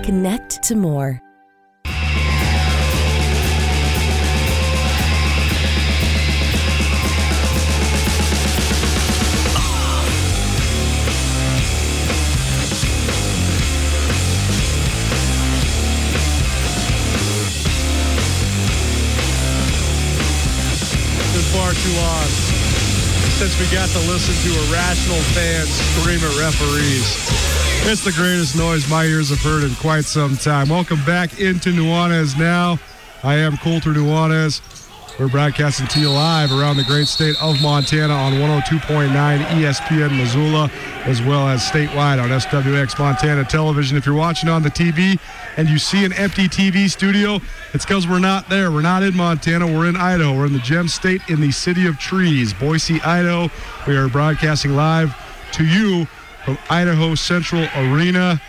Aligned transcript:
Connect 0.00 0.62
to 0.62 0.74
more. 0.74 1.23
We 23.64 23.70
got 23.70 23.88
to 23.88 23.98
listen 24.00 24.34
to 24.44 24.58
irrational 24.68 25.16
fans 25.32 25.70
scream 25.70 26.18
at 26.18 26.38
referees. 26.38 27.16
It's 27.90 28.04
the 28.04 28.12
greatest 28.12 28.58
noise 28.58 28.86
my 28.90 29.04
ears 29.04 29.30
have 29.30 29.40
heard 29.40 29.64
in 29.64 29.74
quite 29.76 30.04
some 30.04 30.36
time. 30.36 30.68
Welcome 30.68 31.02
back 31.06 31.40
into 31.40 31.70
Nuanez 31.70 32.38
now. 32.38 32.78
I 33.22 33.36
am 33.36 33.56
Colter 33.56 33.94
Nuanez. 33.94 34.60
We're 35.16 35.28
broadcasting 35.28 35.86
to 35.86 36.00
you 36.00 36.10
live 36.10 36.50
around 36.50 36.76
the 36.76 36.82
great 36.82 37.06
state 37.06 37.40
of 37.40 37.62
Montana 37.62 38.12
on 38.12 38.32
102.9 38.32 39.12
ESPN 39.12 40.18
Missoula, 40.18 40.68
as 41.04 41.22
well 41.22 41.46
as 41.46 41.62
statewide 41.62 42.20
on 42.20 42.30
SWX 42.30 42.98
Montana 42.98 43.44
Television. 43.44 43.96
If 43.96 44.06
you're 44.06 44.16
watching 44.16 44.48
on 44.48 44.64
the 44.64 44.70
TV 44.70 45.20
and 45.56 45.68
you 45.68 45.78
see 45.78 46.04
an 46.04 46.12
empty 46.14 46.48
TV 46.48 46.90
studio, 46.90 47.38
it's 47.72 47.84
because 47.84 48.08
we're 48.08 48.18
not 48.18 48.48
there. 48.48 48.72
We're 48.72 48.82
not 48.82 49.04
in 49.04 49.16
Montana. 49.16 49.68
We're 49.68 49.86
in 49.86 49.94
Idaho. 49.94 50.36
We're 50.36 50.46
in 50.46 50.52
the 50.52 50.58
Gem 50.58 50.88
State 50.88 51.22
in 51.28 51.40
the 51.40 51.52
city 51.52 51.86
of 51.86 51.96
trees, 51.96 52.52
Boise, 52.52 53.00
Idaho. 53.02 53.48
We 53.86 53.96
are 53.96 54.08
broadcasting 54.08 54.74
live 54.74 55.14
to 55.52 55.64
you 55.64 56.06
from 56.44 56.58
Idaho 56.68 57.14
Central 57.14 57.68
Arena. 57.76 58.40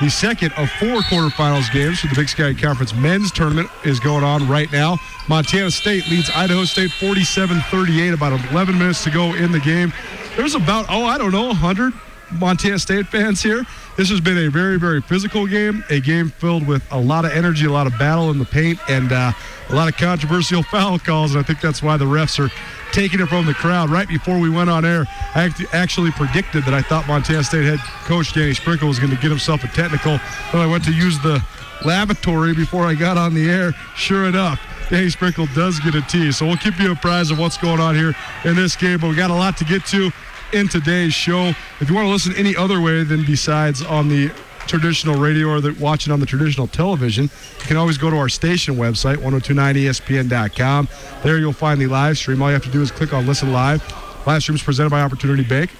The 0.00 0.10
second 0.10 0.52
of 0.54 0.68
four 0.68 0.98
quarterfinals 1.02 1.72
games 1.72 2.00
for 2.00 2.08
the 2.08 2.16
Big 2.16 2.28
Sky 2.28 2.52
Conference 2.54 2.92
men's 2.92 3.30
tournament 3.30 3.70
is 3.84 4.00
going 4.00 4.24
on 4.24 4.48
right 4.48 4.70
now. 4.72 4.98
Montana 5.32 5.70
State 5.70 6.06
leads 6.10 6.28
Idaho 6.28 6.62
State 6.64 6.90
47 6.92 7.58
38, 7.70 8.12
about 8.12 8.38
11 8.50 8.78
minutes 8.78 9.02
to 9.04 9.10
go 9.10 9.32
in 9.32 9.50
the 9.50 9.60
game. 9.60 9.90
There's 10.36 10.54
about, 10.54 10.84
oh, 10.90 11.06
I 11.06 11.16
don't 11.16 11.32
know, 11.32 11.46
100 11.46 11.94
Montana 12.32 12.78
State 12.78 13.06
fans 13.06 13.42
here. 13.42 13.64
This 13.96 14.10
has 14.10 14.20
been 14.20 14.36
a 14.36 14.50
very, 14.50 14.78
very 14.78 15.00
physical 15.00 15.46
game, 15.46 15.84
a 15.88 16.00
game 16.00 16.28
filled 16.28 16.66
with 16.66 16.82
a 16.92 17.00
lot 17.00 17.24
of 17.24 17.32
energy, 17.32 17.64
a 17.64 17.72
lot 17.72 17.86
of 17.86 17.98
battle 17.98 18.30
in 18.30 18.38
the 18.38 18.44
paint, 18.44 18.78
and 18.90 19.10
uh, 19.10 19.32
a 19.70 19.74
lot 19.74 19.88
of 19.88 19.96
controversial 19.96 20.62
foul 20.70 20.98
calls. 20.98 21.34
And 21.34 21.42
I 21.42 21.46
think 21.46 21.62
that's 21.62 21.82
why 21.82 21.96
the 21.96 22.04
refs 22.04 22.38
are 22.38 22.52
taking 22.92 23.18
it 23.18 23.28
from 23.28 23.46
the 23.46 23.54
crowd. 23.54 23.88
Right 23.88 24.06
before 24.06 24.38
we 24.38 24.50
went 24.50 24.68
on 24.68 24.84
air, 24.84 25.06
I 25.34 25.50
actually 25.72 26.10
predicted 26.10 26.64
that 26.64 26.74
I 26.74 26.82
thought 26.82 27.08
Montana 27.08 27.42
State 27.42 27.64
head 27.64 27.78
coach 28.04 28.34
Danny 28.34 28.52
Sprinkle 28.52 28.86
was 28.86 28.98
going 28.98 29.16
to 29.16 29.22
get 29.22 29.30
himself 29.30 29.64
a 29.64 29.68
technical. 29.68 30.18
When 30.50 30.62
I 30.62 30.66
went 30.66 30.84
to 30.84 30.92
use 30.92 31.18
the 31.20 31.42
lavatory 31.86 32.52
before 32.52 32.84
I 32.84 32.94
got 32.94 33.16
on 33.16 33.32
the 33.32 33.48
air, 33.48 33.72
sure 33.96 34.26
enough, 34.26 34.60
Danny 34.92 35.08
Sprinkle 35.08 35.46
does 35.54 35.80
get 35.80 35.94
a 35.94 36.02
T. 36.02 36.30
So 36.32 36.46
we'll 36.46 36.58
keep 36.58 36.78
you 36.78 36.92
apprised 36.92 37.32
of 37.32 37.38
what's 37.38 37.56
going 37.56 37.80
on 37.80 37.94
here 37.94 38.14
in 38.44 38.54
this 38.54 38.76
game. 38.76 39.00
But 39.00 39.08
we 39.08 39.16
got 39.16 39.30
a 39.30 39.34
lot 39.34 39.56
to 39.56 39.64
get 39.64 39.86
to 39.86 40.10
in 40.52 40.68
today's 40.68 41.14
show. 41.14 41.54
If 41.80 41.88
you 41.88 41.94
want 41.94 42.08
to 42.08 42.12
listen 42.12 42.34
any 42.36 42.54
other 42.54 42.78
way 42.78 43.02
than 43.02 43.24
besides 43.24 43.80
on 43.80 44.10
the 44.10 44.28
traditional 44.66 45.18
radio 45.18 45.48
or 45.48 45.72
watching 45.80 46.12
on 46.12 46.20
the 46.20 46.26
traditional 46.26 46.66
television, 46.66 47.24
you 47.24 47.66
can 47.66 47.78
always 47.78 47.96
go 47.96 48.10
to 48.10 48.16
our 48.18 48.28
station 48.28 48.74
website, 48.74 49.16
1029ESPN.com. 49.16 50.88
There 51.22 51.38
you'll 51.38 51.54
find 51.54 51.80
the 51.80 51.86
live 51.86 52.18
stream. 52.18 52.42
All 52.42 52.48
you 52.48 52.54
have 52.54 52.64
to 52.64 52.70
do 52.70 52.82
is 52.82 52.90
click 52.90 53.14
on 53.14 53.26
Listen 53.26 53.50
Live. 53.50 53.82
Live 54.26 54.42
stream 54.42 54.56
is 54.56 54.62
presented 54.62 54.90
by 54.90 55.00
Opportunity 55.00 55.42
Bank. 55.42 55.70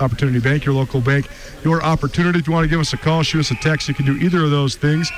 Opportunity 0.00 0.40
Bank, 0.40 0.64
your 0.64 0.74
local 0.74 1.02
bank, 1.02 1.28
your 1.62 1.82
opportunity. 1.82 2.38
If 2.38 2.46
you 2.46 2.54
want 2.54 2.64
to 2.64 2.70
give 2.70 2.80
us 2.80 2.94
a 2.94 2.96
call, 2.96 3.22
shoot 3.22 3.40
us 3.40 3.50
a 3.50 3.54
text, 3.56 3.86
you 3.86 3.92
can 3.92 4.06
do 4.06 4.16
either 4.16 4.42
of 4.42 4.50
those 4.50 4.76
things. 4.76 5.12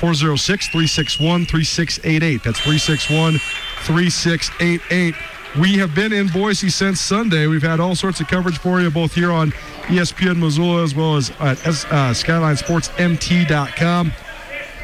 406 0.00 0.68
361 0.68 1.46
3688. 1.46 2.42
That's 2.42 2.60
361 2.60 3.38
3688. 3.84 5.14
We 5.58 5.78
have 5.78 5.94
been 5.94 6.12
in 6.12 6.28
Boise 6.28 6.68
since 6.68 7.00
Sunday. 7.00 7.46
We've 7.46 7.62
had 7.62 7.80
all 7.80 7.94
sorts 7.94 8.20
of 8.20 8.28
coverage 8.28 8.58
for 8.58 8.78
you, 8.80 8.90
both 8.90 9.14
here 9.14 9.32
on 9.32 9.52
ESPN 9.86 10.36
Missoula 10.36 10.84
as 10.84 10.94
well 10.94 11.16
as 11.16 11.30
at 11.40 11.58
uh, 11.66 12.12
SkylineSportsMT.com. 12.12 14.12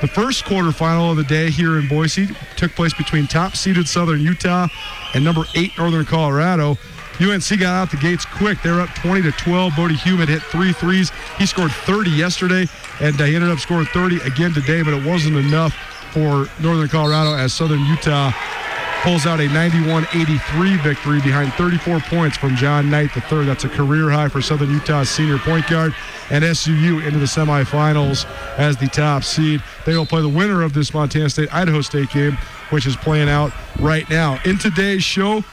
The 0.00 0.08
first 0.08 0.44
quarterfinal 0.44 1.12
of 1.12 1.16
the 1.16 1.24
day 1.24 1.50
here 1.50 1.78
in 1.78 1.88
Boise 1.88 2.28
took 2.56 2.72
place 2.72 2.92
between 2.92 3.26
top 3.26 3.56
seeded 3.56 3.88
Southern 3.88 4.20
Utah 4.20 4.68
and 5.14 5.24
number 5.24 5.44
eight 5.54 5.72
Northern 5.78 6.04
Colorado. 6.04 6.76
UNC 7.20 7.60
got 7.60 7.74
out 7.74 7.90
the 7.90 7.96
gates 7.96 8.24
quick. 8.24 8.60
They're 8.62 8.80
up 8.80 8.90
20 8.96 9.22
to 9.22 9.32
12. 9.32 9.76
Bodie 9.76 9.94
Hewitt 9.94 10.28
hit 10.28 10.42
three 10.42 10.72
threes. 10.72 11.12
He 11.38 11.46
scored 11.46 11.70
30 11.70 12.10
yesterday, 12.10 12.66
and 13.00 13.20
uh, 13.20 13.24
he 13.24 13.34
ended 13.34 13.50
up 13.50 13.58
scoring 13.58 13.86
30 13.86 14.18
again 14.22 14.52
today, 14.52 14.82
but 14.82 14.94
it 14.94 15.04
wasn't 15.06 15.36
enough 15.36 15.74
for 16.12 16.46
Northern 16.60 16.88
Colorado 16.88 17.34
as 17.34 17.52
Southern 17.52 17.80
Utah 17.86 18.32
pulls 19.04 19.26
out 19.26 19.38
a 19.38 19.46
91-83 19.48 20.82
victory 20.82 21.20
behind 21.20 21.52
34 21.54 22.00
points 22.00 22.38
from 22.38 22.56
John 22.56 22.88
Knight 22.88 23.14
III. 23.14 23.44
That's 23.44 23.64
a 23.64 23.68
career 23.68 24.08
high 24.08 24.28
for 24.28 24.40
Southern 24.40 24.70
Utah's 24.70 25.10
senior 25.10 25.36
point 25.36 25.68
guard. 25.68 25.94
And 26.30 26.42
SUU 26.42 27.04
into 27.06 27.18
the 27.18 27.26
semifinals 27.26 28.24
as 28.56 28.78
the 28.78 28.86
top 28.86 29.22
seed. 29.22 29.62
They 29.84 29.94
will 29.94 30.06
play 30.06 30.22
the 30.22 30.28
winner 30.30 30.62
of 30.62 30.72
this 30.72 30.94
Montana 30.94 31.28
State-Idaho 31.28 31.82
State 31.82 32.08
game, 32.10 32.38
which 32.70 32.86
is 32.86 32.96
playing 32.96 33.28
out 33.28 33.52
right 33.78 34.08
now. 34.08 34.40
In 34.46 34.56
today's 34.56 35.04
show, 35.04 35.44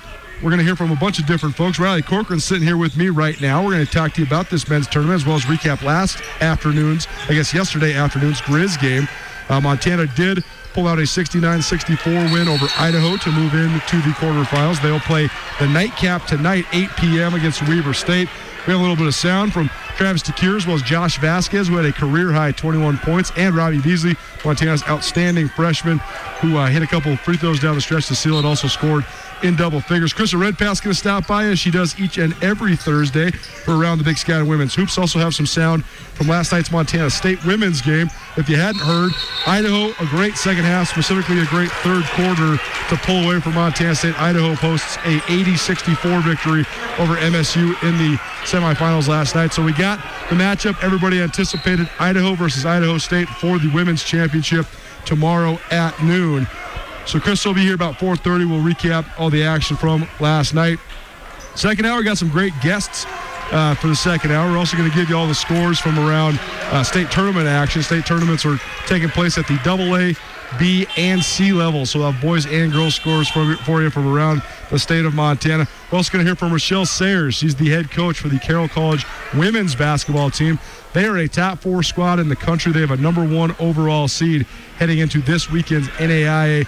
we're 0.44 0.50
going 0.50 0.60
to 0.60 0.66
hear 0.66 0.76
from 0.76 0.92
a 0.92 0.96
bunch 0.96 1.20
of 1.20 1.28
different 1.28 1.56
folks. 1.56 1.78
Riley 1.78 2.02
Corcoran's 2.02 2.44
sitting 2.44 2.64
here 2.64 2.78
with 2.78 2.98
me 2.98 3.10
right 3.10 3.40
now. 3.40 3.64
We're 3.64 3.74
going 3.74 3.86
to 3.86 3.92
talk 3.92 4.14
to 4.14 4.22
you 4.22 4.28
about 4.28 4.50
this 4.50 4.68
men's 4.68 4.88
tournament 4.88 5.22
as 5.22 5.26
well 5.26 5.36
as 5.36 5.44
recap 5.44 5.84
last 5.84 6.20
afternoon's, 6.42 7.08
I 7.30 7.34
guess 7.34 7.54
yesterday 7.54 7.94
afternoon's 7.94 8.42
Grizz 8.42 8.82
game. 8.82 9.08
Uh, 9.50 9.62
Montana 9.62 10.08
did 10.16 10.44
pull 10.74 10.88
out 10.88 10.98
a 10.98 11.04
69-64 11.04 12.34
win 12.34 12.48
over 12.48 12.68
Idaho 12.80 13.18
to 13.18 13.32
move 13.32 13.54
into 13.54 13.98
the 13.98 14.14
quarterfinals. 14.16 14.82
They'll 14.82 15.00
play 15.00 15.30
the 15.60 15.68
nightcap 15.68 16.26
tonight, 16.26 16.66
8 16.72 16.90
p.m. 16.98 17.34
against 17.36 17.62
Weber 17.68 17.94
State. 17.94 18.28
We 18.66 18.74
have 18.74 18.80
a 18.80 18.84
little 18.84 18.96
bit 18.96 19.08
of 19.08 19.16
sound 19.16 19.54
from 19.54 19.70
Travis 19.96 20.22
DeCuire 20.24 20.56
as 20.56 20.68
well 20.68 20.76
as 20.76 20.84
Josh 20.84 21.20
Vasquez, 21.20 21.68
who 21.68 21.76
had 21.76 21.86
a 21.86 21.92
career 21.92 22.32
high 22.32 22.52
21 22.52 22.98
points, 23.00 23.32
and 23.36 23.56
Robbie 23.56 23.82
Beasley, 23.82 24.16
Montana's 24.46 24.84
outstanding 24.88 25.50
freshman, 25.50 25.98
who 26.42 26.58
uh, 26.58 26.68
hit 26.68 26.84
a 26.84 26.88
couple 26.88 27.16
free 27.18 27.38
throws 27.38 27.60
down 27.60 27.76
the 27.76 27.82
stretch 27.82 28.08
to 28.08 28.16
seal 28.16 28.38
it, 28.38 28.46
also 28.46 28.68
scored 28.68 29.04
in 29.44 29.56
double 29.56 29.82
figures. 29.82 30.14
Krista 30.14 30.40
Redpath's 30.40 30.82
going 30.82 30.94
to 30.94 31.00
stop 31.00 31.28
by 31.28 31.46
as 31.46 31.60
she 31.60 31.72
does 31.72 32.00
each 32.00 32.18
and 32.18 32.34
every 32.44 32.76
Thursday 32.76 33.32
for 33.32 33.76
Around 33.76 33.98
the 33.98 34.04
Big 34.04 34.18
Sky 34.18 34.42
Women's 34.42 34.76
Hoops. 34.76 34.98
Also 34.98 35.20
have 35.20 35.34
some 35.34 35.46
sound 35.46 35.86
from 35.86 36.28
last 36.28 36.52
night's 36.52 36.72
Montana 36.72 37.10
State 37.10 37.44
women's 37.46 37.82
game. 37.82 38.10
If 38.38 38.50
you 38.50 38.58
hadn't 38.58 38.82
heard, 38.82 39.12
Idaho, 39.48 39.90
a 40.04 40.08
great 40.10 40.36
second 40.36 40.64
half, 40.64 40.90
specifically 40.90 41.40
a 41.40 41.46
great 41.46 41.72
third 41.84 42.04
quarter 42.06 42.58
to 42.90 42.96
pull 43.04 43.24
away 43.26 43.40
from 43.40 43.56
Montana 43.56 43.96
State. 43.96 44.20
Idaho 44.22 44.56
posts 44.56 44.98
a 44.98 45.20
80-64 45.28 46.24
victory 46.24 46.66
over 47.00 47.16
MSU 47.16 47.82
in 47.84 47.98
the 47.98 48.18
semifinals 48.44 49.08
last 49.08 49.36
night. 49.36 49.54
So 49.54 49.64
we 49.64 49.74
got 49.74 50.00
the 50.30 50.36
matchup 50.36 50.82
everybody 50.84 51.22
anticipated, 51.22 51.90
Idaho 52.00 52.36
versus 52.36 52.66
Idaho 52.66 52.98
State 52.98 53.28
for 53.28 53.60
the 53.60 53.70
women's 53.74 54.04
championship 54.04 54.66
tomorrow 55.06 55.60
at 55.72 56.02
noon. 56.04 56.48
So 57.12 57.20
Chris 57.20 57.44
will 57.44 57.54
be 57.54 57.64
here 57.64 57.76
about 57.76 57.96
4:30. 57.96 58.50
We'll 58.50 58.62
recap 58.62 59.06
all 59.20 59.30
the 59.30 59.44
action 59.44 59.76
from 59.76 60.08
last 60.22 60.54
night. 60.54 60.80
Second 61.56 61.84
hour 61.84 62.04
got 62.04 62.18
some 62.18 62.30
great 62.30 62.54
guests 62.62 63.06
uh, 63.52 63.76
for 63.76 63.88
the 63.88 63.96
second 63.98 64.32
hour. 64.32 64.50
We're 64.50 64.58
also 64.58 64.78
going 64.78 64.90
to 64.90 64.96
give 64.96 65.10
you 65.10 65.18
all 65.18 65.28
the 65.28 65.36
scores 65.36 65.78
from 65.78 66.00
around 66.00 66.40
uh, 66.72 66.84
state 66.84 67.12
tournament 67.12 67.48
action. 67.48 67.84
State 67.84 68.06
tournaments 68.06 68.46
are 68.46 68.58
taking 68.88 69.10
place 69.10 69.38
at 69.38 69.46
the 69.46 69.60
AA, 69.66 70.18
B, 70.58 70.88
and 70.96 71.22
C 71.22 71.52
level. 71.52 71.86
So 71.86 72.00
we'll 72.00 72.14
have 72.14 72.22
boys 72.22 72.46
and 72.46 72.72
girls 72.72 72.96
scores 72.96 73.28
for, 73.28 73.58
for 73.58 73.82
you 73.82 73.90
from 73.90 74.08
around 74.08 74.42
the 74.70 74.80
state 74.80 75.04
of 75.04 75.14
Montana. 75.14 75.68
We're 75.92 75.98
also 75.98 76.14
going 76.14 76.24
to 76.24 76.30
hear 76.30 76.38
from 76.38 76.54
Rochelle 76.54 76.86
Sayers. 76.86 77.36
She's 77.36 77.56
the 77.56 77.72
head 77.72 77.92
coach 77.92 78.20
for 78.20 78.30
the 78.30 78.40
Carroll 78.40 78.70
College 78.70 79.06
women's 79.34 79.76
basketball 79.76 80.32
team. 80.32 80.60
They 80.94 81.04
are 81.04 81.18
a 81.18 81.28
top 81.28 81.60
four 81.60 81.84
squad 81.84 82.20
in 82.20 82.30
the 82.30 82.38
country. 82.38 82.72
They 82.72 82.80
have 82.80 82.92
a 82.92 82.98
number 82.98 83.28
one 83.28 83.54
overall 83.60 84.08
seed 84.08 84.44
heading 84.78 85.00
into 85.00 85.22
this 85.22 85.50
weekend's 85.50 85.90
NAIA 85.90 86.66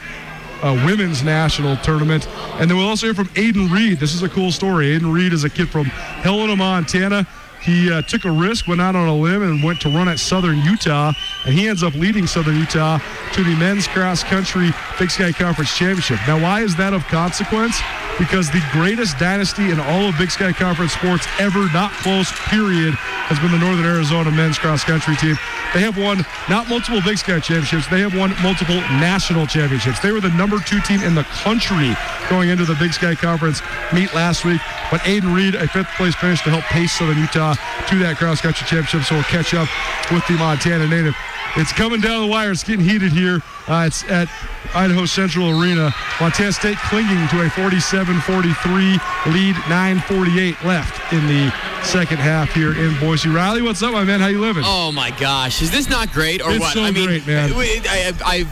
uh, 0.63 0.73
women's 0.85 1.23
national 1.23 1.77
tournament. 1.77 2.27
And 2.59 2.69
then 2.69 2.77
we'll 2.77 2.87
also 2.87 3.05
hear 3.07 3.13
from 3.13 3.27
Aiden 3.29 3.69
Reed. 3.69 3.99
This 3.99 4.15
is 4.15 4.23
a 4.23 4.29
cool 4.29 4.51
story. 4.51 4.97
Aiden 4.97 5.13
Reed 5.13 5.33
is 5.33 5.43
a 5.43 5.49
kid 5.49 5.69
from 5.69 5.85
Helena, 5.85 6.55
Montana. 6.55 7.27
He 7.63 7.89
uh, 7.91 8.01
took 8.01 8.25
a 8.25 8.31
risk, 8.31 8.67
went 8.67 8.81
out 8.81 8.95
on 8.95 9.07
a 9.07 9.15
limb, 9.15 9.41
and 9.41 9.63
went 9.63 9.79
to 9.81 9.89
run 9.89 10.09
at 10.09 10.19
Southern 10.19 10.59
Utah. 10.59 11.13
And 11.45 11.53
he 11.53 11.69
ends 11.69 11.81
up 11.81 11.93
leading 11.95 12.27
Southern 12.27 12.57
Utah 12.57 12.99
to 13.33 13.43
the 13.43 13.55
men's 13.55 13.87
cross 13.87 14.23
country 14.23 14.71
Big 14.99 15.09
Sky 15.09 15.31
Conference 15.31 15.73
Championship. 15.75 16.19
Now, 16.27 16.41
why 16.41 16.61
is 16.61 16.75
that 16.75 16.93
of 16.93 17.07
consequence? 17.07 17.79
Because 18.19 18.51
the 18.51 18.61
greatest 18.71 19.17
dynasty 19.17 19.71
in 19.71 19.79
all 19.79 20.09
of 20.09 20.17
Big 20.17 20.29
Sky 20.29 20.51
Conference 20.51 20.93
sports 20.93 21.25
ever, 21.39 21.65
not 21.73 21.91
close, 21.91 22.31
period, 22.49 22.93
has 23.25 23.39
been 23.39 23.51
the 23.51 23.57
Northern 23.57 23.85
Arizona 23.85 24.29
men's 24.29 24.59
cross 24.59 24.83
country 24.83 25.15
team. 25.15 25.35
They 25.73 25.81
have 25.81 25.97
won 25.97 26.23
not 26.49 26.69
multiple 26.69 27.01
Big 27.01 27.17
Sky 27.17 27.39
championships, 27.39 27.87
they 27.87 28.01
have 28.01 28.15
won 28.15 28.35
multiple 28.43 28.75
national 29.01 29.47
championships. 29.47 29.99
They 29.99 30.11
were 30.11 30.21
the 30.21 30.29
number 30.35 30.59
two 30.59 30.79
team 30.81 31.01
in 31.01 31.15
the 31.15 31.23
country 31.41 31.95
going 32.29 32.49
into 32.49 32.65
the 32.65 32.75
Big 32.75 32.93
Sky 32.93 33.15
Conference 33.15 33.61
meet 33.91 34.13
last 34.13 34.45
week. 34.45 34.61
But 34.91 35.01
Aiden 35.01 35.33
Reed, 35.33 35.55
a 35.55 35.67
fifth 35.67 35.89
place 35.95 36.13
finish 36.15 36.43
to 36.43 36.51
help 36.51 36.65
pace 36.65 36.91
Southern 36.91 37.17
Utah 37.17 37.52
to 37.89 37.99
that 37.99 38.17
cross 38.17 38.41
country 38.41 38.65
championship. 38.67 39.03
So 39.03 39.15
we'll 39.15 39.23
catch 39.25 39.53
up 39.53 39.67
with 40.11 40.25
the 40.27 40.33
Montana 40.33 40.87
native. 40.87 41.15
It's 41.55 41.71
coming 41.71 42.01
down 42.01 42.21
the 42.21 42.27
wire. 42.27 42.51
It's 42.51 42.63
getting 42.63 42.83
heated 42.83 43.11
here. 43.11 43.41
Uh, 43.67 43.85
it's 43.85 44.03
at 44.09 44.27
Idaho 44.73 45.05
Central 45.05 45.49
Arena. 45.49 45.93
Montana 46.19 46.51
State 46.51 46.77
clinging 46.77 47.27
to 47.29 47.41
a 47.45 47.49
47-43 47.49 49.33
lead, 49.33 49.55
9:48 49.69 50.63
left 50.63 51.13
in 51.13 51.27
the 51.27 51.53
second 51.83 52.17
half 52.17 52.51
here 52.53 52.73
in 52.73 52.97
Boise. 52.99 53.29
Riley, 53.29 53.61
what's 53.61 53.83
up, 53.83 53.93
my 53.93 54.03
man? 54.03 54.19
How 54.19 54.27
you 54.27 54.41
living? 54.41 54.63
Oh 54.65 54.91
my 54.91 55.11
gosh, 55.11 55.61
is 55.61 55.69
this 55.71 55.89
not 55.89 56.11
great 56.11 56.41
or 56.41 56.51
It's 56.51 56.59
what? 56.59 56.73
so 56.73 56.83
I 56.83 56.91
mean, 56.91 57.05
great, 57.05 57.27
man. 57.27 57.51
I, 57.53 57.81
I, 57.87 58.13
I, 58.25 58.45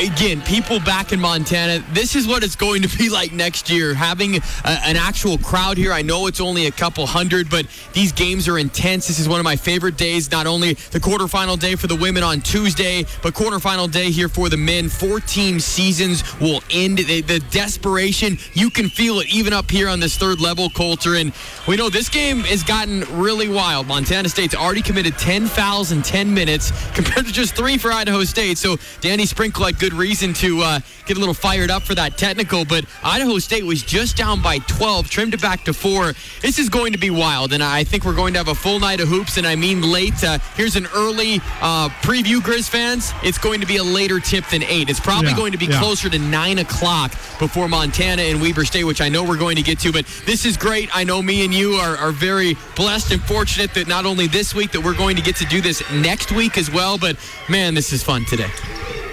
again, 0.00 0.40
people 0.42 0.80
back 0.80 1.12
in 1.12 1.20
Montana, 1.20 1.84
this 1.92 2.16
is 2.16 2.26
what 2.26 2.42
it's 2.42 2.56
going 2.56 2.82
to 2.82 2.98
be 2.98 3.08
like 3.10 3.32
next 3.32 3.70
year. 3.70 3.94
Having 3.94 4.36
a, 4.36 4.40
an 4.64 4.96
actual 4.96 5.38
crowd 5.38 5.76
here. 5.76 5.92
I 5.92 6.02
know 6.02 6.26
it's 6.26 6.40
only 6.40 6.66
a 6.66 6.70
couple 6.70 7.06
hundred, 7.06 7.48
but 7.48 7.66
these 7.92 8.12
games 8.12 8.48
are 8.48 8.58
intense. 8.58 9.06
This 9.06 9.18
is 9.18 9.28
one 9.28 9.40
of 9.40 9.44
my 9.44 9.56
favorite 9.56 9.96
days. 9.96 10.30
Not 10.30 10.46
only 10.46 10.74
the 10.74 11.00
quarterfinal 11.00 11.58
day 11.58 11.74
for 11.76 11.86
the 11.86 11.96
women 11.96 12.22
on 12.22 12.40
Tuesday, 12.40 13.04
but 13.22 13.34
quarterfinal 13.34 13.90
day 13.90 14.10
here 14.10 14.28
for 14.28 14.48
the 14.48 14.56
men. 14.56 14.88
Four 14.88 15.20
team 15.20 15.60
seasons 15.60 16.22
will 16.40 16.62
end. 16.70 16.98
The, 16.98 17.20
the 17.22 17.40
desperation, 17.50 18.38
you 18.54 18.70
can 18.70 18.88
feel 18.88 19.20
it 19.20 19.28
even 19.28 19.52
up 19.52 19.70
here 19.70 19.88
on 19.88 20.00
this 20.00 20.16
third 20.16 20.40
level, 20.40 20.70
Colter. 20.70 21.14
And 21.14 21.32
we 21.66 21.76
know 21.76 21.88
this 21.88 22.08
game 22.08 22.40
has 22.40 22.62
gotten 22.62 23.00
really 23.18 23.48
wild. 23.48 23.86
Montana 23.86 24.28
State's 24.28 24.54
already 24.54 24.82
committed 24.82 25.18
10 25.18 25.46
fouls 25.46 25.92
in 25.92 26.02
10 26.02 26.32
minutes 26.32 26.72
compared 26.94 27.26
to 27.26 27.32
just 27.32 27.54
three 27.54 27.78
for 27.78 27.92
Idaho 27.92 28.24
State. 28.24 28.58
So 28.58 28.76
Danny 29.00 29.26
Sprinkle 29.26 29.68
good 29.78 29.87
reason 29.92 30.32
to 30.34 30.60
uh, 30.60 30.80
get 31.06 31.16
a 31.16 31.20
little 31.20 31.34
fired 31.34 31.70
up 31.70 31.82
for 31.82 31.94
that 31.94 32.16
technical, 32.18 32.64
but 32.64 32.84
Idaho 33.02 33.38
State 33.38 33.64
was 33.64 33.82
just 33.82 34.16
down 34.16 34.42
by 34.42 34.58
12, 34.60 35.08
trimmed 35.08 35.34
it 35.34 35.42
back 35.42 35.64
to 35.64 35.72
four. 35.72 36.12
This 36.42 36.58
is 36.58 36.68
going 36.68 36.92
to 36.92 36.98
be 36.98 37.10
wild, 37.10 37.52
and 37.52 37.62
I 37.62 37.84
think 37.84 38.04
we're 38.04 38.14
going 38.14 38.32
to 38.34 38.38
have 38.38 38.48
a 38.48 38.54
full 38.54 38.80
night 38.80 39.00
of 39.00 39.08
hoops, 39.08 39.36
and 39.36 39.46
I 39.46 39.56
mean 39.56 39.82
late. 39.82 40.22
Uh, 40.22 40.38
here's 40.56 40.76
an 40.76 40.86
early 40.94 41.36
uh, 41.60 41.88
preview, 42.02 42.38
Grizz 42.38 42.68
fans. 42.68 43.12
It's 43.22 43.38
going 43.38 43.60
to 43.60 43.66
be 43.66 43.76
a 43.76 43.84
later 43.84 44.20
tip 44.20 44.44
than 44.46 44.62
8. 44.62 44.88
It's 44.90 45.00
probably 45.00 45.30
Yeah, 45.30 45.36
going 45.36 45.52
to 45.52 45.58
be 45.58 45.66
yeah. 45.66 45.78
closer 45.80 46.08
to 46.08 46.18
9 46.18 46.58
o'clock 46.58 47.12
before 47.38 47.68
Montana 47.68 48.22
and 48.22 48.40
Weber 48.40 48.64
State, 48.64 48.84
which 48.84 49.00
I 49.00 49.08
know 49.08 49.22
we're 49.24 49.36
going 49.38 49.56
to 49.56 49.62
get 49.62 49.78
to, 49.80 49.92
but 49.92 50.06
this 50.26 50.44
is 50.44 50.56
great. 50.56 50.88
I 50.94 51.04
know 51.04 51.22
me 51.22 51.44
and 51.44 51.52
you 51.54 51.72
are, 51.74 51.96
are 51.96 52.12
very 52.12 52.56
blessed 52.76 53.12
and 53.12 53.22
fortunate 53.22 53.74
that 53.74 53.86
not 53.88 54.06
only 54.06 54.26
this 54.26 54.54
week, 54.54 54.72
that 54.72 54.80
we're 54.82 54.96
going 54.96 55.16
to 55.16 55.22
get 55.22 55.36
to 55.36 55.44
do 55.46 55.60
this 55.60 55.82
next 55.92 56.32
week 56.32 56.58
as 56.58 56.70
well, 56.70 56.98
but 56.98 57.16
man, 57.48 57.74
this 57.74 57.92
is 57.92 58.02
fun 58.02 58.24
today. 58.24 58.50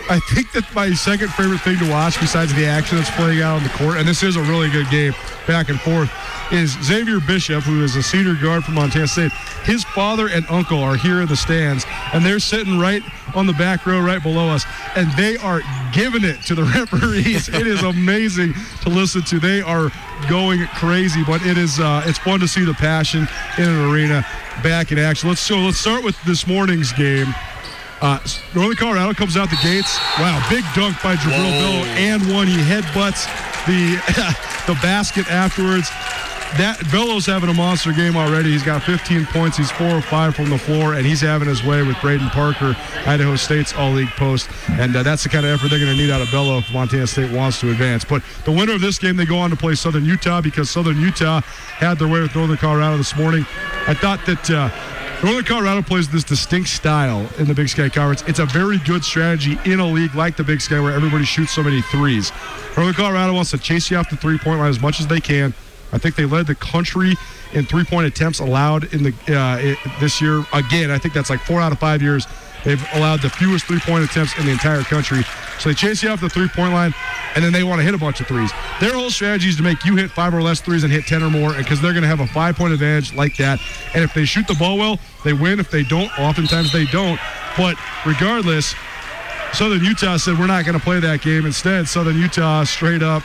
I 0.08 0.20
think 0.20 0.52
that 0.52 0.64
my 0.76 0.92
second 0.94 1.30
favorite 1.34 1.62
thing 1.62 1.80
to 1.80 1.90
watch, 1.90 2.20
besides 2.20 2.54
the 2.54 2.66
action 2.66 2.98
that's 2.98 3.10
playing 3.12 3.42
out 3.42 3.58
on 3.58 3.64
the 3.64 3.70
court, 3.70 3.98
and 3.98 4.08
this 4.08 4.22
is 4.22 4.36
a 4.36 4.42
really 4.42 4.70
good 4.70 4.88
game, 4.90 5.14
back 5.48 5.70
and 5.70 5.80
forth, 5.82 6.12
is 6.52 6.78
Xavier 6.84 7.20
Bishop, 7.20 7.64
who 7.64 7.84
is 7.84 7.96
a 7.96 8.04
senior 8.04 8.36
guard 8.36 8.64
from 8.64 8.76
Montana 8.76 9.08
State. 9.08 9.32
His 9.64 9.84
father 9.84 10.28
and 10.28 10.46
uncle 10.50 10.78
are 10.80 10.96
here 10.96 11.22
in 11.22 11.28
the 11.28 11.36
stands, 11.36 11.86
and 12.14 12.24
they're 12.24 12.40
sitting 12.40 12.78
right 12.78 13.02
on 13.34 13.48
the 13.48 13.54
back 13.54 13.88
row, 13.88 14.00
right 14.00 14.22
below 14.22 14.50
us, 14.50 14.64
and 14.96 15.12
they 15.14 15.38
are 15.38 15.62
giving 15.92 16.24
it 16.24 16.42
to 16.44 16.54
the 16.54 16.64
referees. 16.76 17.50
it 17.50 17.66
is 17.66 17.82
amazing 17.82 18.54
to 18.82 18.90
listen 18.90 19.24
to. 19.24 19.40
They 19.40 19.62
are 19.62 19.92
going 20.30 20.66
crazy, 20.76 21.24
but 21.24 21.44
it 21.46 21.58
is 21.58 21.80
uh, 21.80 22.04
it's 22.06 22.20
fun 22.20 22.40
to 22.42 22.48
see 22.48 22.64
the 22.64 22.76
passion 22.76 23.28
in 23.58 23.64
an 23.64 23.92
arena 23.92 24.24
back 24.62 24.92
in 24.92 25.00
action. 25.00 25.30
Let's 25.30 25.42
so 25.42 25.58
let's 25.58 25.78
start 25.78 26.04
with 26.04 26.22
this 26.26 26.46
morning's 26.46 26.92
game. 26.94 27.34
Uh, 28.02 28.20
Northern 28.54 28.76
Colorado 28.76 29.14
comes 29.14 29.38
out 29.38 29.50
the 29.50 29.60
gates. 29.64 29.98
Wow, 30.20 30.46
big 30.50 30.64
dunk 30.76 31.02
by 31.02 31.16
Jubrile. 31.16 31.52
Belo 31.62 31.86
and 31.96 32.22
one. 32.34 32.48
He 32.48 32.58
headbutts 32.58 33.26
the 33.66 33.96
the 34.68 34.78
basket 34.82 35.30
afterwards. 35.32 35.90
That 36.58 36.78
Belo's 36.86 37.26
having 37.26 37.50
a 37.50 37.54
monster 37.54 37.92
game 37.92 38.16
already. 38.16 38.52
He's 38.52 38.64
got 38.64 38.84
15 38.84 39.26
points. 39.26 39.58
He's 39.58 39.72
four 39.72 39.90
or 39.90 40.02
five 40.02 40.36
from 40.36 40.50
the 40.50 40.58
floor, 40.58 40.94
and 40.94 41.06
he's 41.06 41.20
having 41.20 41.50
his 41.50 41.64
way 41.66 41.82
with 41.84 42.00
Braden 42.00 42.30
Parker, 42.30 42.78
Idaho 43.06 43.36
State's 43.36 43.74
all-league 43.74 44.10
post. 44.12 44.50
And 44.70 44.96
uh, 44.96 45.04
that's 45.04 45.24
the 45.24 45.30
kind 45.30 45.46
of 45.46 45.52
effort 45.52 45.70
they're 45.70 45.80
going 45.80 45.92
to 45.92 45.98
need 45.98 46.12
out 46.12 46.22
of 46.22 46.30
Belo 46.30 46.60
if 46.60 46.72
Montana 46.72 47.08
State 47.08 47.32
wants 47.32 47.60
to 47.62 47.72
advance. 47.72 48.06
But 48.06 48.24
the 48.46 48.52
winner 48.52 48.74
of 48.74 48.80
this 48.80 49.00
game, 49.00 49.18
they 49.18 49.26
go 49.26 49.38
on 49.38 49.50
to 49.50 49.58
play 49.58 49.76
Southern 49.76 50.06
Utah 50.06 50.40
because 50.40 50.70
Southern 50.70 51.02
Utah 51.02 51.42
had 51.42 52.00
their 52.00 52.08
way 52.08 52.22
with 52.22 52.34
Northern 52.36 52.58
Colorado 52.58 52.96
this 52.98 53.16
morning. 53.18 53.46
I 53.88 53.94
thought 53.94 54.26
that. 54.26 54.50
Uh, 54.50 54.70
Northern 55.24 55.44
Colorado 55.44 55.82
plays 55.82 56.08
this 56.10 56.24
distinct 56.24 56.70
style 56.70 57.28
in 57.40 57.48
the 57.48 57.54
Big 57.54 57.70
Sky 57.70 57.90
Conference. 57.90 58.22
It's 58.28 58.40
a 58.40 58.46
very 58.46 58.78
good 58.80 59.04
strategy 59.04 59.58
in 59.66 59.80
a 59.80 59.88
league 59.88 60.14
like 60.14 60.38
the 60.38 60.44
Big 60.44 60.62
Sky 60.62 60.80
where 60.80 60.94
everybody 60.94 61.26
shoots 61.26 61.52
so 61.52 61.64
many 61.64 61.82
threes. 61.82 62.32
Northern 62.78 62.94
Colorado 62.94 63.34
wants 63.34 63.52
to 63.52 63.58
chase 63.58 63.90
you 63.90 63.98
off 63.98 64.10
the 64.10 64.18
three 64.18 64.38
point 64.38 64.60
line 64.60 64.70
as 64.70 64.80
much 64.80 65.00
as 65.00 65.08
they 65.08 65.20
can. 65.20 65.54
I 65.92 65.98
think 65.98 66.16
they 66.16 66.26
led 66.26 66.48
the 66.48 66.56
country 66.56 67.16
in 67.54 67.66
three 67.66 67.86
point 67.86 68.06
attempts 68.06 68.40
allowed 68.40 68.94
in 68.94 69.04
the 69.04 69.14
uh, 69.30 70.00
this 70.00 70.22
year. 70.22 70.46
Again, 70.54 70.92
I 70.92 70.98
think 70.98 71.14
that's 71.14 71.30
like 71.30 71.40
four 71.40 71.62
out 71.62 71.72
of 71.72 71.80
five 71.80 72.02
years. 72.02 72.28
They've 72.66 72.84
allowed 72.94 73.22
the 73.22 73.30
fewest 73.30 73.66
three 73.66 73.80
point 73.80 74.04
attempts 74.04 74.38
in 74.38 74.46
the 74.46 74.52
entire 74.52 74.82
country. 74.82 75.24
So 75.60 75.70
they 75.70 75.76
chase 75.76 76.04
you 76.04 76.10
off 76.10 76.20
the 76.20 76.30
three 76.30 76.50
point 76.50 76.74
line, 76.74 76.94
and 77.36 77.46
then 77.46 77.54
they 77.54 77.64
want 77.64 77.80
to 77.80 77.86
hit 77.86 77.94
a 77.94 77.98
bunch 77.98 78.20
of 78.20 78.28
threes. 78.28 78.52
Their 78.82 78.94
whole 78.94 79.12
strategy 79.12 79.50
is 79.50 79.56
to 79.58 79.64
make 79.64 79.86
you 79.86 79.96
hit 79.96 80.12
five 80.12 80.34
or 80.34 80.42
less 80.42 80.60
threes 80.60 80.84
and 80.84 80.92
hit 80.92 81.06
10 81.06 81.24
or 81.24 81.30
more, 81.30 81.54
because 81.54 81.82
they're 81.82 81.94
going 81.94 82.04
to 82.04 82.10
have 82.10 82.20
a 82.20 82.28
five 82.28 82.58
point 82.58 82.74
advantage 82.74 83.14
like 83.14 83.38
that. 83.38 83.60
And 83.94 84.04
if 84.04 84.14
they 84.14 84.26
shoot 84.26 84.48
the 84.48 84.56
ball 84.56 84.78
well, 84.78 85.00
they 85.24 85.34
win. 85.34 85.60
If 85.60 85.72
they 85.72 85.84
don't, 85.84 86.12
oftentimes 86.20 86.74
they 86.74 86.86
don't. 86.86 87.20
But 87.58 87.78
regardless, 88.06 88.76
Southern 89.54 89.84
Utah 89.84 90.18
said 90.18 90.38
we're 90.38 90.48
not 90.48 90.66
going 90.66 90.78
to 90.78 90.84
play 90.84 91.00
that 91.00 91.22
game. 91.22 91.46
Instead, 91.46 91.88
Southern 91.88 92.18
Utah 92.18 92.66
straight 92.66 93.02
up 93.02 93.24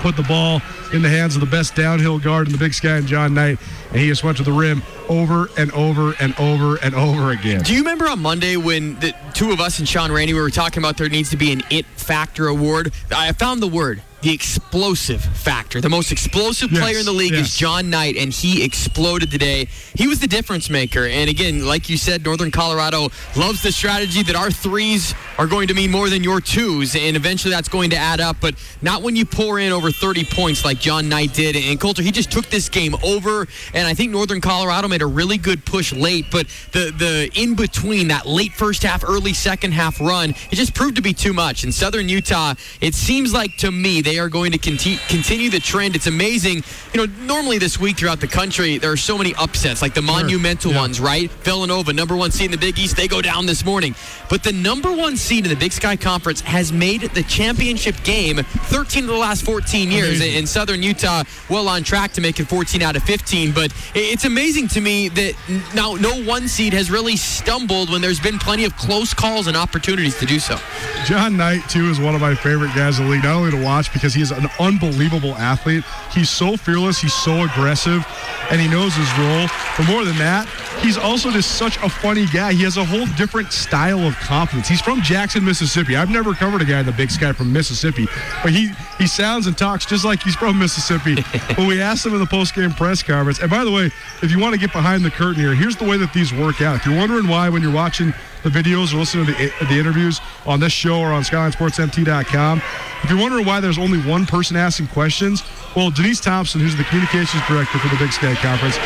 put 0.00 0.16
the 0.16 0.22
ball 0.22 0.60
in 0.92 1.02
the 1.02 1.08
hands 1.08 1.34
of 1.34 1.40
the 1.40 1.46
best 1.46 1.74
downhill 1.74 2.18
guard 2.18 2.46
in 2.46 2.52
the 2.52 2.58
Big 2.58 2.74
Sky 2.74 2.96
and 2.96 3.06
John 3.06 3.34
Knight, 3.34 3.58
and 3.90 4.00
he 4.00 4.08
just 4.08 4.24
went 4.24 4.36
to 4.36 4.42
the 4.42 4.52
rim 4.52 4.82
over 5.08 5.48
and 5.56 5.72
over 5.72 6.14
and 6.20 6.38
over 6.38 6.76
and 6.76 6.94
over 6.94 7.30
again. 7.30 7.62
Do 7.62 7.72
you 7.72 7.80
remember 7.80 8.08
on 8.08 8.20
Monday 8.20 8.56
when 8.56 8.98
the 9.00 9.14
two 9.32 9.50
of 9.52 9.60
us 9.60 9.78
and 9.78 9.88
Sean 9.88 10.12
Rainey 10.12 10.34
we 10.34 10.40
were 10.40 10.50
talking 10.50 10.82
about 10.82 10.96
there 10.96 11.08
needs 11.08 11.30
to 11.30 11.36
be 11.36 11.52
an 11.52 11.62
it 11.70 11.86
factor 11.86 12.46
award? 12.48 12.92
I 13.14 13.32
found 13.32 13.62
the 13.62 13.68
word 13.68 14.02
the 14.24 14.32
explosive 14.32 15.22
factor. 15.22 15.82
The 15.82 15.90
most 15.90 16.10
explosive 16.10 16.72
Yes, 16.72 16.80
player 16.82 16.98
in 16.98 17.04
the 17.04 17.12
league 17.12 17.32
yes. 17.32 17.48
is 17.48 17.56
John 17.56 17.90
Knight, 17.90 18.16
and 18.16 18.32
he 18.32 18.64
exploded 18.64 19.30
today. 19.30 19.68
He 19.94 20.08
was 20.08 20.18
the 20.18 20.26
difference 20.26 20.70
maker. 20.70 21.04
And 21.06 21.28
again, 21.28 21.66
like 21.66 21.90
you 21.90 21.98
said, 21.98 22.24
Northern 22.24 22.50
Colorado 22.50 23.10
loves 23.36 23.62
the 23.62 23.70
strategy 23.70 24.22
that 24.22 24.34
our 24.34 24.50
threes 24.50 25.14
are 25.36 25.46
going 25.46 25.68
to 25.68 25.74
mean 25.74 25.90
more 25.90 26.08
than 26.08 26.24
your 26.24 26.40
twos, 26.40 26.96
and 26.96 27.16
eventually 27.16 27.52
that's 27.52 27.68
going 27.68 27.90
to 27.90 27.96
add 27.96 28.18
up. 28.18 28.38
But 28.40 28.54
not 28.80 29.02
when 29.02 29.14
you 29.14 29.26
pour 29.26 29.58
in 29.58 29.72
over 29.72 29.90
30 29.90 30.24
points 30.24 30.64
like 30.64 30.80
John 30.80 31.08
Knight 31.08 31.34
did. 31.34 31.54
And 31.54 31.78
Colter, 31.78 32.02
he 32.02 32.10
just 32.10 32.32
took 32.32 32.46
this 32.46 32.70
game 32.70 32.96
over, 33.04 33.46
and 33.74 33.86
I 33.86 33.92
think 33.92 34.10
Northern 34.10 34.40
Colorado 34.40 34.88
made 34.88 35.02
a 35.02 35.06
really 35.06 35.36
good 35.36 35.66
push 35.66 35.92
late. 35.92 36.26
But 36.30 36.46
the 36.72 36.94
the 36.96 37.30
in 37.34 37.54
between 37.56 38.08
that 38.08 38.24
late 38.26 38.52
first 38.52 38.82
half, 38.84 39.04
early 39.04 39.34
second 39.34 39.72
half 39.72 40.00
run, 40.00 40.30
it 40.30 40.54
just 40.54 40.74
proved 40.74 40.96
to 40.96 41.02
be 41.02 41.12
too 41.12 41.34
much. 41.34 41.62
In 41.62 41.72
Southern 41.72 42.08
Utah, 42.08 42.54
it 42.80 42.94
seems 42.94 43.34
like 43.34 43.56
to 43.58 43.70
me 43.70 44.00
they 44.00 44.13
are 44.18 44.28
going 44.28 44.52
to 44.52 44.58
conti- 44.58 44.98
continue 45.08 45.50
the 45.50 45.60
trend. 45.60 45.96
It's 45.96 46.06
amazing. 46.06 46.62
You 46.92 47.06
know, 47.06 47.12
normally 47.26 47.58
this 47.58 47.78
week 47.78 47.96
throughout 47.98 48.20
the 48.20 48.26
country, 48.26 48.78
there 48.78 48.90
are 48.92 48.96
so 48.96 49.16
many 49.18 49.34
upsets, 49.36 49.82
like 49.82 49.94
the 49.94 50.02
monumental 50.02 50.72
Yeah. 50.72 50.78
ones, 50.80 51.00
right? 51.00 51.30
Villanova, 51.42 51.92
number 51.92 52.16
one 52.16 52.30
seed 52.30 52.46
in 52.46 52.50
the 52.50 52.58
Big 52.58 52.78
East, 52.78 52.96
they 52.96 53.08
go 53.08 53.22
down 53.22 53.46
this 53.46 53.64
morning. 53.64 53.94
But 54.28 54.42
the 54.42 54.52
number 54.52 54.92
one 54.92 55.16
seed 55.16 55.44
in 55.44 55.50
the 55.50 55.56
Big 55.56 55.72
Sky 55.72 55.96
Conference 55.96 56.40
has 56.42 56.72
made 56.72 57.02
the 57.14 57.22
championship 57.22 58.02
game 58.04 58.36
13 58.42 59.04
of 59.04 59.08
the 59.10 59.16
last 59.16 59.42
14 59.44 59.90
years. 59.90 60.18
Amazing. 60.20 60.34
In 60.34 60.46
Southern 60.46 60.82
Utah, 60.82 61.22
well 61.48 61.68
on 61.68 61.82
track 61.82 62.12
to 62.14 62.20
make 62.20 62.38
it 62.40 62.48
14 62.48 62.82
out 62.82 62.96
of 62.96 63.02
15. 63.04 63.52
But 63.52 63.72
it's 63.94 64.24
amazing 64.24 64.68
to 64.68 64.80
me 64.80 65.08
that 65.08 65.34
now 65.74 65.94
no 65.94 66.22
one 66.24 66.48
seed 66.48 66.72
has 66.72 66.90
really 66.90 67.16
stumbled 67.16 67.90
when 67.90 68.00
there's 68.02 68.20
been 68.20 68.38
plenty 68.38 68.64
of 68.64 68.76
close 68.76 69.14
calls 69.14 69.46
and 69.46 69.56
opportunities 69.56 70.18
to 70.18 70.26
do 70.26 70.38
so. 70.38 70.58
John 71.06 71.36
Knight, 71.36 71.68
too, 71.68 71.88
is 71.90 71.98
one 72.00 72.14
of 72.14 72.20
my 72.20 72.34
favorite 72.34 72.74
guys 72.74 72.98
in 72.98 73.04
the 73.06 73.10
league, 73.10 73.22
not 73.24 73.36
only 73.36 73.50
to 73.52 73.62
watch 73.62 73.92
because 73.92 74.03
he 74.12 74.20
is 74.20 74.32
an 74.32 74.48
unbelievable 74.60 75.34
athlete. 75.36 75.84
He's 76.12 76.28
so 76.28 76.56
fearless, 76.56 76.98
he's 76.98 77.14
so 77.14 77.44
aggressive, 77.44 78.04
and 78.50 78.60
he 78.60 78.68
knows 78.68 78.94
his 78.94 79.10
role. 79.18 79.46
But 79.78 79.86
more 79.86 80.04
than 80.04 80.18
that, 80.18 80.46
he's 80.84 80.98
also 80.98 81.30
just 81.30 81.52
such 81.52 81.78
a 81.78 81.88
funny 81.88 82.26
guy. 82.26 82.52
He 82.52 82.62
has 82.64 82.76
a 82.76 82.84
whole 82.84 83.06
different 83.16 83.52
style 83.52 84.00
of 84.00 84.14
confidence. 84.16 84.68
He's 84.68 84.82
from 84.82 85.00
Jackson, 85.00 85.44
Mississippi. 85.44 85.96
I've 85.96 86.10
never 86.10 86.34
covered 86.34 86.60
a 86.60 86.64
guy 86.64 86.80
in 86.80 86.86
the 86.86 86.92
big 86.92 87.10
sky 87.10 87.32
from 87.32 87.52
Mississippi, 87.52 88.06
but 88.42 88.52
he, 88.52 88.70
he 88.98 89.06
sounds 89.06 89.46
and 89.46 89.56
talks 89.56 89.86
just 89.86 90.04
like 90.04 90.22
he's 90.22 90.36
from 90.36 90.58
Mississippi. 90.58 91.22
when 91.56 91.66
we 91.66 91.80
asked 91.80 92.04
him 92.04 92.12
in 92.12 92.20
the 92.20 92.26
post-game 92.26 92.72
press 92.72 93.02
conference, 93.02 93.40
and 93.40 93.50
by 93.50 93.64
the 93.64 93.70
way, 93.72 93.90
if 94.22 94.30
you 94.30 94.38
want 94.38 94.54
to 94.54 94.60
get 94.60 94.72
behind 94.72 95.04
the 95.04 95.10
curtain 95.10 95.40
here, 95.40 95.54
here's 95.54 95.76
the 95.76 95.84
way 95.84 95.96
that 95.96 96.12
these 96.12 96.32
work 96.32 96.60
out. 96.60 96.76
If 96.76 96.86
you're 96.86 96.98
wondering 96.98 97.26
why 97.28 97.48
when 97.48 97.62
you're 97.62 97.72
watching 97.72 98.12
the 98.44 98.50
videos 98.50 98.92
or 98.92 98.98
listening 98.98 99.24
to 99.24 99.32
the, 99.32 99.52
the 99.66 99.78
interviews 99.78 100.20
on 100.44 100.60
this 100.60 100.72
show 100.72 101.00
or 101.00 101.12
on 101.12 101.22
SkylineSportsMT.com. 101.22 102.62
If 103.02 103.10
you're 103.10 103.18
wondering 103.18 103.46
why 103.46 103.60
there's 103.60 103.78
only 103.78 104.00
one 104.02 104.26
person 104.26 104.54
asking 104.54 104.88
questions, 104.88 105.42
well, 105.74 105.90
Denise 105.90 106.20
Thompson, 106.20 106.60
who's 106.60 106.76
the 106.76 106.84
communications 106.84 107.42
director 107.48 107.78
for 107.78 107.88
the 107.88 107.96
Big 107.96 108.12
Sky 108.12 108.34
Conference, 108.34 108.76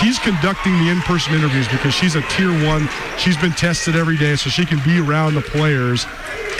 she's 0.00 0.18
conducting 0.18 0.72
the 0.78 0.90
in-person 0.90 1.34
interviews 1.48 1.68
because 1.68 1.94
she's 1.94 2.14
a 2.14 2.22
tier 2.22 2.52
one. 2.66 2.88
She's 3.16 3.36
been 3.36 3.52
tested 3.52 3.96
every 3.96 4.16
day, 4.16 4.36
so 4.36 4.50
she 4.50 4.66
can 4.66 4.82
be 4.84 5.00
around 5.00 5.34
the 5.34 5.40
players. 5.40 6.06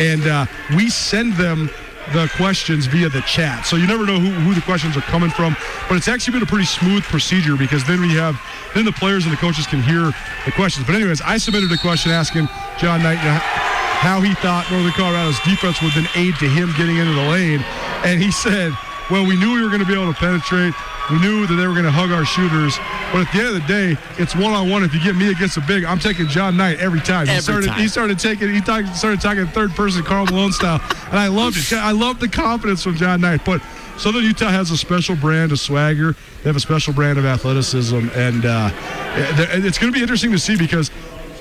And 0.00 0.26
uh, 0.26 0.47
we 0.75 0.88
send 0.88 1.35
them 1.35 1.68
the 2.14 2.30
questions 2.37 2.87
via 2.87 3.11
the 3.11 3.21
chat. 3.23 3.66
So 3.66 3.76
you 3.76 3.87
never 3.87 4.07
know 4.07 4.18
who, 4.18 4.30
who 4.30 4.54
the 4.54 4.62
questions 4.62 4.97
are 4.97 5.02
coming 5.02 5.28
from. 5.28 5.54
But 5.88 5.99
it's 5.99 6.09
actually 6.09 6.33
been 6.33 6.42
a 6.42 6.47
pretty 6.47 6.64
smooth 6.64 7.02
procedure 7.02 7.54
because 7.57 7.85
then 7.85 8.00
we 8.00 8.14
have 8.14 8.40
then 8.75 8.87
the 8.87 8.92
players 8.92 9.25
and 9.25 9.33
the 9.33 9.37
coaches 9.37 9.66
can 9.66 9.83
hear 9.83 10.11
the 10.47 10.52
questions. 10.52 10.87
But 10.87 10.95
anyways, 10.95 11.21
I 11.21 11.37
submitted 11.37 11.71
a 11.71 11.76
question 11.76 12.11
asking 12.11 12.49
John 12.78 13.02
Knight 13.02 13.18
how 13.18 14.23
he 14.23 14.33
thought 14.37 14.71
Northern 14.71 14.92
Colorado's 14.92 15.38
defense 15.40 15.83
would 15.83 15.92
then 15.92 16.09
aid 16.14 16.37
to 16.37 16.49
him 16.49 16.73
getting 16.78 16.97
into 16.97 17.12
the 17.12 17.28
lane. 17.28 17.61
And 18.04 18.23
he 18.23 18.30
said, 18.30 18.73
well, 19.11 19.27
we 19.27 19.37
knew 19.37 19.55
we 19.55 19.62
were 19.62 19.69
going 19.69 19.81
to 19.81 19.87
be 19.87 19.95
able 19.95 20.12
to 20.12 20.19
penetrate. 20.19 20.75
We 21.11 21.19
knew 21.21 21.47
that 21.47 21.55
they 21.55 21.67
were 21.67 21.73
going 21.73 21.87
to 21.87 21.91
hug 21.91 22.11
our 22.11 22.25
shooters. 22.25 22.77
But 23.12 23.27
at 23.27 23.33
the 23.33 23.38
end 23.38 23.49
of 23.49 23.55
the 23.55 23.67
day, 23.67 23.97
it's 24.19 24.37
one-on-one. 24.37 24.85
If 24.85 24.93
you 24.93 25.03
get 25.03 25.17
me 25.17 25.31
against 25.31 25.57
a 25.57 25.62
big, 25.62 25.85
I'm 25.85 25.99
taking 25.99 26.27
John 26.29 26.57
Knight 26.57 26.79
every 26.79 27.00
time. 27.00 27.27
He 27.27 27.41
started, 27.41 27.69
time. 27.69 27.81
He 27.81 27.88
started 27.88 28.19
taking, 28.19 28.53
he 28.53 28.61
talked, 28.61 28.95
started 28.95 29.21
talking 29.21 29.47
third 29.47 29.71
person 29.71 30.03
Karl 30.03 30.27
Malone 30.27 30.53
style. 30.53 30.81
And 31.07 31.19
I 31.19 31.29
loved 31.29 31.57
it. 31.57 31.73
I 31.73 31.93
love 31.93 32.21
the 32.21 32.29
confidence 32.29 32.83
from 32.83 32.97
John 32.97 33.23
Knight. 33.23 33.45
But 33.47 33.62
Southern 33.97 34.25
Utah 34.25 34.50
has 34.50 34.71
a 34.71 34.77
special 34.77 35.17
brand 35.17 35.53
of 35.53 35.59
swagger. 35.59 36.12
They 36.12 36.49
have 36.49 36.57
a 36.57 36.61
special 36.61 36.93
brand 36.93 37.19
of 37.19 37.25
athleticism. 37.25 38.11
And 38.15 38.45
uh, 38.45 38.71
it's 39.15 39.79
going 39.79 39.93
to 39.93 39.97
be 39.97 40.03
interesting 40.03 40.33
to 40.33 40.38
see 40.38 40.57
because 40.57 40.91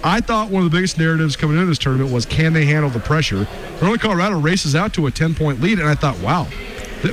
I 0.03 0.21
thought 0.21 0.50
one 0.50 0.63
of 0.63 0.71
the 0.71 0.75
biggest 0.75 0.97
narratives 0.97 1.36
coming 1.36 1.57
into 1.57 1.67
this 1.67 1.77
tournament 1.77 2.12
was 2.12 2.25
can 2.25 2.53
they 2.53 2.65
handle 2.65 2.89
the 2.89 3.00
pressure? 3.00 3.47
Northern 3.81 4.00
Colorado 4.00 4.39
races 4.39 4.75
out 4.75 4.93
to 4.93 5.07
a 5.07 5.12
10 5.12 5.36
point 5.36 5.59
lead, 5.59 5.79
and 5.79 5.88
I 5.89 5.95
thought, 5.95 6.17
wow, 6.19 6.47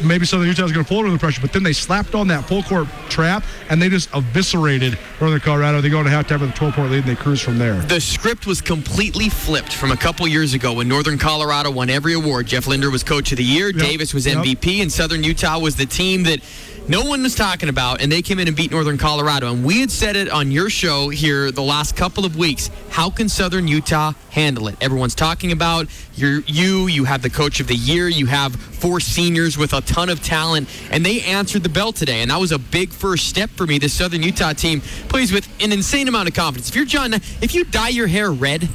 maybe 0.03 0.25
Southern 0.27 0.49
Utah 0.49 0.65
is 0.65 0.73
going 0.73 0.85
to 0.85 0.89
fold 0.89 1.05
under 1.05 1.13
the 1.13 1.19
pressure. 1.19 1.41
But 1.41 1.53
then 1.53 1.63
they 1.63 1.73
slapped 1.73 2.15
on 2.15 2.29
that 2.29 2.47
full 2.47 2.63
court 2.63 2.89
trap, 3.09 3.45
and 3.71 3.81
they 3.81 3.89
just 3.89 4.09
eviscerated 4.15 4.99
Northern 5.21 5.41
Colorado. 5.41 5.81
They 5.81 5.91
go 5.91 5.99
into 5.99 6.11
halftime 6.11 6.41
with 6.41 6.51
a 6.51 6.55
12 6.55 6.75
point 6.75 6.91
lead, 6.91 7.07
and 7.07 7.17
they 7.17 7.21
cruise 7.21 7.41
from 7.41 7.59
there. 7.59 7.75
The 7.83 8.01
script 8.01 8.47
was 8.47 8.61
completely 8.61 9.29
flipped 9.29 9.73
from 9.73 9.91
a 9.91 9.97
couple 9.97 10.27
years 10.29 10.55
ago 10.55 10.73
when 10.75 10.89
Northern 10.89 11.19
Colorado 11.19 11.71
won 11.71 11.91
every 11.91 12.15
award. 12.15 12.47
Jeff 12.47 12.67
Linder 12.67 12.91
was 12.91 13.03
coach 13.05 13.33
of 13.33 13.39
the 13.39 13.45
year, 13.45 13.73
Davis 13.73 14.15
was 14.15 14.27
Yep. 14.27 14.39
MVP, 14.39 14.81
and 14.83 14.91
Southern 14.91 15.23
Utah 15.23 15.59
was 15.59 15.77
the 15.77 15.87
team 15.87 16.25
that 16.25 16.41
no 16.87 17.03
one 17.03 17.23
was 17.23 17.35
talking 17.35 17.71
about, 17.71 18.03
and 18.03 18.13
they 18.13 18.21
came 18.21 18.39
in 18.39 18.47
and 18.47 18.57
beat 18.57 18.71
Northern 18.71 18.99
Colorado. 18.99 19.51
And 19.51 19.65
we 19.65 19.81
had 19.81 19.91
said 19.91 20.17
it 20.17 20.29
on 20.29 20.51
your 20.51 20.69
show 20.69 21.09
here 21.09 21.51
the 21.51 21.63
last 21.63 21.97
couple 21.97 22.27
of 22.27 22.37
weeks. 22.37 22.71
How 22.91 23.09
can 23.09 23.29
Southern 23.29 23.67
Utah 23.67 24.13
handle 24.31 24.69
it? 24.69 24.77
Everyone's 24.83 25.15
talking 25.15 25.51
about 25.53 25.89
you're, 26.15 26.41
you, 26.41 26.87
you 26.87 27.05
have 27.05 27.23
the 27.23 27.31
coach 27.31 27.61
of 27.61 27.69
the 27.69 27.75
year, 27.75 28.09
you 28.09 28.27
have 28.27 28.55
four 28.55 29.01
seniors 29.01 29.57
with 29.57 29.73
a 29.73 29.81
ton 29.81 30.11
of 30.11 30.23
talent, 30.23 30.69
and 30.91 31.07
they 31.07 31.23
answered 31.23 31.63
the 31.63 31.71
bell 31.71 31.93
today. 31.93 32.21
And 32.21 32.31
that 32.31 32.39
was 32.39 32.53
a 32.53 32.59
big 32.59 32.91
first 32.91 33.29
step 33.29 33.49
for 33.51 33.67
me. 33.67 33.79
This 33.79 33.95
Southern 33.95 34.23
Utah 34.23 34.53
team 34.53 34.83
plays 35.09 35.33
with 35.33 35.49
an 35.63 35.73
insane 35.73 36.07
amount 36.07 36.29
of 36.29 36.35
confidence. 36.35 36.69
If 36.69 36.77
you're 36.77 36.85
John, 36.85 37.15
if 37.15 37.55
you 37.55 37.65
dye 37.65 37.89
your 37.89 38.09
hair 38.09 38.31
red, 38.31 38.69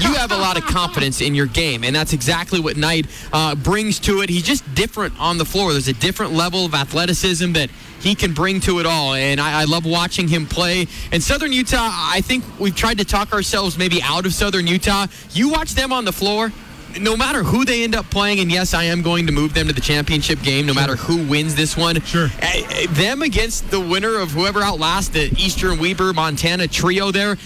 you 0.00 0.14
have 0.14 0.32
a 0.32 0.36
lot 0.36 0.56
of 0.56 0.64
confidence 0.64 1.20
in 1.20 1.34
your 1.34 1.46
game, 1.46 1.84
and 1.84 1.94
that's 1.94 2.12
exactly 2.12 2.60
what 2.60 2.76
Knight 2.76 3.06
uh, 3.32 3.54
brings 3.54 3.98
to 4.00 4.20
it. 4.22 4.28
He's 4.30 4.42
just 4.42 4.62
different 4.74 5.18
on 5.20 5.38
the 5.38 5.44
floor. 5.44 5.72
There's 5.72 5.88
a 5.88 5.92
different 5.92 6.32
level 6.32 6.64
of 6.64 6.74
athleticism 6.74 7.52
that 7.52 7.70
he 8.00 8.14
can 8.14 8.32
bring 8.32 8.60
to 8.60 8.78
it 8.80 8.86
all, 8.86 9.14
and 9.14 9.40
I, 9.40 9.62
I 9.62 9.64
love 9.64 9.84
watching 9.84 10.28
him 10.28 10.46
play. 10.46 10.86
And 11.10 11.22
Southern 11.22 11.52
Utah, 11.52 11.88
I 11.90 12.20
think 12.22 12.44
we've 12.60 12.76
tried 12.76 12.98
to 12.98 13.04
talk 13.04 13.32
ourselves 13.32 13.76
maybe 13.76 14.00
out 14.02 14.26
of 14.26 14.32
Southern 14.34 14.66
Utah. 14.66 15.06
You 15.32 15.48
watch 15.50 15.72
them 15.74 15.92
on 15.92 16.04
the 16.04 16.12
floor. 16.12 16.52
No 16.98 17.18
matter 17.18 17.42
who 17.42 17.66
they 17.66 17.84
end 17.84 17.94
up 17.94 18.06
playing, 18.10 18.40
and 18.40 18.50
yes, 18.50 18.72
I 18.72 18.84
am 18.84 19.02
going 19.02 19.26
to 19.26 19.32
move 19.32 19.52
them 19.52 19.66
to 19.66 19.74
the 19.74 19.80
championship 19.80 20.40
game. 20.42 20.64
No 20.64 20.72
matter 20.72 20.96
who 20.96 21.22
wins 21.28 21.54
this 21.54 21.76
one, 21.76 22.00
Sure. 22.00 22.28
Eh, 22.38 22.62
eh, 22.70 22.86
them 22.90 23.20
against 23.20 23.70
the 23.70 23.78
winner 23.78 24.18
of 24.18 24.30
whoever 24.30 24.62
outlasts 24.62 25.10
the 25.10 25.30
Eastern 25.36 25.78
Weber 25.78 26.14
Montana 26.14 26.66
trio 26.66 27.10
there, 27.12 27.36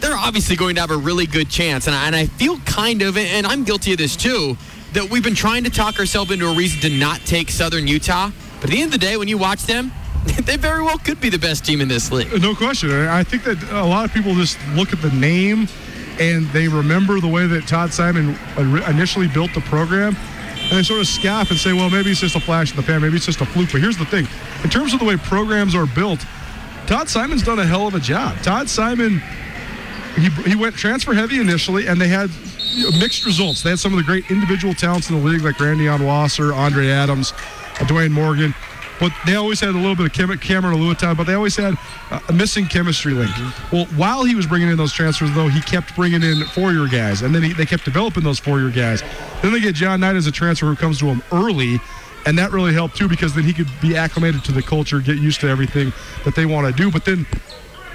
they're 0.00 0.16
obviously 0.16 0.56
going 0.56 0.74
to 0.76 0.80
have 0.80 0.90
a 0.90 0.96
really 0.96 1.26
good 1.26 1.48
chance. 1.48 1.86
And 1.86 1.96
I, 1.96 2.06
and 2.06 2.16
I 2.16 2.26
feel 2.26 2.58
kind 2.60 3.02
of, 3.02 3.16
and 3.16 3.46
I'm 3.46 3.64
guilty 3.64 3.92
of 3.92 3.98
this 3.98 4.16
too, 4.16 4.56
that 4.92 5.10
we've 5.10 5.24
been 5.24 5.34
trying 5.34 5.64
to 5.64 5.70
talk 5.70 5.98
ourselves 5.98 6.30
into 6.30 6.46
a 6.46 6.54
reason 6.54 6.80
to 6.82 6.98
not 6.98 7.20
take 7.20 7.50
Southern 7.50 7.86
Utah. 7.86 8.30
But 8.60 8.70
at 8.70 8.70
the 8.70 8.82
end 8.82 8.94
of 8.94 9.00
the 9.00 9.06
day, 9.06 9.16
when 9.16 9.28
you 9.28 9.38
watch 9.38 9.64
them, 9.64 9.92
they 10.44 10.56
very 10.56 10.82
well 10.82 10.98
could 10.98 11.20
be 11.20 11.28
the 11.30 11.38
best 11.38 11.64
team 11.64 11.80
in 11.80 11.88
this 11.88 12.10
league. 12.10 12.40
No 12.40 12.54
question. 12.54 12.90
I 12.90 13.22
think 13.24 13.44
that 13.44 13.62
a 13.70 13.84
lot 13.84 14.04
of 14.04 14.12
people 14.12 14.34
just 14.34 14.58
look 14.74 14.92
at 14.92 15.02
the 15.02 15.10
name 15.10 15.68
and 16.20 16.46
they 16.48 16.68
remember 16.68 17.20
the 17.20 17.28
way 17.28 17.46
that 17.46 17.66
Todd 17.66 17.92
Simon 17.92 18.36
initially 18.88 19.28
built 19.28 19.52
the 19.52 19.60
program. 19.62 20.16
And 20.64 20.78
they 20.78 20.82
sort 20.82 21.00
of 21.00 21.06
scoff 21.06 21.50
and 21.50 21.58
say, 21.58 21.72
well, 21.72 21.90
maybe 21.90 22.10
it's 22.10 22.20
just 22.20 22.36
a 22.36 22.40
flash 22.40 22.70
in 22.70 22.76
the 22.76 22.82
pan. 22.82 23.02
Maybe 23.02 23.16
it's 23.16 23.26
just 23.26 23.40
a 23.40 23.46
fluke. 23.46 23.72
But 23.72 23.80
here's 23.80 23.98
the 23.98 24.06
thing 24.06 24.26
in 24.62 24.70
terms 24.70 24.94
of 24.94 25.00
the 25.00 25.04
way 25.04 25.16
programs 25.16 25.74
are 25.74 25.86
built, 25.86 26.24
Todd 26.86 27.08
Simon's 27.08 27.42
done 27.42 27.58
a 27.58 27.66
hell 27.66 27.86
of 27.86 27.94
a 27.94 28.00
job. 28.00 28.38
Todd 28.42 28.68
Simon, 28.68 29.22
he, 30.16 30.28
he 30.50 30.54
went 30.54 30.76
transfer 30.76 31.14
heavy 31.14 31.40
initially, 31.40 31.86
and 31.86 32.00
they 32.00 32.08
had 32.08 32.30
you 32.72 32.90
know, 32.90 32.98
mixed 32.98 33.24
results. 33.26 33.62
They 33.62 33.70
had 33.70 33.78
some 33.78 33.92
of 33.92 33.98
the 33.98 34.04
great 34.04 34.30
individual 34.30 34.74
talents 34.74 35.10
in 35.10 35.16
the 35.18 35.24
league, 35.24 35.42
like 35.42 35.58
Randy 35.58 35.88
Wasser, 35.88 36.52
Andre 36.52 36.88
Adams, 36.88 37.32
Dwayne 37.86 38.10
Morgan. 38.10 38.54
But 39.00 39.12
they 39.26 39.34
always 39.34 39.58
had 39.58 39.70
a 39.70 39.72
little 39.72 39.96
bit 39.96 40.06
of 40.06 40.12
Cam- 40.12 40.38
Cameron 40.38 40.78
Lewiton, 40.78 41.16
but 41.16 41.24
they 41.24 41.34
always 41.34 41.56
had 41.56 41.74
a 42.28 42.32
missing 42.32 42.66
chemistry 42.66 43.12
link. 43.12 43.30
Mm-hmm. 43.32 43.76
Well, 43.76 43.86
while 43.96 44.24
he 44.24 44.36
was 44.36 44.46
bringing 44.46 44.68
in 44.68 44.76
those 44.76 44.92
transfers, 44.92 45.32
though, 45.34 45.48
he 45.48 45.60
kept 45.62 45.96
bringing 45.96 46.22
in 46.22 46.44
four-year 46.46 46.86
guys, 46.86 47.22
and 47.22 47.34
then 47.34 47.42
he, 47.42 47.52
they 47.52 47.66
kept 47.66 47.84
developing 47.84 48.22
those 48.22 48.38
four-year 48.38 48.70
guys. 48.70 49.02
Then 49.42 49.52
they 49.52 49.60
get 49.60 49.74
John 49.74 50.00
Knight 50.00 50.14
as 50.14 50.28
a 50.28 50.32
transfer 50.32 50.66
who 50.66 50.76
comes 50.76 51.00
to 51.00 51.06
them 51.06 51.24
early, 51.32 51.80
and 52.24 52.38
that 52.38 52.52
really 52.52 52.72
helped 52.72 52.96
too 52.96 53.08
because 53.08 53.34
then 53.34 53.44
he 53.44 53.52
could 53.52 53.68
be 53.82 53.96
acclimated 53.96 54.44
to 54.44 54.52
the 54.52 54.62
culture, 54.62 55.00
get 55.00 55.18
used 55.18 55.40
to 55.40 55.48
everything 55.48 55.92
that 56.24 56.36
they 56.36 56.46
want 56.46 56.66
to 56.66 56.82
do. 56.82 56.90
But 56.90 57.04
then 57.04 57.26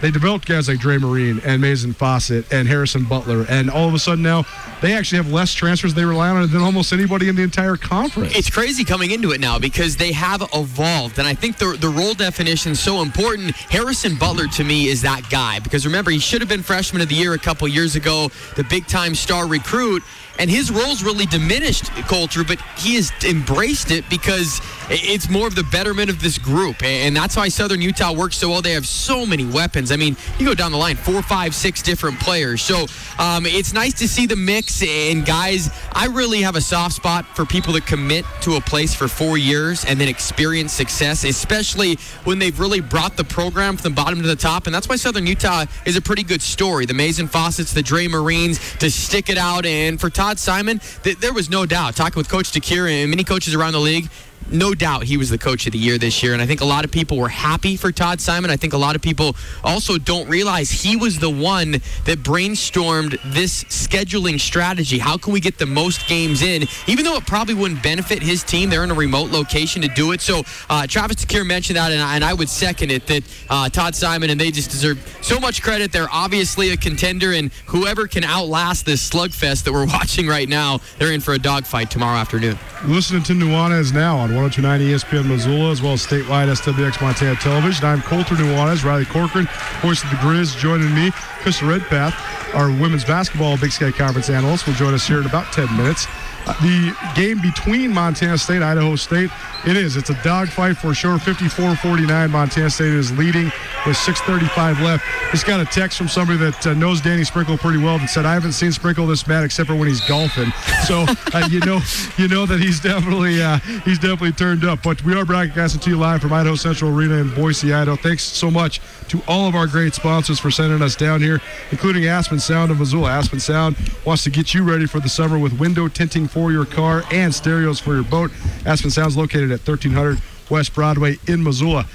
they 0.01 0.11
developed 0.11 0.47
guys 0.47 0.67
like 0.67 0.79
Dre 0.79 0.97
Marine 0.97 1.41
and 1.43 1.61
Maizen 1.61 1.93
Fausett 1.93 2.51
and 2.51 2.67
Harrison 2.67 3.03
Butler, 3.03 3.45
and 3.49 3.69
all 3.69 3.87
of 3.87 3.93
a 3.93 3.99
sudden 3.99 4.23
now 4.23 4.45
they 4.81 4.93
actually 4.93 5.17
have 5.17 5.31
less 5.31 5.53
transfers 5.53 5.93
they 5.93 6.05
rely 6.05 6.29
on 6.29 6.49
than 6.49 6.61
almost 6.61 6.93
anybody 6.93 7.29
in 7.29 7.35
the 7.35 7.43
entire 7.43 7.75
conference. 7.75 8.35
It's 8.35 8.49
crazy 8.49 8.83
coming 8.83 9.11
into 9.11 9.31
it 9.31 9.41
now 9.41 9.59
because 9.59 9.97
they 9.97 10.11
have 10.13 10.41
evolved, 10.53 11.19
and 11.19 11.27
I 11.27 11.33
think 11.33 11.57
the 11.57 11.77
the 11.79 11.89
role 11.89 12.13
definition 12.13 12.71
is 12.73 12.79
so 12.79 13.01
important. 13.01 13.55
Harrison 13.55 14.15
Butler 14.17 14.47
to 14.47 14.63
me 14.63 14.87
is 14.87 15.01
that 15.01 15.29
guy 15.29 15.59
because 15.59 15.85
remember 15.85 16.11
he 16.11 16.19
should 16.19 16.41
have 16.41 16.49
been 16.49 16.63
freshman 16.63 17.01
of 17.01 17.09
the 17.09 17.15
year 17.15 17.33
a 17.33 17.39
couple 17.39 17.67
years 17.67 17.95
ago, 17.95 18.29
the 18.55 18.63
big 18.63 18.87
time 18.87 19.15
star 19.15 19.47
recruit, 19.47 20.03
and 20.39 20.49
his 20.49 20.71
role's 20.71 21.03
really 21.03 21.25
diminished, 21.25 21.91
Colter, 22.07 22.43
but 22.43 22.59
he 22.77 22.95
has 22.95 23.11
embraced 23.23 23.91
it 23.91 24.09
because 24.09 24.61
it's 24.89 25.29
more 25.29 25.45
of 25.45 25.55
the 25.55 25.63
betterment 25.65 26.09
of 26.09 26.21
this 26.21 26.37
group, 26.37 26.81
and 26.81 27.15
that's 27.15 27.35
why 27.35 27.49
Southern 27.49 27.81
Utah 27.81 28.13
works 28.13 28.37
so 28.37 28.49
well. 28.49 28.61
They 28.61 28.71
have 28.71 28.87
so 28.87 29.25
many 29.25 29.45
weapons. 29.45 29.91
I 29.91 29.97
mean, 29.97 30.15
you 30.39 30.45
go 30.45 30.55
down 30.55 30.71
the 30.71 30.77
line, 30.77 30.95
four, 30.95 31.21
five, 31.21 31.53
six 31.53 31.81
different 31.81 32.19
players. 32.19 32.61
So 32.61 32.85
um, 33.19 33.45
it's 33.45 33.73
nice 33.73 33.93
to 33.99 34.07
see 34.07 34.25
the 34.25 34.35
mix. 34.35 34.81
And 34.81 35.25
guys, 35.25 35.69
I 35.91 36.07
really 36.07 36.41
have 36.41 36.55
a 36.55 36.61
soft 36.61 36.95
spot 36.95 37.25
for 37.35 37.45
people 37.45 37.73
that 37.73 37.85
commit 37.85 38.25
to 38.41 38.55
a 38.55 38.61
place 38.61 38.95
for 38.95 39.07
four 39.07 39.37
years 39.37 39.85
and 39.85 39.99
then 39.99 40.07
experience 40.07 40.71
success, 40.71 41.23
especially 41.23 41.95
when 42.23 42.39
they've 42.39 42.59
really 42.59 42.79
brought 42.79 43.17
the 43.17 43.23
program 43.23 43.77
from 43.77 43.91
the 43.91 43.95
bottom 43.95 44.21
to 44.21 44.27
the 44.27 44.35
top. 44.35 44.65
And 44.65 44.73
that's 44.73 44.87
why 44.87 44.95
Southern 44.95 45.27
Utah 45.27 45.65
is 45.85 45.97
a 45.97 46.01
pretty 46.01 46.23
good 46.23 46.41
story. 46.41 46.85
The 46.85 46.93
Maizen 46.93 47.29
Fausett's, 47.29 47.73
the 47.73 47.83
Dre 47.83 48.07
Marines 48.07 48.59
to 48.77 48.89
stick 48.89 49.29
it 49.29 49.37
out. 49.37 49.65
And 49.65 49.99
for 49.99 50.09
Todd 50.09 50.28
Simon, 50.37 50.79
th- 51.03 51.17
there 51.17 51.33
was 51.33 51.49
no 51.49 51.65
doubt. 51.65 51.95
Talking 51.95 52.19
with 52.19 52.29
Coach 52.29 52.51
DeCuire 52.51 52.89
and 53.01 53.09
many 53.09 53.23
coaches 53.23 53.55
around 53.55 53.73
the 53.73 53.79
league, 53.79 54.09
no 54.51 54.73
doubt 54.73 55.03
he 55.03 55.17
was 55.17 55.29
the 55.29 55.37
coach 55.37 55.65
of 55.65 55.73
the 55.73 55.77
year 55.77 55.97
this 55.97 56.23
year. 56.23 56.33
And 56.33 56.41
I 56.41 56.45
think 56.45 56.61
a 56.61 56.65
lot 56.65 56.85
of 56.85 56.91
people 56.91 57.17
were 57.17 57.29
happy 57.29 57.75
for 57.75 57.91
Todd 57.91 58.19
Simon. 58.21 58.49
I 58.49 58.57
think 58.57 58.73
a 58.73 58.77
lot 58.77 58.95
of 58.95 59.01
people 59.01 59.35
also 59.63 59.97
don't 59.97 60.27
realize 60.27 60.69
he 60.69 60.95
was 60.95 61.19
the 61.19 61.29
one 61.29 61.71
that 62.05 62.19
brainstormed 62.23 63.19
this 63.33 63.63
scheduling 63.65 64.39
strategy. 64.39 64.97
How 64.97 65.17
can 65.17 65.33
we 65.33 65.39
get 65.39 65.57
the 65.57 65.65
most 65.65 66.07
games 66.07 66.41
in, 66.41 66.67
even 66.87 67.05
though 67.05 67.15
it 67.15 67.25
probably 67.25 67.53
wouldn't 67.53 67.83
benefit 67.83 68.21
his 68.21 68.43
team? 68.43 68.69
They're 68.69 68.83
in 68.83 68.91
a 68.91 68.95
remote 68.95 69.31
location 69.31 69.81
to 69.81 69.87
do 69.87 70.11
it. 70.11 70.21
So 70.21 70.43
uh, 70.69 70.87
Travis 70.87 71.17
DeCuire 71.17 71.45
mentioned 71.45 71.77
that, 71.77 71.91
and 71.91 72.01
I, 72.01 72.15
and 72.15 72.23
I, 72.23 72.33
would 72.33 72.49
second 72.49 72.91
it 72.91 73.05
that 73.07 73.23
uh, 73.49 73.69
Todd 73.69 73.95
Simon 73.95 74.29
and 74.29 74.39
they 74.39 74.51
just 74.51 74.71
deserve 74.71 75.17
so 75.21 75.39
much 75.39 75.61
credit. 75.61 75.91
They're 75.91 76.07
obviously 76.11 76.69
a 76.69 76.77
contender, 76.77 77.33
and 77.33 77.51
whoever 77.65 78.07
can 78.07 78.23
outlast 78.23 78.85
this 78.85 79.07
slugfest 79.07 79.63
that 79.65 79.73
we're 79.73 79.85
watching 79.99 80.27
right 80.27 80.47
now, 80.47 80.79
they're 80.97 81.11
in 81.11 81.21
for 81.21 81.33
a 81.33 81.39
dogfight 81.39 81.91
tomorrow 81.91 82.17
afternoon. 82.17 82.57
Listening 82.85 83.23
to 83.23 83.33
Nuanez 83.33 83.93
now 83.93 84.17
on 84.29 84.35
1029 84.35 84.81
ESPN 84.81 85.27
Missoula, 85.27 85.71
as 85.71 85.81
well 85.81 85.93
as 85.93 86.05
statewide 86.05 86.49
SWX 86.49 87.01
Montana 87.01 87.35
Television. 87.37 87.85
I'm 87.85 88.01
Colter 88.01 88.35
Nuanez, 88.35 88.83
Riley 88.83 89.05
Corcoran, 89.05 89.47
voice 89.81 90.03
of 90.03 90.09
the 90.09 90.17
Grizz, 90.17 90.57
joining 90.57 90.93
me. 90.93 91.11
Chris 91.41 91.63
Redpath, 91.63 92.13
our 92.53 92.69
women's 92.69 93.05
basketball 93.05 93.57
Big 93.57 93.71
Sky 93.71 93.91
Conference 93.91 94.29
analyst, 94.29 94.67
will 94.67 94.73
join 94.73 94.93
us 94.93 95.07
here 95.07 95.19
in 95.19 95.25
about 95.25 95.51
10 95.53 95.75
minutes. 95.75 96.05
The 96.45 96.95
game 97.15 97.41
between 97.41 97.93
Montana 97.93 98.37
State 98.37 98.61
Idaho 98.61 98.95
State 98.95 99.29
it 99.65 99.75
is. 99.75 99.97
It's 99.97 100.09
a 100.09 100.23
dogfight 100.23 100.77
for 100.77 100.93
sure. 100.93 101.17
54-49. 101.17 102.29
Montana 102.29 102.69
State 102.69 102.93
is 102.93 103.11
leading 103.17 103.45
with 103.85 103.97
6:35 103.97 104.81
left. 104.81 105.03
Just 105.31 105.45
got 105.45 105.59
a 105.59 105.65
text 105.65 105.97
from 105.97 106.07
somebody 106.07 106.39
that 106.39 106.67
uh, 106.67 106.73
knows 106.73 107.01
Danny 107.01 107.25
Sprinkle 107.25 107.57
pretty 107.57 107.77
well 107.77 107.97
that 107.99 108.09
said, 108.09 108.25
"I 108.25 108.33
haven't 108.33 108.53
seen 108.53 108.71
Sprinkle 108.71 109.05
this 109.05 109.27
mad 109.27 109.43
except 109.43 109.67
for 109.67 109.75
when 109.75 109.89
he's 109.89 110.01
golfing." 110.01 110.51
So 110.85 111.05
uh, 111.33 111.47
you 111.49 111.59
know, 111.61 111.81
you 112.17 112.29
know 112.29 112.45
that 112.45 112.59
he's 112.59 112.79
definitely 112.79 113.41
uh, 113.41 113.57
he's 113.83 113.99
definitely 113.99 114.31
turned 114.31 114.63
up. 114.63 114.81
But 114.81 115.03
we 115.03 115.13
are 115.13 115.25
broadcasting 115.25 115.81
to 115.81 115.89
you 115.89 115.97
live 115.97 116.21
from 116.21 116.31
Idaho 116.31 116.55
Central 116.55 116.95
Arena 116.97 117.15
in 117.15 117.33
Boise, 117.35 117.73
Idaho. 117.73 117.97
Thanks 117.97 118.23
so 118.23 118.49
much 118.49 118.79
to 119.09 119.21
all 119.27 119.47
of 119.47 119.55
our 119.55 119.67
great 119.67 119.93
sponsors 119.93 120.39
for 120.39 120.51
sending 120.51 120.81
us 120.81 120.95
down 120.95 121.21
here, 121.21 121.41
including 121.71 122.07
Aspen 122.07 122.39
Sound 122.39 122.71
of 122.71 122.79
Missoula. 122.79 123.11
Aspen 123.11 123.41
Sound 123.41 123.75
wants 124.05 124.23
to 124.23 124.29
get 124.29 124.53
you 124.53 124.63
ready 124.63 124.85
for 124.85 125.01
the 125.01 125.09
summer 125.09 125.37
with 125.37 125.59
window 125.59 125.89
tinting 125.89 126.27
for 126.27 126.38
your 126.47 126.65
car 126.65 127.03
and 127.11 127.33
stereos 127.33 127.79
for 127.79 127.93
your 127.93 128.03
boat. 128.03 128.31
Aspen 128.65 128.89
Sound's 128.89 129.17
located 129.17 129.51
at 129.51 129.67
1300 129.67 130.21
West 130.49 130.73
Broadway 130.73 131.17
in 131.27 131.43
Missoula. 131.43 131.85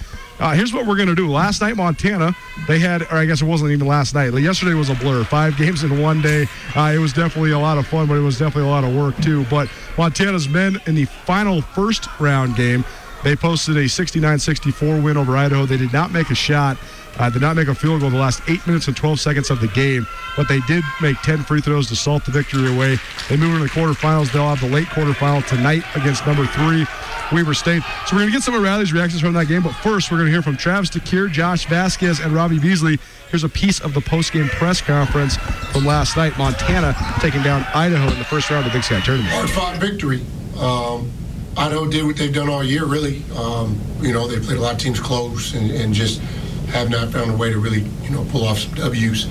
Uh, 0.41 0.53
here's 0.53 0.73
what 0.73 0.87
we're 0.87 0.97
going 0.97 1.09
to 1.09 1.15
do. 1.15 1.31
Last 1.31 1.61
night, 1.61 1.77
Montana, 1.77 2.37
they 2.67 2.79
had, 2.79 3.03
or 3.03 3.15
I 3.15 3.25
guess 3.25 3.41
it 3.41 3.45
wasn't 3.45 3.71
even 3.71 3.87
last 3.87 4.15
night. 4.15 4.33
Yesterday 4.35 4.75
was 4.75 4.91
a 4.91 4.95
blur. 4.97 5.23
Five 5.25 5.57
games 5.59 5.85
in 5.85 6.03
one 6.03 6.21
day. 6.21 6.47
Uh, 6.75 6.93
it 6.95 6.99
was 6.99 7.13
definitely 7.13 7.53
a 7.53 7.59
lot 7.59 7.79
of 7.79 7.87
fun, 7.87 8.07
but 8.07 8.15
it 8.15 8.21
was 8.21 8.39
definitely 8.39 8.69
a 8.69 8.73
lot 8.73 8.85
of 8.85 8.95
work, 8.95 9.17
too. 9.23 9.45
But 9.49 9.69
Montana's 9.97 10.49
men 10.49 10.81
in 10.87 10.95
the 10.97 11.05
final 11.05 11.63
first 11.63 12.09
round 12.19 12.57
game, 12.57 12.85
they 13.23 13.37
posted 13.37 13.77
a 13.77 13.89
69 13.89 14.39
64 14.39 15.01
win 15.01 15.17
over 15.17 15.37
Idaho. 15.37 15.67
They 15.67 15.77
did 15.77 15.93
not 15.93 16.13
make 16.13 16.31
a 16.31 16.35
shot. 16.35 16.77
Uh, 17.19 17.31
did 17.31 17.43
not 17.43 17.55
make 17.55 17.69
a 17.69 17.75
field 17.75 18.01
goal 18.01 18.11
the 18.11 18.17
last 18.17 18.43
8 18.49 18.67
minutes 18.67 18.89
and 18.89 18.97
12 18.97 19.21
seconds 19.21 19.51
of 19.51 19.61
the 19.61 19.69
game, 19.69 20.07
but 20.37 20.49
they 20.49 20.61
did 20.61 20.83
make 21.01 21.17
10 21.23 21.43
free 21.43 21.61
throws 21.61 21.89
to 21.89 21.97
salt 21.97 22.25
the 22.25 22.33
victory 22.33 22.75
away. 22.75 22.97
They 23.29 23.37
move 23.37 23.55
into 23.55 23.65
the 23.65 23.71
quarterfinals. 23.71 24.33
They'll 24.33 24.49
have 24.49 24.61
the 24.61 24.75
late 24.75 24.89
quarterfinal 24.89 25.47
tonight 25.47 25.85
against 25.95 26.27
number 26.27 26.45
three, 26.47 26.87
Weber 27.33 27.55
State. 27.55 27.83
So 28.07 28.17
we're 28.17 28.23
going 28.23 28.33
to 28.33 28.33
get 28.33 28.43
some 28.43 28.55
of 28.55 28.63
Riley's 28.63 28.93
reactions 28.93 29.21
from 29.21 29.33
that 29.35 29.47
game, 29.47 29.63
but 29.63 29.73
first 29.75 30.11
we're 30.11 30.19
going 30.19 30.27
to 30.27 30.33
hear 30.33 30.43
from 30.43 30.57
Travis 30.57 30.91
DeCuire, 30.91 31.31
Josh 31.31 31.67
Vasquez, 31.67 32.19
and 32.21 32.33
Robbie 32.33 32.59
Beasley. 32.59 32.99
Here's 33.31 33.45
a 33.45 33.49
piece 33.49 33.81
of 33.81 33.95
the 33.95 34.01
post-game 34.01 34.49
press 34.49 34.81
conference 34.81 35.37
from 35.37 35.85
last 35.85 36.17
night. 36.17 36.37
Montana 36.37 36.97
taking 37.21 37.43
down 37.43 37.65
Idaho 37.75 38.11
in 38.13 38.19
the 38.19 38.25
first 38.25 38.51
round 38.51 38.67
of 38.67 38.73
the 38.73 38.79
Big 38.79 38.85
Sky 38.85 39.01
Tournament. 39.01 39.31
Hard-fought 39.33 39.77
victory. 39.77 40.23
Um, 40.59 41.11
Idaho 41.57 41.89
did 41.89 42.05
what 42.05 42.17
they've 42.17 42.35
done 42.35 42.49
all 42.49 42.65
year, 42.65 42.85
really. 42.85 43.23
Um, 43.37 43.81
you 44.01 44.13
know, 44.13 44.27
they 44.27 44.45
played 44.45 44.59
a 44.59 44.61
lot 44.61 44.75
of 44.75 44.79
teams 44.81 44.99
close 44.99 45.55
and, 45.55 45.71
and 45.71 45.95
just– 45.95 46.21
have 46.75 46.91
not 46.91 47.09
found 47.11 47.31
a 47.31 47.37
way 47.37 47.51
to 47.51 47.59
really, 47.59 47.83
you 48.03 48.11
know, 48.11 48.27
pull 48.31 48.45
off 48.45 48.59
some 48.59 48.75
W's. 48.75 49.29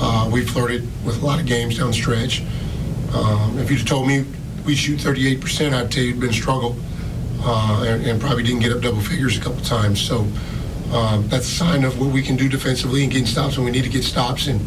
Uh, 0.00 0.30
we 0.32 0.44
flirted 0.44 0.82
with 1.04 1.20
a 1.20 1.26
lot 1.26 1.40
of 1.40 1.46
games 1.46 1.78
down 1.78 1.88
the 1.88 1.92
stretch. 1.92 2.42
Um, 3.12 3.58
if 3.58 3.70
you'd 3.70 3.86
told 3.86 4.06
me 4.06 4.24
we 4.64 4.76
shoot 4.76 5.00
38%, 5.00 5.72
I'd 5.72 5.90
tell 5.90 6.02
you 6.04 6.10
it'd 6.10 6.20
been 6.20 6.30
a 6.30 6.32
struggle 6.32 6.76
uh, 7.40 7.84
and, 7.86 8.06
and, 8.06 8.20
probably 8.20 8.44
didn't 8.44 8.60
get 8.60 8.72
up 8.72 8.80
double 8.80 9.00
figures 9.00 9.36
a 9.36 9.40
couple 9.40 9.60
times. 9.62 10.00
So 10.00 10.20
um, 10.92 11.26
that's 11.28 11.46
a 11.46 11.54
sign 11.54 11.84
of 11.84 12.00
what 12.00 12.12
we 12.12 12.22
can 12.22 12.36
do 12.36 12.48
defensively 12.48 13.02
and 13.02 13.12
getting 13.12 13.26
stops 13.26 13.56
when 13.56 13.66
we 13.66 13.72
need 13.72 13.84
to 13.84 13.90
get 13.90 14.04
stops 14.04 14.46
and 14.46 14.60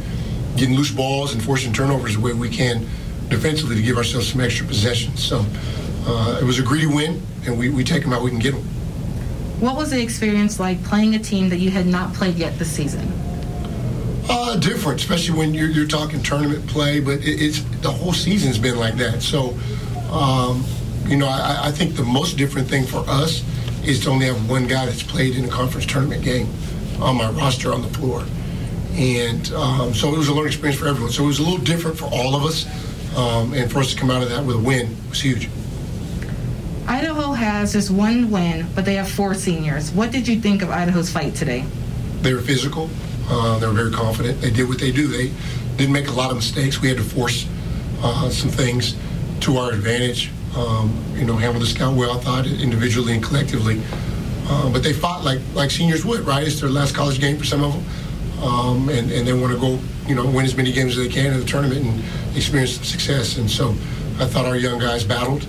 getting 0.58 0.76
loose 0.76 0.92
balls 0.92 1.34
and 1.34 1.42
forcing 1.42 1.72
turnovers 1.72 2.16
the 2.16 2.22
way 2.22 2.34
we 2.34 2.50
can 2.50 2.86
defensively 3.30 3.76
to 3.78 3.82
give 3.82 3.98
ourselves 3.98 4.32
some 4.32 4.42
extra 4.42 4.68
possessions. 4.68 5.24
So 5.24 5.46
uh, 6.06 6.40
it 6.42 6.46
was 6.46 6.60
a 6.60 6.64
greedy 6.64 6.88
win, 6.88 7.22
and 7.46 7.58
we, 7.58 7.70
we 7.70 7.84
take 7.84 8.04
them 8.04 8.12
out, 8.12 8.22
we 8.22 8.32
can 8.32 8.40
get 8.40 8.54
them. 8.54 8.68
What 9.60 9.76
was 9.76 9.90
the 9.90 10.02
experience 10.02 10.60
like 10.60 10.84
playing 10.84 11.16
a 11.16 11.20
team 11.20 11.50
that 11.50 11.58
you 11.58 11.72
had 11.72 11.88
not 11.88 12.14
played 12.14 12.36
yet 12.36 12.60
this 12.60 12.72
season? 12.72 13.12
Uh, 14.30 14.56
different, 14.58 15.00
especially 15.00 15.38
when 15.38 15.54
you're, 15.54 15.70
you're 15.70 15.88
talking 15.88 16.22
tournament 16.22 16.68
play, 16.68 17.00
but 17.00 17.20
it, 17.20 17.42
it's 17.42 17.62
the 17.82 17.90
whole 17.90 18.14
season's 18.14 18.60
been 18.60 18.78
like 18.78 18.96
that. 18.98 19.22
So, 19.24 19.58
um, 20.12 20.64
you 21.08 21.18
know, 21.18 21.28
I, 21.28 21.70
I, 21.70 21.72
think 21.72 21.96
the 21.96 22.04
most 22.04 22.38
different 22.38 22.68
thing 22.68 22.86
for 22.86 23.04
us 23.08 23.44
is 23.84 24.02
to 24.02 24.10
only 24.10 24.28
have 24.28 24.50
one 24.50 24.68
guy 24.68 24.86
that's 24.86 25.02
played 25.02 25.36
in 25.36 25.46
a 25.46 25.48
conference 25.48 25.86
tournament 25.86 26.24
game 26.24 26.48
on 27.00 27.16
my 27.16 27.30
roster 27.32 27.74
on 27.74 27.82
the 27.82 27.88
floor. 27.88 28.26
And 28.94 29.52
um, 29.54 29.94
so 29.94 30.14
it 30.14 30.18
was 30.18 30.28
a 30.28 30.34
learning 30.34 30.48
experience 30.48 30.80
for 30.80 30.88
everyone. 30.88 31.12
So 31.12 31.24
it 31.24 31.28
was 31.28 31.40
a 31.40 31.44
little 31.44 31.64
different 31.64 31.98
for 31.98 32.06
all 32.06 32.36
of 32.36 32.44
us. 32.44 32.66
Um, 33.18 33.54
and 33.54 33.72
for 33.72 33.80
us 33.80 33.94
to 33.94 34.00
come 34.00 34.12
out 34.12 34.22
of 34.22 34.30
that 34.30 34.46
with 34.46 34.58
a 34.58 34.60
win 34.60 34.96
was 35.10 35.22
huge. 35.22 35.50
Idaho 36.88 37.27
has 37.38 37.74
just 37.74 37.92
one 37.92 38.30
win, 38.32 38.66
but 38.76 38.84
they 38.84 38.96
have 38.96 39.10
four 39.10 39.34
seniors. 39.34 39.92
What 39.92 40.12
did 40.12 40.28
you 40.28 40.42
think 40.42 40.62
of 40.62 40.70
Idaho's 40.70 41.10
fight 41.10 41.36
today? 41.36 41.66
They 42.22 42.34
were 42.34 42.42
physical. 42.42 42.90
Uh, 43.30 43.60
they 43.60 43.68
were 43.68 43.74
very 43.74 43.92
confident. 43.92 44.42
They 44.42 44.50
did 44.50 44.68
what 44.68 44.80
they 44.80 44.92
do. 44.92 45.08
They 45.08 45.32
didn't 45.78 45.94
make 45.94 46.08
a 46.08 46.12
lot 46.12 46.32
of 46.32 46.38
mistakes. 46.38 46.82
We 46.82 46.88
had 46.88 46.98
to 46.98 47.04
force 47.04 47.48
uh, 48.02 48.30
some 48.30 48.50
things 48.50 48.96
to 49.42 49.58
our 49.58 49.72
advantage. 49.72 50.32
Um, 50.56 51.04
you 51.14 51.26
know, 51.26 51.36
handle 51.36 51.60
the 51.60 51.68
scout 51.68 51.96
well, 51.96 52.18
I 52.18 52.22
thought, 52.22 52.48
individually 52.48 53.14
and 53.14 53.24
collectively. 53.24 53.82
Uh, 54.50 54.72
but 54.72 54.82
they 54.82 54.94
fought 54.94 55.24
like 55.24 55.40
like 55.54 55.70
seniors 55.70 56.06
would, 56.06 56.22
right? 56.22 56.48
It's 56.48 56.60
their 56.62 56.70
last 56.70 56.96
college 56.96 57.20
game 57.20 57.38
for 57.38 57.44
some 57.44 57.64
of 57.64 57.74
them, 57.74 58.44
um, 58.44 58.90
and 58.90 59.12
and 59.12 59.28
they 59.28 59.34
want 59.34 59.54
to 59.54 59.60
go, 59.60 59.78
you 60.08 60.16
know, 60.16 60.26
win 60.26 60.46
as 60.46 60.56
many 60.56 60.72
games 60.72 60.98
as 60.98 61.06
they 61.06 61.14
can 61.14 61.34
in 61.34 61.40
the 61.40 61.46
tournament 61.46 61.86
and 61.86 62.36
experience 62.36 62.72
some 62.72 62.86
success. 62.86 63.38
And 63.38 63.52
so, 63.52 63.72
I 64.20 64.26
thought 64.26 64.46
our 64.46 64.56
young 64.56 64.80
guys 64.80 65.04
battled 65.04 65.46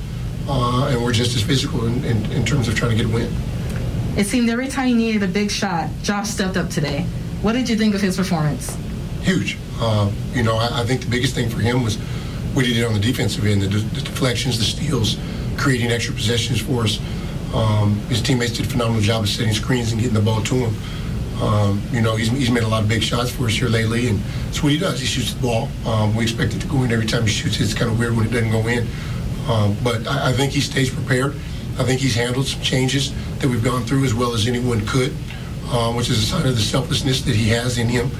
uh, 0.48 0.88
and 0.90 1.02
we're 1.02 1.12
just 1.12 1.36
as 1.36 1.42
physical 1.42 1.86
in, 1.86 2.04
in, 2.04 2.32
in, 2.32 2.44
terms 2.44 2.68
of 2.68 2.74
trying 2.74 2.90
to 2.90 2.96
get 2.96 3.06
a 3.06 3.14
win. 3.14 3.32
It 4.16 4.26
seemed 4.26 4.48
every 4.48 4.68
time 4.68 4.88
you 4.88 4.96
needed 4.96 5.22
a 5.22 5.28
big 5.28 5.50
shot, 5.50 5.90
Josh 6.02 6.28
stepped 6.28 6.56
up 6.56 6.70
today. 6.70 7.02
What 7.42 7.52
did 7.52 7.68
you 7.68 7.76
think 7.76 7.94
of 7.94 8.00
his 8.00 8.16
performance? 8.16 8.76
Huge. 9.22 9.58
Uh, 9.78 10.10
you 10.32 10.42
know, 10.42 10.56
I, 10.56 10.80
I, 10.80 10.84
think 10.84 11.02
the 11.02 11.10
biggest 11.10 11.34
thing 11.34 11.48
for 11.50 11.60
him 11.60 11.84
was 11.84 11.96
what 12.54 12.64
he 12.64 12.74
did 12.74 12.84
on 12.84 12.94
the 12.94 13.00
defensive 13.00 13.46
end, 13.46 13.62
the, 13.62 13.68
the 13.68 14.00
deflections, 14.00 14.58
the 14.58 14.64
steals, 14.64 15.18
creating 15.56 15.92
extra 15.92 16.14
possessions 16.14 16.60
for 16.60 16.84
us. 16.84 16.98
Um, 17.54 17.96
his 18.08 18.20
teammates 18.20 18.54
did 18.56 18.66
a 18.66 18.68
phenomenal 18.68 19.00
job 19.00 19.22
of 19.22 19.28
setting 19.28 19.52
screens 19.52 19.92
and 19.92 20.00
getting 20.00 20.14
the 20.14 20.20
ball 20.22 20.42
to 20.42 20.54
him. 20.54 20.74
Um, 21.42 21.80
you 21.92 22.02
know, 22.02 22.16
he's, 22.16 22.28
he's 22.30 22.50
made 22.50 22.64
a 22.64 22.68
lot 22.68 22.82
of 22.82 22.88
big 22.88 23.02
shots 23.02 23.30
for 23.30 23.44
us 23.44 23.52
here 23.52 23.68
lately, 23.68 24.08
and 24.08 24.18
that's 24.46 24.62
what 24.62 24.72
he 24.72 24.78
does. 24.78 24.98
He 24.98 25.06
shoots 25.06 25.34
the 25.34 25.40
ball. 25.40 25.68
Um, 25.86 26.16
we 26.16 26.24
expect 26.24 26.54
it 26.54 26.60
to 26.60 26.66
go 26.66 26.82
in 26.82 26.90
every 26.90 27.06
time 27.06 27.22
he 27.22 27.28
shoots. 27.28 27.60
It's 27.60 27.74
kind 27.74 27.90
of 27.90 27.98
weird 27.98 28.16
when 28.16 28.26
it 28.26 28.32
doesn't 28.32 28.50
go 28.50 28.66
in. 28.66 28.88
Um, 29.48 29.76
but 29.82 30.06
I, 30.06 30.30
I, 30.30 30.32
think 30.32 30.52
he 30.52 30.60
stays 30.60 30.90
prepared. 30.90 31.34
I 31.78 31.84
think 31.84 32.00
he's 32.00 32.14
handled 32.14 32.46
some 32.46 32.60
changes 32.60 33.14
that 33.38 33.48
we've 33.48 33.64
gone 33.64 33.84
through 33.84 34.04
as 34.04 34.12
well 34.14 34.34
as 34.34 34.46
anyone 34.46 34.84
could. 34.86 35.14
um, 35.72 35.96
which 35.96 36.08
is 36.10 36.22
a 36.22 36.26
sign 36.26 36.46
of 36.46 36.54
the 36.54 36.62
selflessness 36.62 37.22
that 37.22 37.36
he 37.36 37.48
has 37.50 37.78
in 37.78 37.88
him 37.88 38.10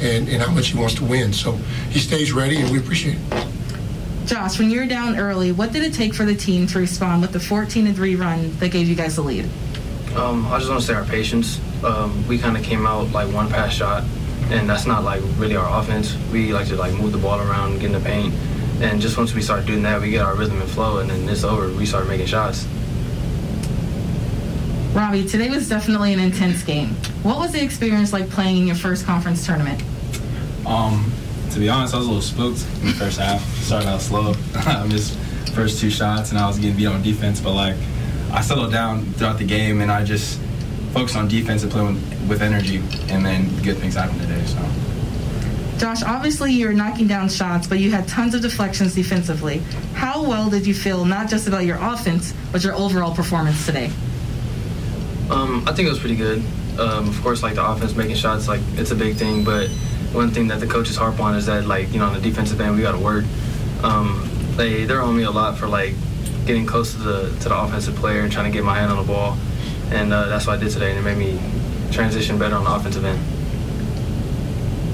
and, 0.00 0.28
and 0.28 0.42
how 0.42 0.52
much 0.52 0.68
he 0.68 0.78
wants 0.78 0.94
to 0.96 1.04
win. 1.04 1.32
So 1.32 1.52
he 1.90 1.98
stays 1.98 2.32
ready, 2.32 2.56
and 2.60 2.70
we 2.70 2.78
appreciate 2.78 3.16
it. 3.18 3.46
Josh, 4.26 4.58
when 4.58 4.70
you 4.70 4.80
were 4.80 4.86
down 4.86 5.18
early, 5.18 5.52
what 5.52 5.72
did 5.72 5.82
it 5.82 5.94
take 5.94 6.12
for 6.12 6.26
the 6.26 6.34
team 6.34 6.66
to 6.68 6.78
respond 6.78 7.22
with 7.22 7.32
the 7.32 7.40
14 7.40 7.94
3 7.94 8.14
run 8.16 8.56
that 8.58 8.70
gave 8.70 8.86
you 8.88 8.94
guys 8.94 9.16
the 9.16 9.22
lead? 9.22 9.48
Um, 10.14 10.46
I 10.48 10.58
just 10.58 10.68
want 10.68 10.82
to 10.82 10.86
say 10.86 10.94
our 10.94 11.04
patience. 11.04 11.60
Um, 11.82 12.26
we 12.28 12.38
kind 12.38 12.56
of 12.56 12.62
came 12.62 12.86
out 12.86 13.10
like 13.12 13.32
one 13.32 13.48
pass 13.48 13.72
shot, 13.72 14.04
and 14.50 14.68
that's 14.68 14.84
not 14.86 15.02
like 15.02 15.22
really 15.38 15.56
our 15.56 15.80
offense. 15.80 16.14
We 16.30 16.52
like 16.52 16.68
to 16.68 16.76
like 16.76 16.92
move 16.94 17.12
the 17.12 17.18
ball 17.18 17.40
around, 17.40 17.80
get 17.80 17.86
in 17.86 17.92
the 17.92 18.00
paint, 18.00 18.34
and 18.80 19.00
just 19.00 19.16
once 19.16 19.34
we 19.34 19.42
start 19.42 19.66
doing 19.66 19.82
that, 19.82 20.00
we 20.00 20.10
get 20.10 20.24
our 20.24 20.36
rhythm 20.36 20.60
and 20.60 20.70
flow, 20.70 20.98
and 20.98 21.10
then 21.10 21.28
it's 21.28 21.42
over. 21.42 21.72
We 21.72 21.84
start 21.84 22.06
making 22.06 22.26
shots. 22.26 22.66
Robbie, 24.94 25.26
today 25.26 25.50
was 25.50 25.68
definitely 25.68 26.12
an 26.12 26.20
intense 26.20 26.62
game. 26.62 26.90
What 27.22 27.38
was 27.38 27.52
the 27.52 27.62
experience 27.62 28.12
like 28.12 28.30
playing 28.30 28.58
in 28.58 28.66
your 28.66 28.76
first 28.76 29.04
conference 29.04 29.44
tournament? 29.44 29.82
Um, 30.64 31.12
to 31.50 31.58
be 31.58 31.68
honest, 31.68 31.94
I 31.94 31.98
was 31.98 32.06
a 32.06 32.10
little 32.10 32.22
spooked 32.22 32.64
in 32.80 32.88
the 32.88 32.94
first 32.94 33.18
half. 33.18 33.42
Started 33.56 33.88
out 33.88 34.00
slow. 34.00 34.34
I 34.54 34.86
missed 34.86 35.18
first 35.54 35.80
two 35.80 35.90
shots, 35.90 36.30
and 36.30 36.38
I 36.38 36.46
was 36.46 36.58
getting 36.58 36.76
beat 36.76 36.86
on 36.86 37.02
defense. 37.02 37.40
But 37.40 37.54
like, 37.54 37.76
I 38.32 38.40
settled 38.42 38.72
down 38.72 39.04
throughout 39.14 39.38
the 39.38 39.44
game, 39.44 39.80
and 39.80 39.90
I 39.90 40.04
just 40.04 40.40
focused 40.92 41.16
on 41.16 41.26
defense 41.26 41.64
and 41.64 41.72
playing 41.72 41.94
with, 41.94 42.28
with 42.28 42.42
energy, 42.42 42.76
and 43.08 43.26
then 43.26 43.48
good 43.62 43.78
things 43.78 43.94
happened 43.94 44.20
today. 44.20 44.44
So. 44.46 44.87
Josh, 45.78 46.02
obviously 46.02 46.52
you're 46.52 46.72
knocking 46.72 47.06
down 47.06 47.28
shots, 47.28 47.68
but 47.68 47.78
you 47.78 47.92
had 47.92 48.08
tons 48.08 48.34
of 48.34 48.42
deflections 48.42 48.96
defensively. 48.96 49.58
How 49.94 50.28
well 50.28 50.50
did 50.50 50.66
you 50.66 50.74
feel 50.74 51.04
not 51.04 51.30
just 51.30 51.46
about 51.46 51.64
your 51.64 51.78
offense, 51.80 52.34
but 52.50 52.64
your 52.64 52.74
overall 52.74 53.14
performance 53.14 53.64
today? 53.64 53.92
Um, 55.30 55.62
I 55.68 55.72
think 55.72 55.86
it 55.86 55.90
was 55.90 56.00
pretty 56.00 56.16
good. 56.16 56.42
Um, 56.80 57.08
of 57.08 57.20
course, 57.22 57.44
like 57.44 57.54
the 57.54 57.64
offense 57.64 57.94
making 57.94 58.16
shots, 58.16 58.48
like 58.48 58.60
it's 58.74 58.90
a 58.90 58.96
big 58.96 59.16
thing. 59.16 59.44
But 59.44 59.68
one 60.12 60.30
thing 60.30 60.48
that 60.48 60.58
the 60.58 60.66
coaches 60.66 60.96
harp 60.96 61.20
on 61.20 61.36
is 61.36 61.46
that, 61.46 61.66
like 61.66 61.92
you 61.92 62.00
know, 62.00 62.06
on 62.06 62.14
the 62.14 62.20
defensive 62.20 62.60
end, 62.60 62.74
we 62.74 62.82
got 62.82 62.92
to 62.92 62.98
work. 62.98 63.24
Um, 63.84 64.28
they 64.56 64.84
they're 64.84 65.00
on 65.00 65.16
me 65.16 65.22
a 65.24 65.30
lot 65.30 65.58
for 65.58 65.68
like 65.68 65.94
getting 66.44 66.66
close 66.66 66.92
to 66.94 66.98
the 66.98 67.36
to 67.40 67.48
the 67.48 67.56
offensive 67.56 67.94
player 67.94 68.22
and 68.22 68.32
trying 68.32 68.50
to 68.50 68.56
get 68.56 68.64
my 68.64 68.76
hand 68.76 68.90
on 68.90 68.98
the 68.98 69.12
ball, 69.12 69.38
and 69.90 70.12
uh, 70.12 70.26
that's 70.26 70.46
what 70.48 70.58
I 70.58 70.62
did 70.62 70.72
today, 70.72 70.90
and 70.90 70.98
it 70.98 71.02
made 71.02 71.18
me 71.18 71.40
transition 71.92 72.36
better 72.36 72.56
on 72.56 72.64
the 72.64 72.74
offensive 72.74 73.04
end. 73.04 73.37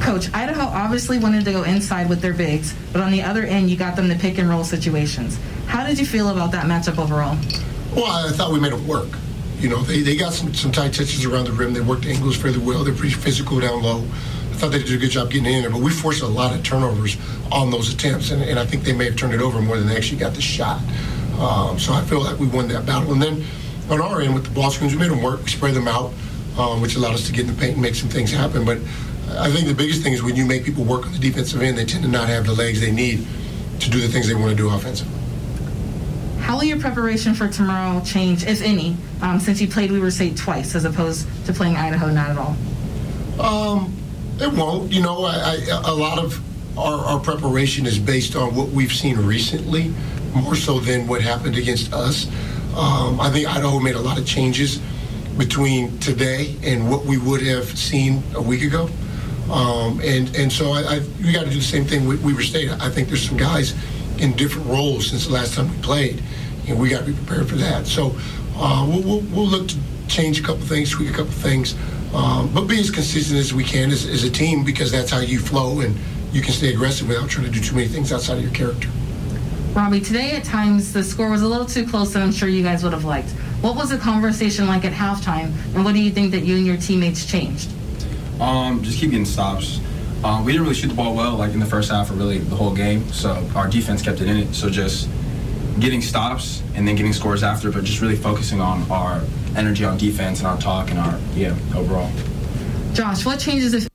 Coach, 0.04 0.28
Idaho 0.34 0.64
obviously 0.64 1.18
wanted 1.18 1.46
to 1.46 1.52
go 1.52 1.62
inside 1.62 2.10
with 2.10 2.20
their 2.20 2.34
bigs, 2.34 2.74
but 2.92 3.00
on 3.00 3.10
the 3.10 3.22
other 3.22 3.42
end, 3.44 3.70
you 3.70 3.76
got 3.78 3.96
them 3.96 4.10
to 4.10 4.14
pick 4.14 4.36
and 4.36 4.46
roll 4.50 4.62
situations. 4.62 5.38
How 5.64 5.86
did 5.86 5.98
you 5.98 6.04
feel 6.04 6.28
about 6.28 6.52
that 6.52 6.66
matchup 6.66 6.98
overall? 6.98 7.38
Well, 7.96 8.04
I 8.04 8.30
thought 8.32 8.52
we 8.52 8.60
made 8.60 8.74
it 8.74 8.80
work. 8.80 9.08
You 9.60 9.70
know, 9.70 9.80
they, 9.80 10.02
they 10.02 10.14
got 10.14 10.34
some, 10.34 10.52
some 10.52 10.72
tight 10.72 10.92
touches 10.92 11.24
around 11.24 11.46
the 11.46 11.52
rim. 11.52 11.72
They 11.72 11.80
worked 11.80 12.04
angles 12.04 12.36
fairly 12.36 12.58
well. 12.58 12.84
They're 12.84 12.92
pretty 12.92 13.14
physical 13.14 13.58
down 13.60 13.82
low. 13.82 14.02
I 14.02 14.56
thought 14.56 14.72
they 14.72 14.82
did 14.82 14.92
a 14.92 14.98
good 14.98 15.10
job 15.10 15.30
getting 15.30 15.50
in 15.50 15.62
there, 15.62 15.70
but 15.70 15.80
we 15.80 15.90
forced 15.90 16.20
a 16.20 16.26
lot 16.26 16.54
of 16.54 16.62
turnovers 16.62 17.16
on 17.50 17.70
those 17.70 17.90
attempts, 17.90 18.30
and, 18.30 18.42
and 18.42 18.58
I 18.58 18.66
think 18.66 18.84
they 18.84 18.92
may 18.92 19.06
have 19.06 19.16
turned 19.16 19.32
it 19.32 19.40
over 19.40 19.62
more 19.62 19.78
than 19.78 19.86
they 19.86 19.96
actually 19.96 20.18
got 20.18 20.34
the 20.34 20.42
shot. 20.42 20.82
Um, 21.38 21.78
so 21.78 21.94
I 21.94 22.02
feel 22.02 22.22
like 22.22 22.38
we 22.38 22.46
won 22.46 22.68
that 22.68 22.84
battle. 22.84 23.14
And 23.14 23.22
then 23.22 23.42
on 23.88 24.02
our 24.02 24.20
end 24.20 24.34
with 24.34 24.44
the 24.44 24.50
ball 24.50 24.70
screens, 24.70 24.92
we 24.92 24.98
made 24.98 25.10
them 25.10 25.22
work. 25.22 25.42
We 25.42 25.48
spread 25.48 25.72
them 25.72 25.88
out, 25.88 26.12
um, 26.58 26.82
which 26.82 26.94
allowed 26.94 27.14
us 27.14 27.26
to 27.26 27.32
get 27.32 27.48
in 27.48 27.54
the 27.54 27.58
paint 27.58 27.72
and 27.72 27.80
make 27.80 27.94
some 27.94 28.10
things 28.10 28.30
happen. 28.30 28.66
But 28.66 28.80
I 29.30 29.50
think 29.50 29.66
the 29.66 29.74
biggest 29.74 30.02
thing 30.02 30.12
is 30.12 30.22
when 30.22 30.37
you 30.37 30.44
make 30.44 30.64
people 30.64 30.84
work 30.84 31.06
on 31.06 31.12
the 31.12 31.18
defensive 31.18 31.60
end, 31.62 31.76
they 31.78 31.84
tend 31.84 32.04
to 32.04 32.10
not 32.10 32.28
have 32.28 32.46
the 32.46 32.52
legs 32.52 32.80
they 32.80 32.92
need 32.92 33.26
to 33.80 33.90
do 33.90 34.00
the 34.00 34.08
things 34.08 34.28
they 34.28 34.34
want 34.34 34.50
to 34.50 34.56
do 34.56 34.70
offensively. 34.70 35.18
How 36.40 36.56
will 36.56 36.64
your 36.64 36.78
preparation 36.78 37.34
for 37.34 37.48
tomorrow 37.48 38.02
change, 38.04 38.44
if 38.44 38.62
any, 38.62 38.96
um, 39.22 39.40
since 39.40 39.60
you 39.60 39.68
played 39.68 39.90
Weber 39.90 40.10
State 40.10 40.37
twice 40.37 40.74
as 40.74 40.84
opposed 40.84 41.26
to 41.46 41.52
playing 41.52 41.76
Idaho 41.76 42.10
not 42.10 42.30
at 42.30 42.38
all? 42.38 42.56
Um, 43.40 43.96
it 44.38 44.52
won't. 44.52 44.92
You 44.92 45.02
know, 45.02 45.24
I, 45.24 45.58
I, 45.72 45.82
a 45.87 45.94
lot 45.94 46.18
of 46.18 46.40
our, 46.78 46.98
our 47.04 47.20
preparation 47.20 47.87
is 47.87 47.98
based 47.98 48.37
on 48.37 48.54
what 48.54 48.68
we've 48.68 48.92
seen 48.92 49.16
recently, 49.16 49.92
more 50.34 50.54
so 50.54 50.80
than 50.80 51.06
what 51.06 51.22
happened 51.22 51.56
against 51.56 51.92
us. 51.92 52.26
Um, 52.76 53.20
I 53.20 53.30
think 53.30 53.48
Idaho 53.48 53.78
made 53.80 53.94
a 53.94 54.00
lot 54.00 54.18
of 54.18 54.26
changes 54.26 54.80
between 55.38 55.98
today 55.98 56.56
and 56.62 56.90
what 56.90 57.04
we 57.04 57.18
would 57.18 57.42
have 57.42 57.66
seen 57.78 58.22
a 58.34 58.42
week 58.42 58.62
ago. 58.62 58.88
Um, 59.50 60.00
and 60.02 60.35
and 60.37 60.50
so 60.50 60.72
I, 60.72 60.96
I 60.96 61.00
we 61.22 61.33
got 61.33 61.44
to 61.44 61.50
do 61.50 61.57
the 61.57 61.62
same 61.62 61.85
thing 61.85 62.07
with 62.07 62.24
Weber 62.24 62.42
State. 62.42 62.70
I 62.70 62.88
think 62.88 63.09
there's 63.09 63.26
some 63.28 63.37
guys 63.37 63.74
in 64.18 64.33
different 64.33 64.68
roles 64.68 65.11
since 65.11 65.26
the 65.26 65.33
last 65.33 65.54
time 65.54 65.70
we 65.70 65.76
played, 65.83 66.22
and 66.66 66.78
we 66.80 66.88
got 66.88 67.04
to 67.04 67.12
be 67.12 67.12
prepared 67.12 67.48
for 67.48 67.57
that. 67.57 67.87
So 67.87 68.16
uh, 68.57 68.87
we'll, 68.88 69.02
we'll, 69.02 69.20
we'll 69.33 69.46
look 69.46 69.68
to 69.68 69.76
change 70.09 70.40
a 70.40 70.42
couple 70.42 70.62
things, 70.64 70.90
tweak 70.90 71.11
a 71.11 71.12
couple 71.12 71.33
things, 71.33 71.74
um, 72.14 72.52
but 72.54 72.62
be 72.66 72.78
as 72.78 72.90
consistent 72.90 73.38
as 73.38 73.52
we 73.52 73.64
can 73.64 73.90
as, 73.90 74.07
as 74.07 74.24
a 74.24 74.30
team 74.30 74.64
because 74.64 74.92
that's 74.92 75.11
how 75.11 75.18
you 75.18 75.38
flow 75.38 75.80
and 75.80 75.96
you 76.33 76.40
can 76.40 76.52
stay 76.52 76.72
aggressive 76.72 77.09
without 77.09 77.28
trying 77.28 77.46
to 77.46 77.52
do 77.52 77.61
too 77.61 77.74
many 77.74 77.88
things 77.88 78.12
outside 78.12 78.38
of 78.38 78.42
your 78.42 78.52
character. 78.52 78.88
Robbie, 79.74 80.00
today 80.00 80.33
at 80.33 80.44
times 80.44 80.92
the 80.92 81.02
score 81.02 81.30
was 81.30 81.42
a 81.42 81.48
little 81.48 81.66
too 81.66 81.87
close 81.87 82.12
than 82.12 82.22
I'm 82.22 82.33
sure 82.33 82.48
you 82.48 82.62
guys 82.62 82.85
would 82.85 82.92
have 82.92 83.04
liked. 83.04 83.30
What 83.61 83.76
was 83.76 83.90
the 83.90 83.98
conversation 83.98 84.66
like 84.68 84.85
at 84.85 84.92
halftime, 84.92 85.52
and 85.74 85.85
what 85.85 85.94
do 85.94 86.00
you 86.00 86.12
think 86.12 86.30
that 86.30 86.44
you 86.44 86.57
and 86.57 86.66
your 86.66 86.76
teammates 86.76 87.26
changed? 87.26 87.72
Um, 88.40 88.83
just 88.83 88.99
keep 88.99 89.11
getting 89.11 89.27
stops. 89.27 89.81
Uh, 90.25 90.42
we 90.44 90.53
didn't 90.53 90.62
really 90.62 90.75
shoot 90.75 90.88
the 90.88 90.94
ball 90.94 91.14
well, 91.14 91.37
like 91.37 91.53
in 91.53 91.61
the 91.61 91.66
first 91.66 91.90
half 91.90 92.11
or 92.11 92.14
really 92.14 92.38
the 92.38 92.57
whole 92.57 92.75
game. 92.75 93.07
So 93.12 93.47
our 93.55 93.68
defense 93.68 94.01
kept 94.03 94.20
it 94.20 94.29
in 94.29 94.38
it. 94.38 94.55
So 94.55 94.70
just 94.70 95.09
getting 95.81 96.01
stops 96.01 96.62
and 96.75 96.87
then 96.87 96.94
getting 96.97 97.12
scores 97.12 97.42
after, 97.42 97.70
but 97.70 97.85
just 97.85 98.01
really 98.01 98.16
focusing 98.16 98.61
on 98.61 98.90
our 98.90 99.20
energy 99.57 99.85
on 99.85 99.99
defense 99.99 100.38
and 100.38 100.49
our 100.49 100.59
talk 100.59 100.90
and 100.90 100.99
our 100.99 101.18
yeah 101.35 101.57
overall. 101.75 102.11
Josh, 102.92 103.25
what 103.25 103.38
changes 103.38 103.75
if 103.75 103.88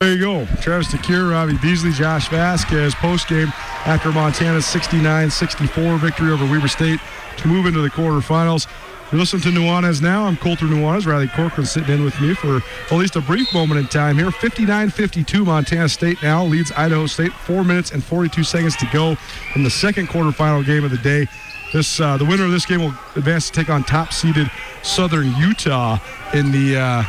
There 0.00 0.12
you 0.12 0.20
go. 0.20 0.46
Travis 0.60 0.88
DeCuire, 0.88 1.30
Robbie 1.30 1.58
Beasley, 1.58 1.90
Josh 1.90 2.28
Vasquez 2.28 2.94
post 2.94 3.28
game 3.28 3.48
after 3.86 4.12
Montana's 4.12 4.66
69 4.66 5.30
64 5.30 5.98
victory 5.98 6.30
over 6.30 6.44
Weber 6.44 6.68
State 6.68 7.00
to 7.38 7.48
move 7.48 7.66
into 7.66 7.80
the 7.80 7.90
quarterfinals. 7.90 8.66
You're 9.12 9.20
listening 9.20 9.42
to 9.42 9.50
Nuanez 9.50 10.02
now. 10.02 10.24
I'm 10.24 10.36
Colter 10.36 10.64
Nuanez. 10.64 11.06
Riley 11.06 11.28
Corcoran 11.28 11.64
sitting 11.64 11.94
in 11.94 12.04
with 12.04 12.20
me 12.20 12.34
for 12.34 12.56
at 12.56 12.90
least 12.90 13.14
a 13.14 13.20
brief 13.20 13.54
moment 13.54 13.78
in 13.78 13.86
time 13.86 14.18
here. 14.18 14.32
59 14.32 14.90
52, 14.90 15.44
Montana 15.44 15.88
State 15.88 16.20
now 16.24 16.44
leads 16.44 16.72
Idaho 16.72 17.06
State. 17.06 17.32
Four 17.32 17.62
minutes 17.62 17.92
and 17.92 18.02
42 18.02 18.42
seconds 18.42 18.74
to 18.76 18.88
go 18.92 19.16
in 19.54 19.62
the 19.62 19.70
second 19.70 20.08
quarterfinal 20.08 20.66
game 20.66 20.82
of 20.82 20.90
the 20.90 20.98
day. 20.98 21.28
This 21.72 22.00
uh, 22.00 22.16
the 22.16 22.24
winner 22.24 22.46
of 22.46 22.50
this 22.50 22.66
game 22.66 22.80
will 22.80 22.94
advance 23.14 23.48
to 23.48 23.52
take 23.52 23.70
on 23.70 23.84
top-seeded 23.84 24.50
Southern 24.82 25.32
Utah 25.36 26.00
in 26.34 26.50
the 26.50 26.76
uh, 26.76 27.02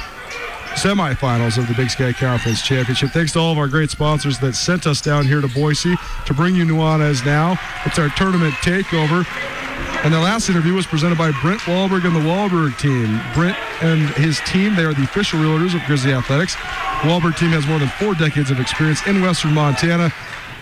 semifinals 0.76 1.58
of 1.58 1.68
the 1.68 1.74
Big 1.74 1.90
Sky 1.90 2.14
Conference 2.14 2.62
Championship. 2.62 3.10
Thanks 3.10 3.34
to 3.34 3.40
all 3.40 3.52
of 3.52 3.58
our 3.58 3.68
great 3.68 3.90
sponsors 3.90 4.38
that 4.40 4.54
sent 4.54 4.86
us 4.86 5.02
down 5.02 5.26
here 5.26 5.42
to 5.42 5.48
Boise 5.48 5.96
to 6.28 6.34
bring 6.36 6.54
you 6.54 6.64
Nuanez 6.64 7.26
now. 7.26 7.60
It's 7.88 7.98
our 7.98 8.10
tournament 8.10 8.54
takeover. 8.56 9.26
And 10.04 10.14
the 10.14 10.20
last 10.20 10.50
interview 10.50 10.74
was 10.74 10.86
presented 10.86 11.18
by 11.18 11.32
Brent 11.42 11.62
Wahlberg 11.62 12.06
and 12.06 12.16
the 12.16 12.22
Wahlberg 12.22 12.78
team. 12.80 13.20
Brent 13.34 13.58
and 13.82 14.10
his 14.16 14.40
team, 14.42 14.76
they 14.76 14.84
are 14.84 14.94
the 14.94 15.04
official 15.04 15.40
realtors 15.40 15.76
of 15.76 15.82
Grizzly 15.86 16.14
Athletics. 16.14 16.56
Wahlberg 17.02 17.38
team 17.38 17.50
has 17.50 17.68
more 17.68 17.80
than 17.80 17.90
four 17.90 18.14
decades 18.14 18.52
of 18.52 18.60
experience 18.60 19.06
in 19.08 19.22
western 19.22 19.54
Montana. 19.54 20.12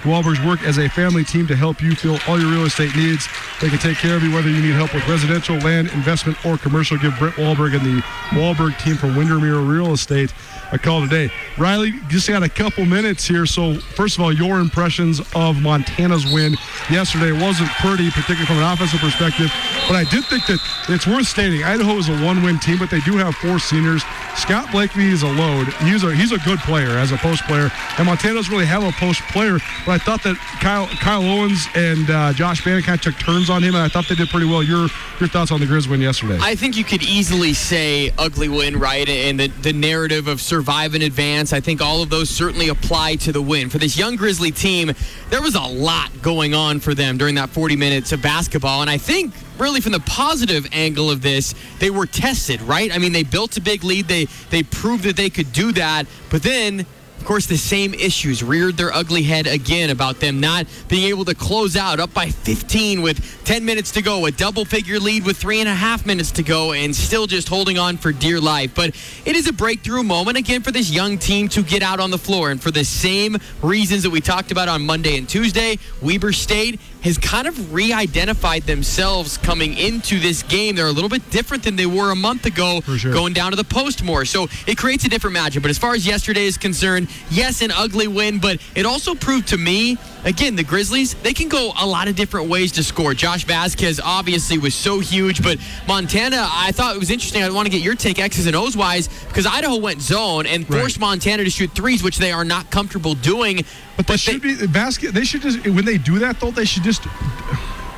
Wahlberg's 0.06 0.42
work 0.46 0.62
as 0.64 0.78
a 0.78 0.88
family 0.88 1.24
team 1.24 1.48
to 1.48 1.56
help 1.56 1.82
you 1.82 1.96
fill 1.96 2.20
all 2.28 2.40
your 2.40 2.50
real 2.52 2.66
estate 2.66 2.96
needs. 2.96 3.28
They 3.60 3.70
can 3.70 3.80
take 3.80 3.98
care 3.98 4.16
of 4.16 4.24
you 4.24 4.32
whether 4.32 4.50
you 4.50 4.62
need 4.62 4.76
help 4.76 4.94
with 4.94 5.08
residential, 5.08 5.58
land, 5.58 5.90
investment, 5.94 6.44
or 6.46 6.58
commercial. 6.58 6.98
Give 6.98 7.18
Brent 7.18 7.36
Wahlberg 7.36 7.76
and 7.76 7.86
the 7.86 8.02
Wahlberg 8.30 8.78
team 8.80 8.96
from 8.96 9.16
Windermere 9.16 9.60
Real 9.60 9.94
Estate 9.94 10.32
a 10.72 10.80
call 10.80 11.02
today. 11.02 11.32
Riley, 11.58 11.94
just 12.08 12.28
got 12.28 12.44
a 12.44 12.50
couple 12.50 12.86
minutes 12.86 13.26
here. 13.26 13.46
So, 13.46 13.76
first 13.76 14.18
of 14.18 14.24
all, 14.24 14.34
your 14.34 14.60
impressions 14.60 15.22
of 15.36 15.62
Montana's 15.62 16.26
win 16.32 16.56
yesterday 16.90 17.32
wasn't 17.32 17.70
pretty, 17.82 18.10
particularly 18.10 18.46
from 18.46 18.58
an 18.58 18.74
offensive 18.74 19.00
perspective. 19.00 19.52
But 19.88 19.96
I 19.96 20.04
did 20.06 20.26
think 20.26 20.48
that 20.48 20.60
it's 20.90 21.06
worth 21.06 21.28
stating 21.28 21.64
Idaho 21.64 21.98
is 21.98 22.10
a 22.10 22.18
one-win 22.26 22.60
team, 22.60 22.80
but 22.80 22.90
they 22.90 23.02
do 23.02 23.18
have 23.18 23.36
four 23.36 23.60
seniors. 23.60 24.04
Scott 24.36 24.68
Blakney 24.70 25.12
is 25.12 25.22
a 25.22 25.28
load. 25.28 25.68
He's 25.84 26.04
a 26.04 26.14
he's 26.14 26.32
a 26.32 26.40
good 26.40 26.60
player 26.60 26.98
as 26.98 27.12
a 27.12 27.18
post 27.18 27.44
player, 27.44 27.70
and 27.98 28.08
Montana 28.08 28.34
doesn't 28.34 28.52
really 28.52 28.66
have 28.66 28.84
a 28.84 28.92
post 28.94 29.22
player. 29.32 29.60
But 29.86 29.92
I 29.92 29.98
thought 30.00 30.24
that 30.24 30.38
Kyle 30.60 30.88
Kyle 30.88 31.24
Owens 31.24 31.68
and 31.76 32.10
uh, 32.10 32.34
Josh 32.34 32.64
Bannan 32.64 32.84
kind 32.84 32.98
of 32.98 33.04
took 33.04 33.16
turns 33.20 33.50
on 33.50 33.64
him, 33.64 33.76
and 33.76 33.84
I 33.84 33.88
thought 33.88 34.08
they 34.10 34.16
did 34.16 34.30
pretty 34.30 34.48
well. 34.48 34.64
Your 34.64 34.88
your 35.20 35.30
thoughts 35.30 35.52
on 35.52 35.60
the 35.60 35.66
Grizz 35.66 35.88
win 35.88 36.02
yesterday? 36.02 36.38
I 36.42 36.56
think 36.56 36.78
you 36.78 36.84
could 36.84 37.04
easily 37.04 37.54
say 37.54 38.12
ugly 38.18 38.50
win, 38.50 38.78
right? 38.80 39.08
And 39.08 39.40
the, 39.40 39.48
the 39.48 39.74
narrative 39.74 40.28
of 40.28 40.42
survive 40.42 40.94
and 40.94 41.04
advance. 41.04 41.54
I 41.54 41.60
think 41.60 41.82
all 41.82 42.02
of 42.02 42.10
those 42.10 42.30
certainly 42.30 42.70
apply 42.70 43.18
to 43.18 43.32
the 43.32 43.42
win. 43.42 43.70
For 43.70 43.78
this 43.78 43.98
young 43.98 44.16
Grizzly 44.16 44.52
team, 44.52 44.92
there 45.30 45.42
was 45.42 45.56
a 45.56 45.62
lot 45.62 46.10
going 46.22 46.54
on 46.54 46.80
for 46.80 46.94
them 46.94 47.18
during 47.18 47.36
that 47.36 47.50
40 47.50 47.76
minutes 47.76 48.12
of 48.12 48.22
basketball. 48.22 48.82
And 48.82 48.90
I 48.90 48.98
think 48.98 49.34
really 49.58 49.82
from 49.82 49.92
the 49.92 50.00
positive 50.02 50.68
angle 50.72 51.10
of 51.10 51.22
this, 51.22 51.54
they 51.80 51.90
were 51.90 52.06
tested, 52.06 52.62
right? 52.62 52.94
I 52.94 52.98
mean, 52.98 53.14
they 53.14 53.24
built 53.24 53.58
a 53.58 53.62
big 53.62 53.84
lead. 53.84 54.08
They 54.08 54.26
they 54.50 54.64
proved 54.64 55.04
that 55.04 55.16
they 55.16 55.30
could 55.30 55.52
do 55.54 55.72
that. 55.74 56.06
But 56.30 56.44
then 56.44 56.86
of 57.26 57.30
course, 57.30 57.48
the 57.48 57.58
same 57.58 57.96
issues 57.96 58.44
reared 58.44 58.78
their 58.78 58.94
ugly 58.94 59.24
head 59.24 59.48
again 59.48 59.90
about 59.90 60.20
them 60.20 60.40
not 60.40 60.68
being 60.88 61.10
able 61.10 61.26
to 61.26 61.34
close 61.34 61.76
out 61.76 62.00
up 62.00 62.14
by 62.14 62.30
15 62.30 63.02
with 63.02 63.44
10 63.46 63.66
minutes 63.66 63.90
to 63.94 64.04
go, 64.04 64.28
a 64.28 64.32
double 64.32 64.64
figure 64.64 65.00
lead 65.00 65.26
with 65.26 65.36
three 65.36 65.60
and 65.60 65.68
a 65.68 65.74
half 65.74 66.06
minutes 66.06 66.30
to 66.34 66.44
go, 66.44 66.74
and 66.74 66.96
still 66.96 67.26
just 67.26 67.50
holding 67.50 67.80
on 67.80 67.98
for 67.98 68.12
dear 68.12 68.40
life. 68.40 68.76
But 68.76 68.90
it 69.26 69.36
is 69.36 69.48
a 69.48 69.54
breakthrough 69.54 70.04
moment 70.04 70.38
again 70.38 70.62
for 70.62 70.72
this 70.72 70.92
young 70.92 71.18
team 71.18 71.48
to 71.50 71.64
get 71.64 71.82
out 71.82 72.00
on 72.00 72.12
the 72.12 72.18
floor. 72.20 72.52
And 72.52 72.62
for 72.62 72.70
the 72.70 72.86
same 72.86 73.38
reasons 73.64 74.04
that 74.04 74.12
we 74.12 74.22
talked 74.22 74.52
about 74.52 74.68
on 74.68 74.86
Monday 74.86 75.18
and 75.18 75.28
Tuesday, 75.28 75.80
Weber 76.04 76.32
State 76.32 76.80
has 77.06 77.20
kind 77.20 77.48
of 77.48 77.72
re 77.74 77.94
identified 77.94 78.64
themselves 78.64 79.38
coming 79.38 79.78
into 79.78 80.20
this 80.20 80.42
game. 80.42 80.76
They're 80.76 80.88
a 80.88 80.92
little 80.92 81.10
bit 81.10 81.30
different 81.30 81.64
than 81.64 81.76
they 81.76 81.86
were 81.86 82.12
a 82.12 82.16
month 82.16 82.46
ago, 82.46 82.82
sure. 82.82 83.14
going 83.14 83.34
down 83.34 83.52
to 83.52 83.56
the 83.56 83.64
post 83.64 84.04
more. 84.04 84.26
So 84.26 84.48
it 84.66 84.78
creates 84.78 85.06
a 85.06 85.10
different 85.10 85.38
matchup. 85.38 85.62
But 85.62 85.70
as 85.70 85.78
far 85.78 85.94
as 85.94 86.06
yesterday 86.06 86.46
is 86.46 86.58
concerned, 86.58 87.08
yes, 87.30 87.62
an 87.62 87.72
ugly 87.72 88.08
win, 88.08 88.40
but 88.40 88.60
it 88.76 88.88
also 88.88 89.14
proved 89.14 89.50
to 89.50 89.58
me, 89.58 89.98
again, 90.24 90.56
the 90.56 90.64
Grizzlies, 90.64 91.14
they 91.14 91.34
can 91.34 91.48
go 91.48 91.74
a 91.80 91.86
lot 91.86 92.08
of 92.08 92.16
different 92.16 92.50
ways 92.50 92.72
to 92.74 92.84
score. 92.84 93.14
Josh 93.14 93.46
Vasquez 93.46 94.02
obviously 94.04 94.58
was 94.58 94.74
so 94.74 95.00
huge, 95.00 95.44
but 95.44 95.60
Montana, 95.88 96.48
I 96.50 96.72
thought 96.72 96.96
it 96.96 97.00
was 97.00 97.12
interesting. 97.12 97.44
I 97.44 97.50
want 97.52 97.68
to 97.68 97.72
get 97.72 97.82
your 97.82 97.96
take 97.96 98.18
X's 98.18 98.48
and 98.48 98.56
O's 98.56 98.76
wise 98.76 99.08
because 99.28 99.46
Idaho 99.46 99.78
went 99.78 100.02
zone 100.02 100.48
and 100.48 100.66
forced 100.66 100.98
Right. 100.98 101.02
Montana 101.02 101.44
to 101.44 101.50
shoot 101.50 101.72
threes, 101.72 102.02
which 102.02 102.18
they 102.18 102.32
are 102.32 102.46
not 102.46 102.72
comfortable 102.72 103.14
doing. 103.14 103.64
But 103.98 104.08
they 104.08 104.18
should 104.18 104.42
be 104.42 104.66
basket. 104.68 105.14
They 105.14 105.24
should 105.24 105.42
just 105.42 105.66
when 105.66 105.86
they 105.86 105.98
do 105.98 106.20
that 106.20 106.40
though. 106.40 106.52
They 106.52 106.66
should 106.66 106.84
just. 106.84 107.06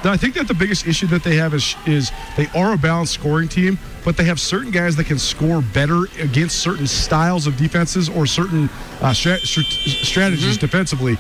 I 0.04 0.16
think 0.16 0.36
that 0.36 0.48
the 0.48 0.54
biggest 0.54 0.86
issue 0.88 1.08
that 1.08 1.24
they 1.24 1.36
have 1.38 1.54
is 1.54 1.76
is 1.86 2.12
they 2.38 2.48
are 2.56 2.74
a 2.74 2.78
balanced 2.78 3.14
scoring 3.16 3.48
team, 3.50 3.78
but 4.06 4.16
they 4.16 4.24
have 4.26 4.40
certain 4.40 4.72
guys 4.72 4.96
that 4.96 5.06
can 5.06 5.18
score 5.20 5.62
better 5.62 6.04
against 6.20 6.60
certain 6.60 6.88
styles 6.88 7.48
of 7.48 7.58
defenses 7.58 8.08
or 8.08 8.26
certain 8.28 8.70
uh, 9.02 9.12
stra- 9.14 9.40
str- 9.40 9.62
strategies 9.62 10.56
Mm-hmm. 10.58 10.60
defensively. 10.66 11.16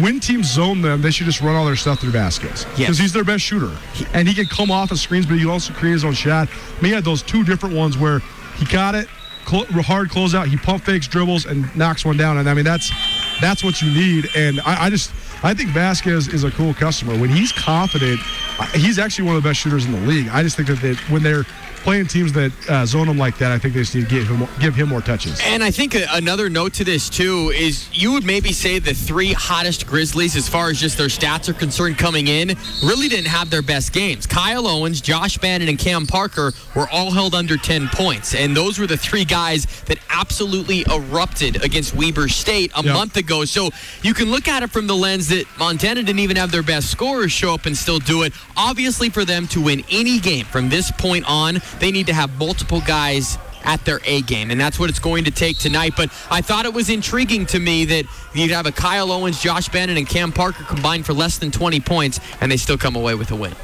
When 0.00 0.18
teams 0.18 0.50
zone 0.50 0.80
them, 0.80 1.02
they 1.02 1.10
should 1.10 1.26
just 1.26 1.42
run 1.42 1.54
all 1.54 1.66
their 1.66 1.76
stuff 1.76 2.00
through 2.00 2.12
baskets 2.12 2.64
because 2.64 2.78
Yes. 2.80 2.98
he's 2.98 3.12
their 3.12 3.22
best 3.24 3.44
shooter, 3.44 3.70
and 4.14 4.26
he 4.26 4.34
can 4.34 4.46
come 4.46 4.70
off 4.70 4.90
of 4.90 4.98
screens, 4.98 5.26
but 5.26 5.38
he 5.38 5.46
also 5.46 5.72
create 5.74 5.92
his 5.92 6.04
own 6.04 6.14
shot. 6.14 6.48
I 6.48 6.74
mean, 6.82 6.86
he 6.88 6.92
had 6.92 7.04
those 7.04 7.22
two 7.22 7.44
different 7.44 7.76
ones 7.76 7.98
where 7.98 8.20
he 8.56 8.64
got 8.64 8.94
it, 8.94 9.06
cl- 9.46 9.66
hard 9.82 10.08
closeout, 10.08 10.46
he 10.46 10.56
pump 10.56 10.82
fakes, 10.84 11.06
dribbles, 11.06 11.44
and 11.44 11.74
knocks 11.76 12.04
one 12.04 12.16
down. 12.16 12.38
And 12.38 12.48
I 12.48 12.54
mean, 12.54 12.64
that's 12.64 12.90
that's 13.40 13.64
what 13.64 13.82
you 13.82 13.90
need. 13.90 14.28
And 14.34 14.60
I, 14.60 14.86
I 14.86 14.90
just 14.90 15.10
I 15.44 15.52
think 15.52 15.70
Vasquez 15.70 16.28
is 16.28 16.44
a 16.44 16.50
cool 16.50 16.72
customer. 16.72 17.18
When 17.18 17.28
he's 17.28 17.52
confident, 17.52 18.18
uh, 18.58 18.66
he's 18.68 18.98
actually 18.98 19.26
one 19.26 19.36
of 19.36 19.42
the 19.42 19.48
best 19.48 19.60
shooters 19.60 19.84
in 19.84 19.92
the 19.92 20.00
league. 20.00 20.28
I 20.28 20.42
just 20.42 20.56
think 20.56 20.68
that 20.68 20.80
they, 20.80 20.94
when 21.12 21.22
they're 21.22 21.44
playing 21.84 22.06
teams 22.06 22.32
that 22.32 22.50
uh, 22.68 22.84
zone 22.86 23.08
him 23.08 23.18
like 23.18 23.38
that, 23.38 23.52
I 23.52 23.58
think 23.58 23.74
they 23.74 23.80
just 23.80 23.94
need 23.94 24.08
to 24.08 24.10
give 24.10 24.26
him 24.26 24.48
give 24.58 24.74
him 24.74 24.88
more 24.88 25.00
touches. 25.02 25.38
And 25.44 25.62
I 25.62 25.70
think 25.70 25.94
another 26.10 26.48
note 26.50 26.72
to 26.74 26.84
this 26.84 27.08
too 27.08 27.52
is 27.54 27.88
you 27.92 28.12
would 28.12 28.24
maybe 28.24 28.52
say 28.52 28.78
the 28.78 28.94
three 28.94 29.32
hottest 29.32 29.86
Grizzlies, 29.86 30.34
as 30.34 30.48
far 30.48 30.70
as 30.70 30.80
just 30.80 30.98
their 30.98 31.08
stats 31.08 31.48
are 31.48 31.52
concerned, 31.54 31.98
coming 31.98 32.26
in, 32.26 32.56
really 32.82 33.08
didn't 33.08 33.26
have 33.28 33.50
their 33.50 33.62
best 33.62 33.92
games. 33.92 34.26
Kyle 34.26 34.66
Owens, 34.66 35.00
Josh 35.00 35.38
Bannan, 35.38 35.68
and 35.68 35.78
Cam 35.78 36.06
Parker 36.06 36.52
were 36.74 36.88
all 36.88 37.10
held 37.10 37.34
under 37.34 37.56
10 37.56 37.88
points, 37.88 38.34
and 38.34 38.56
those 38.56 38.78
were 38.78 38.86
the 38.86 38.96
three 38.96 39.24
guys 39.24 39.66
that 39.82 39.98
absolutely 40.10 40.84
erupted 40.90 41.62
against 41.62 41.94
Weber 41.94 42.28
State 42.28 42.72
a 42.76 42.82
Yep. 42.82 42.94
month 42.94 43.16
ago. 43.16 43.44
So 43.44 43.70
you 44.02 44.14
can 44.14 44.30
look 44.30 44.48
at 44.48 44.62
it 44.62 44.70
from 44.70 44.86
the 44.86 44.96
lens 44.96 45.28
that 45.28 45.44
Montana 45.58 46.02
didn't 46.02 46.20
even 46.20 46.36
have 46.36 46.50
their 46.50 46.62
best 46.62 46.90
scorers 46.90 47.30
show 47.32 47.52
up 47.54 47.66
and 47.66 47.76
still 47.76 47.98
do 47.98 48.22
it. 48.22 48.32
Obviously, 48.56 49.10
for 49.10 49.24
them 49.24 49.46
to 49.48 49.60
win 49.60 49.84
any 49.90 50.18
game 50.18 50.46
from 50.46 50.68
this 50.70 50.90
point 50.90 51.24
on, 51.28 51.60
they 51.80 51.90
need 51.90 52.06
to 52.06 52.14
have 52.14 52.38
multiple 52.38 52.80
guys 52.80 53.38
at 53.64 53.84
their 53.84 54.00
A 54.04 54.22
game, 54.22 54.50
and 54.50 54.60
that's 54.60 54.78
what 54.78 54.90
it's 54.90 54.98
going 54.98 55.24
to 55.24 55.30
take 55.30 55.58
tonight. 55.58 55.94
But 55.96 56.10
I 56.30 56.40
thought 56.40 56.66
it 56.66 56.74
was 56.74 56.90
intriguing 56.90 57.46
to 57.46 57.58
me 57.58 57.84
that 57.86 58.04
you'd 58.34 58.50
have 58.50 58.66
a 58.66 58.72
Kyle 58.72 59.10
Owens, 59.10 59.40
Josh 59.40 59.68
Bannan, 59.68 59.96
and 59.96 60.08
Cam 60.08 60.32
Parker 60.32 60.64
combined 60.64 61.06
for 61.06 61.12
less 61.12 61.38
than 61.38 61.50
20 61.50 61.80
points, 61.80 62.20
and 62.40 62.52
they 62.52 62.56
still 62.56 62.78
come 62.78 62.94
away 62.96 63.14
with 63.14 63.30
a 63.30 63.36
win. 63.36 63.54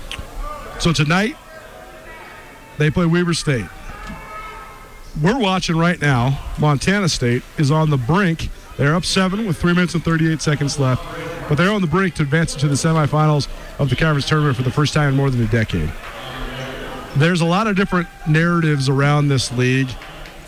So 0.79 0.93
tonight, 0.93 1.37
they 2.79 2.91
play 2.91 3.07
Weber 3.07 3.35
State. 3.35 3.67
We're 5.21 5.39
watching 5.39 5.77
right 5.77 6.01
now. 6.01 6.41
Montana 6.59 7.09
State 7.09 7.43
is 7.59 7.71
on 7.71 7.91
the 7.91 7.99
brink. 7.99 8.49
They're 8.77 8.95
up 8.95 9.05
seven 9.05 9.47
with 9.47 9.59
three 9.59 9.75
minutes 9.75 9.95
and 9.95 10.03
38 10.03 10.41
seconds 10.41 10.79
left, 10.79 11.05
but 11.49 11.57
they're 11.57 11.73
on 11.73 11.83
the 11.83 11.87
brink 11.87 12.15
to 12.15 12.23
advance 12.23 12.55
into 12.55 12.69
the 12.69 12.75
semifinals 12.75 13.49
of 13.79 13.91
the 13.91 13.97
conference 13.97 14.27
tournament 14.27 14.57
for 14.57 14.63
the 14.63 14.71
first 14.71 14.95
time 14.95 15.11
in 15.11 15.17
more 15.17 15.29
than 15.29 15.43
a 15.43 15.49
decade. 15.49 15.93
There's 17.17 17.41
a 17.41 17.47
lot 17.47 17.67
of 17.67 17.77
different 17.77 18.09
narratives 18.29 18.89
around 18.89 19.29
this 19.29 19.53
league, 19.53 19.89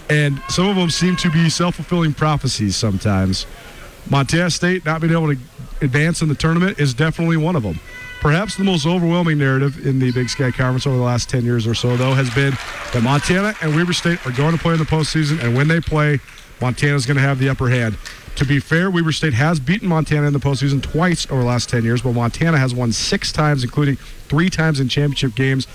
and 0.09 0.40
some 0.48 0.68
of 0.68 0.77
them 0.77 0.90
seem 0.90 1.16
to 1.16 1.31
be 1.31 1.51
self 1.51 1.77
fulfilling 1.77 2.14
prophecies 2.14 2.77
sometimes. 2.77 3.46
Montana 4.09 4.51
State 4.51 4.85
not 4.85 5.01
being 5.01 5.12
able 5.12 5.35
to 5.35 5.40
advance 5.81 6.22
in 6.22 6.29
the 6.29 6.35
tournament 6.35 6.79
is 6.79 6.94
definitely 6.94 7.37
one 7.37 7.57
of 7.57 7.62
them. 7.62 7.79
Perhaps 8.20 8.57
the 8.57 8.62
most 8.64 8.87
overwhelming 8.87 9.38
narrative 9.38 9.85
in 9.85 9.98
the 9.98 10.12
Big 10.12 10.29
Sky 10.29 10.53
Conference 10.53 10.87
over 10.87 10.96
the 10.96 11.03
last 11.03 11.29
10 11.29 11.44
years 11.44 11.66
or 11.66 11.75
so, 11.75 11.96
though, 11.96 12.14
has 12.14 12.33
been 12.33 12.53
that 12.92 13.03
Montana 13.03 13.55
and 13.61 13.75
Weber 13.75 13.92
State 13.92 14.25
are 14.25 14.31
going 14.31 14.53
to 14.53 14.62
play 14.62 14.75
in 14.75 14.79
the 14.79 14.85
postseason, 14.85 15.42
and 15.42 15.57
when 15.57 15.66
they 15.66 15.81
play, 15.81 16.20
Montana's 16.61 17.05
going 17.05 17.16
to 17.16 17.22
have 17.22 17.40
the 17.40 17.48
upper 17.48 17.68
hand. 17.68 17.98
To 18.37 18.44
be 18.44 18.61
fair, 18.61 18.90
Weber 18.90 19.11
State 19.11 19.35
has 19.35 19.59
beaten 19.59 19.88
Montana 19.88 20.29
in 20.29 20.33
the 20.33 20.38
postseason 20.38 20.81
twice 20.81 21.29
over 21.31 21.40
the 21.40 21.46
last 21.48 21.68
10 21.68 21.83
years, 21.83 22.01
but 22.01 22.12
Montana 22.12 22.59
has 22.59 22.72
won 22.72 22.92
six 22.92 23.33
times, 23.33 23.64
including 23.64 23.96
three 23.96 24.48
times 24.48 24.79
in 24.79 24.88
championship 24.88 25.35
games. 25.35 25.66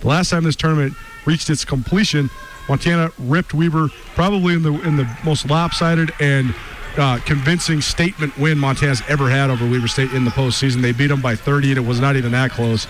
The 0.00 0.08
last 0.08 0.30
time 0.30 0.44
this 0.44 0.56
tournament 0.56 0.94
reached 1.24 1.50
its 1.50 1.64
completion, 1.64 2.30
Montana 2.68 3.10
ripped 3.18 3.54
Weber 3.54 3.88
probably 4.14 4.54
in 4.54 4.62
the 4.62 4.72
in 4.82 4.96
the 4.96 5.08
most 5.24 5.48
lopsided 5.48 6.12
and 6.20 6.54
uh, 6.96 7.18
convincing 7.24 7.80
statement 7.80 8.36
win 8.38 8.58
Montana's 8.58 9.02
ever 9.08 9.28
had 9.28 9.50
over 9.50 9.68
Weber 9.68 9.88
State 9.88 10.12
in 10.12 10.24
the 10.24 10.30
postseason. 10.30 10.80
They 10.80 10.92
beat 10.92 11.08
them 11.08 11.20
by 11.20 11.36
30, 11.36 11.70
and 11.70 11.78
it 11.78 11.86
was 11.86 12.00
not 12.00 12.16
even 12.16 12.32
that 12.32 12.50
close. 12.50 12.86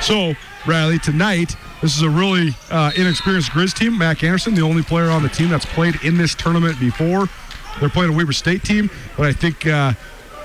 So, 0.00 0.34
Riley, 0.66 0.98
tonight, 0.98 1.54
this 1.80 1.96
is 1.96 2.02
a 2.02 2.10
really 2.10 2.56
uh, 2.70 2.90
inexperienced 2.96 3.50
Grizz 3.50 3.74
team. 3.74 3.96
Mac 3.96 4.24
Anderson, 4.24 4.54
the 4.54 4.62
only 4.62 4.82
player 4.82 5.08
on 5.08 5.22
the 5.22 5.28
team 5.28 5.50
that's 5.50 5.66
played 5.66 5.96
in 6.02 6.16
this 6.16 6.34
tournament 6.34 6.80
before. 6.80 7.28
They're 7.80 7.88
playing 7.88 8.12
a 8.12 8.16
Weber 8.16 8.32
State 8.32 8.62
team, 8.64 8.90
but 9.16 9.26
I 9.26 9.32
think 9.32 9.66
uh, 9.66 9.92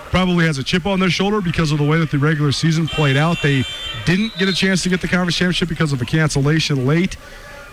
probably 0.09 0.45
has 0.45 0.57
a 0.57 0.63
chip 0.63 0.85
on 0.85 0.99
their 0.99 1.09
shoulder 1.09 1.41
because 1.41 1.71
of 1.71 1.77
the 1.77 1.83
way 1.85 1.99
that 1.99 2.11
the 2.11 2.17
regular 2.17 2.51
season 2.51 2.87
played 2.87 3.15
out. 3.17 3.41
They 3.41 3.63
didn't 4.05 4.35
get 4.37 4.49
a 4.49 4.53
chance 4.53 4.83
to 4.83 4.89
get 4.89 5.01
the 5.01 5.07
conference 5.07 5.35
championship 5.35 5.69
because 5.69 5.93
of 5.93 6.01
a 6.01 6.05
cancellation 6.05 6.85
late 6.85 7.15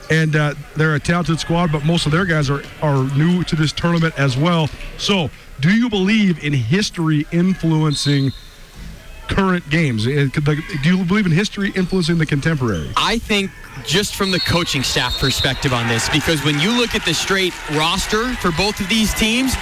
and 0.09 0.37
uh, 0.37 0.55
they're 0.77 0.94
a 0.94 1.01
talented 1.01 1.40
squad, 1.40 1.72
but 1.72 1.85
most 1.85 2.07
of 2.07 2.12
their 2.12 2.25
guys 2.25 2.49
are, 2.49 2.62
are 2.81 3.05
new 3.16 3.42
to 3.42 3.57
this 3.57 3.72
tournament 3.72 4.14
as 4.16 4.37
well. 4.37 4.68
So, 4.99 5.31
do 5.61 5.70
you 5.75 5.88
believe 5.90 6.44
in 6.44 6.53
history 6.53 7.27
influencing 7.33 8.31
current 9.29 9.68
games? 9.68 10.05
The- 10.05 10.29
Do 10.85 10.96
you 10.96 11.05
believe 11.05 11.27
in 11.27 11.33
history 11.33 11.72
influencing 11.75 12.18
the 12.18 12.27
contemporary? 12.27 12.88
I 12.96 13.18
think 13.18 13.51
just 13.84 14.16
from 14.16 14.30
the 14.30 14.40
coaching 14.40 14.82
staff 14.82 15.18
perspective 15.18 15.72
on 15.72 15.88
this, 15.88 16.08
because 16.08 16.44
when 16.44 16.58
you 16.58 16.76
look 16.76 16.94
at 16.94 17.04
the 17.04 17.14
straight 17.14 17.54
roster 17.70 18.34
for 18.34 18.50
both 18.52 18.80
of 18.80 18.88
these 18.88 19.12
teams, 19.14 19.54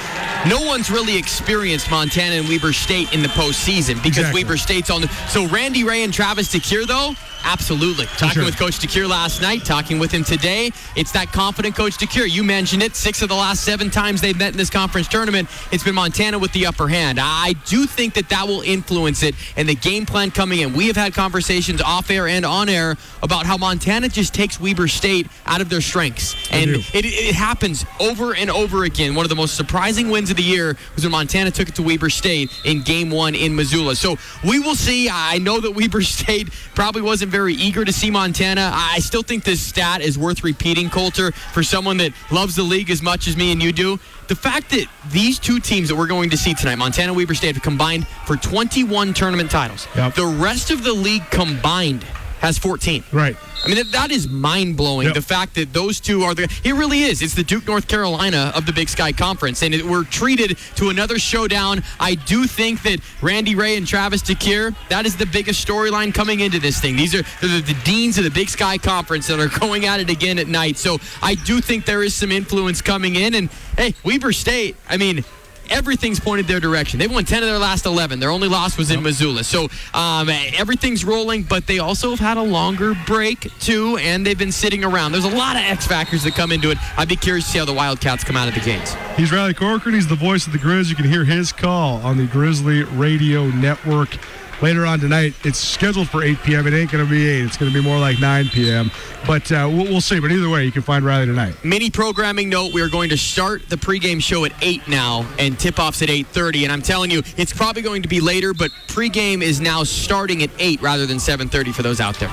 no 0.48 0.60
one's 0.60 0.90
really 0.90 1.16
experienced 1.16 1.90
Montana 1.90 2.36
and 2.36 2.48
Weber 2.48 2.72
State 2.72 3.12
in 3.12 3.22
the 3.22 3.28
postseason 3.28 4.02
because 4.02 4.18
Exactly. 4.18 4.44
Weber 4.44 4.56
State's 4.56 4.90
on 4.90 5.00
the. 5.00 5.08
So 5.28 5.46
Randy 5.48 5.82
Rahe 5.82 6.04
and 6.04 6.12
Travis 6.12 6.52
DeCuire, 6.54 6.86
though, 6.86 7.14
absolutely. 7.44 8.06
Talking 8.06 8.34
sure. 8.34 8.44
with 8.44 8.58
Coach 8.58 8.78
DeCuire 8.78 9.08
last 9.08 9.40
night, 9.40 9.64
talking 9.64 9.98
with 9.98 10.12
him 10.12 10.24
today, 10.24 10.70
it's 10.96 11.12
that 11.12 11.32
confident 11.32 11.74
Coach 11.74 11.96
DeCuire. 11.98 12.30
You 12.30 12.44
mentioned 12.44 12.82
it. 12.82 12.94
Six 12.94 13.22
of 13.22 13.28
the 13.28 13.34
last 13.34 13.64
seven 13.64 13.90
times 13.90 14.20
they've 14.20 14.36
met 14.36 14.52
in 14.52 14.58
this 14.58 14.70
conference 14.70 15.08
tournament, 15.08 15.48
it's 15.72 15.84
been 15.84 15.94
Montana 15.94 16.38
with 16.38 16.52
the 16.52 16.66
upper 16.66 16.88
hand. 16.88 17.18
I 17.20 17.54
do 17.66 17.86
think 17.86 18.14
that 18.14 18.28
that 18.28 18.46
will 18.46 18.62
influence 18.62 19.22
it 19.22 19.34
and 19.56 19.68
the 19.68 19.74
game 19.74 20.06
plan 20.06 20.30
coming 20.30 20.60
in. 20.60 20.72
We 20.74 20.86
have 20.88 20.96
had 20.96 21.14
conversations 21.14 21.80
off 21.80 22.10
air 22.10 22.28
and 22.28 22.44
on 22.44 22.68
air 22.68 22.96
about 23.22 23.46
how 23.46 23.56
Montana 23.56 24.03
just 24.12 24.34
takes 24.34 24.60
Weber 24.60 24.88
State 24.88 25.28
out 25.46 25.60
of 25.60 25.68
their 25.68 25.80
strengths. 25.80 26.34
And 26.50 26.70
it, 26.70 27.04
it 27.04 27.34
happens 27.34 27.84
over 28.00 28.34
and 28.34 28.50
over 28.50 28.84
again. 28.84 29.14
One 29.14 29.24
of 29.24 29.30
the 29.30 29.36
most 29.36 29.56
surprising 29.56 30.10
wins 30.10 30.30
of 30.30 30.36
the 30.36 30.42
year 30.42 30.76
was 30.94 31.04
when 31.04 31.12
Montana 31.12 31.50
took 31.50 31.68
it 31.68 31.74
to 31.76 31.82
Weber 31.82 32.10
State 32.10 32.50
in 32.64 32.82
game 32.82 33.10
one 33.10 33.34
in 33.34 33.54
Missoula. 33.54 33.96
So 33.96 34.16
we 34.46 34.58
will 34.58 34.74
see. 34.74 35.08
I 35.10 35.38
know 35.38 35.60
that 35.60 35.72
Weber 35.72 36.02
State 36.02 36.52
probably 36.74 37.02
wasn't 37.02 37.30
very 37.30 37.54
eager 37.54 37.84
to 37.84 37.92
see 37.92 38.10
Montana. 38.10 38.70
I 38.72 38.98
still 39.00 39.22
think 39.22 39.44
this 39.44 39.60
stat 39.60 40.00
is 40.00 40.18
worth 40.18 40.44
repeating, 40.44 40.90
Colter, 40.90 41.32
for 41.32 41.62
someone 41.62 41.96
that 41.98 42.12
loves 42.30 42.56
the 42.56 42.62
league 42.62 42.90
as 42.90 43.02
much 43.02 43.26
as 43.26 43.36
me 43.36 43.52
and 43.52 43.62
you 43.62 43.72
do. 43.72 43.98
The 44.28 44.34
fact 44.34 44.70
that 44.70 44.86
these 45.10 45.38
two 45.38 45.60
teams 45.60 45.88
that 45.88 45.96
we're 45.96 46.06
going 46.06 46.30
to 46.30 46.36
see 46.36 46.54
tonight, 46.54 46.76
Montana 46.76 47.12
Weber 47.12 47.34
State, 47.34 47.54
have 47.54 47.62
combined 47.62 48.06
for 48.26 48.36
21 48.36 49.12
tournament 49.12 49.50
titles. 49.50 49.86
Yep. 49.94 50.14
The 50.14 50.26
rest 50.26 50.70
of 50.70 50.82
the 50.82 50.92
league 50.92 51.28
combined 51.30 52.06
has 52.44 52.58
14. 52.58 53.02
Right. 53.10 53.36
I 53.64 53.68
mean, 53.68 53.76
that, 53.76 53.92
that 53.92 54.10
is 54.10 54.28
mind 54.28 54.76
blowing. 54.76 55.06
Yep. 55.06 55.14
The 55.14 55.22
fact 55.22 55.54
that 55.54 55.72
those 55.72 55.98
two 55.98 56.22
are 56.22 56.34
the. 56.34 56.42
It 56.62 56.74
really 56.74 57.02
is. 57.02 57.22
It's 57.22 57.34
the 57.34 57.42
Duke, 57.42 57.66
North 57.66 57.88
Carolina 57.88 58.52
of 58.54 58.66
the 58.66 58.72
Big 58.72 58.90
Sky 58.90 59.12
Conference. 59.12 59.62
And 59.62 59.74
it, 59.74 59.82
we're 59.84 60.04
treated 60.04 60.58
to 60.76 60.90
another 60.90 61.18
showdown. 61.18 61.82
I 61.98 62.16
do 62.16 62.44
think 62.44 62.82
that 62.82 63.00
Randy 63.22 63.54
Rahe 63.54 63.78
and 63.78 63.86
Travis 63.86 64.22
DeCuire, 64.22 64.76
that 64.90 65.06
is 65.06 65.16
the 65.16 65.24
biggest 65.24 65.66
storyline 65.66 66.12
coming 66.12 66.40
into 66.40 66.58
this 66.58 66.78
thing. 66.78 66.96
These 66.96 67.14
are 67.14 67.22
they're 67.40 67.62
the 67.62 67.76
deans 67.84 68.18
of 68.18 68.24
the 68.24 68.30
Big 68.30 68.50
Sky 68.50 68.76
Conference 68.76 69.26
that 69.28 69.40
are 69.40 69.58
going 69.60 69.86
at 69.86 70.00
it 70.00 70.10
again 70.10 70.38
at 70.38 70.48
night. 70.48 70.76
So 70.76 70.98
I 71.22 71.34
do 71.34 71.62
think 71.62 71.86
there 71.86 72.02
is 72.02 72.14
some 72.14 72.30
influence 72.30 72.82
coming 72.82 73.16
in. 73.16 73.34
And 73.34 73.48
hey, 73.78 73.94
Weber 74.04 74.32
State, 74.32 74.76
I 74.88 74.98
mean, 74.98 75.24
everything's 75.70 76.20
pointed 76.20 76.46
their 76.46 76.60
direction. 76.60 76.98
They've 76.98 77.10
won 77.10 77.24
10 77.24 77.42
of 77.42 77.48
their 77.48 77.58
last 77.58 77.86
11. 77.86 78.20
Their 78.20 78.30
only 78.30 78.48
loss 78.48 78.76
was 78.78 78.90
in 78.90 79.02
Missoula. 79.02 79.44
So 79.44 79.68
um, 79.92 80.28
everything's 80.28 81.04
rolling, 81.04 81.42
but 81.42 81.66
they 81.66 81.78
also 81.78 82.10
have 82.10 82.20
had 82.20 82.36
a 82.36 82.42
longer 82.42 82.94
break, 83.06 83.50
too, 83.58 83.96
and 83.98 84.26
they've 84.26 84.38
been 84.38 84.52
sitting 84.52 84.84
around. 84.84 85.12
There's 85.12 85.24
a 85.24 85.36
lot 85.36 85.56
of 85.56 85.62
X 85.62 85.86
factors 85.86 86.22
that 86.24 86.34
come 86.34 86.52
into 86.52 86.70
it. 86.70 86.78
I'd 86.98 87.08
be 87.08 87.16
curious 87.16 87.46
to 87.46 87.50
see 87.52 87.58
how 87.58 87.64
the 87.64 87.74
Wildcats 87.74 88.24
come 88.24 88.36
out 88.36 88.48
of 88.48 88.54
the 88.54 88.60
gates. 88.60 88.94
He's 89.16 89.32
Riley 89.32 89.54
Corcoran. 89.54 89.94
He's 89.94 90.08
the 90.08 90.14
voice 90.14 90.46
of 90.46 90.52
the 90.52 90.58
Grizz. 90.58 90.88
You 90.88 90.96
can 90.96 91.06
hear 91.06 91.24
his 91.24 91.52
call 91.52 91.96
on 91.98 92.16
the 92.16 92.26
Grizzly 92.26 92.84
Radio 92.84 93.46
Network 93.48 94.18
later 94.64 94.86
on 94.86 94.98
tonight. 94.98 95.34
It's 95.44 95.58
scheduled 95.58 96.08
for 96.08 96.22
8 96.22 96.38
p.m. 96.42 96.66
It 96.66 96.72
ain't 96.72 96.90
going 96.90 97.04
to 97.04 97.10
be 97.10 97.28
8. 97.28 97.44
It's 97.44 97.56
going 97.58 97.70
to 97.70 97.78
be 97.78 97.84
more 97.84 97.98
like 97.98 98.18
9 98.18 98.48
p.m. 98.48 98.90
But 99.26 99.52
uh, 99.52 99.68
we'll, 99.70 99.84
we'll, 99.84 100.00
see. 100.00 100.18
But 100.18 100.32
either 100.32 100.48
way, 100.48 100.64
you 100.64 100.72
can 100.72 100.80
find 100.80 101.04
Riley 101.04 101.26
tonight. 101.26 101.62
Mini 101.62 101.90
programming 101.90 102.48
note: 102.48 102.72
We 102.72 102.80
are 102.80 102.88
going 102.88 103.10
to 103.10 103.18
start 103.18 103.68
the 103.68 103.76
pregame 103.76 104.22
show 104.22 104.46
at 104.46 104.52
8 104.62 104.88
now, 104.88 105.26
and 105.38 105.58
tip-offs 105.58 106.00
at 106.00 106.08
8:30. 106.08 106.62
And 106.62 106.72
I'm 106.72 106.80
telling 106.80 107.10
you, 107.10 107.22
it's 107.36 107.52
probably 107.52 107.82
going 107.82 108.02
to 108.02 108.08
be 108.08 108.20
later, 108.20 108.54
but 108.54 108.70
pregame 108.88 109.42
is 109.42 109.60
now 109.60 109.84
starting 109.84 110.42
at 110.42 110.50
8 110.58 110.80
rather 110.80 111.04
than 111.04 111.18
7:30 111.18 111.74
for 111.74 111.82
those 111.82 112.00
out 112.00 112.18
there. 112.18 112.30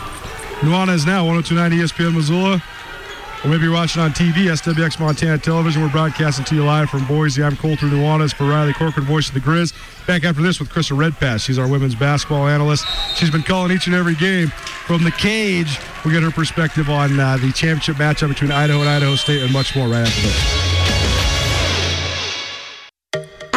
Nuanez 0.62 1.06
now 1.06 1.26
102.9 1.26 1.72
ESPN 1.72 2.14
Missoula. 2.16 2.64
Or 3.44 3.50
maybe 3.50 3.64
you're 3.64 3.74
watching 3.74 4.04
on 4.04 4.12
TV, 4.12 4.52
SWX 4.52 5.00
Montana 5.00 5.38
Television. 5.40 5.82
We're 5.82 5.90
broadcasting 5.90 6.46
to 6.46 6.56
you 6.56 6.64
live 6.64 6.92
from 6.92 7.06
Boise. 7.08 7.44
I'm 7.44 7.58
Colter 7.58 7.88
Nuanez 7.88 8.36
for 8.36 8.44
Riley 8.44 8.72
Corcoran, 8.72 9.08
voice 9.08 9.30
of 9.30 9.34
the 9.34 9.40
Grizz. 9.40 9.74
Back 10.06 10.24
after 10.24 10.44
this 10.44 10.60
with 10.60 10.70
Krista 10.70 10.96
Redpath. 10.96 11.42
She's 11.42 11.58
our 11.58 11.68
women's 11.68 11.96
basketball 11.96 12.48
analyst. 12.48 12.86
She's 13.16 13.32
been 13.32 13.42
calling 13.42 13.72
each 13.72 13.88
and 13.88 13.96
every 13.96 14.14
game 14.14 14.50
from 14.86 15.04
the 15.04 15.12
cage. 15.12 15.80
We 16.06 16.12
get 16.12 16.22
her 16.22 16.30
perspective 16.30 16.88
on 16.92 17.20
uh, 17.20 17.38
the 17.38 17.52
championship 17.52 17.96
matchup 17.96 18.30
between 18.30 18.52
Idaho 18.52 18.80
and 18.82 18.90
Idaho 18.90 19.16
State 19.16 19.42
and 19.42 19.52
much 19.52 19.76
more 19.76 19.88
right 19.88 20.06
after 20.06 20.22
this. 20.22 20.71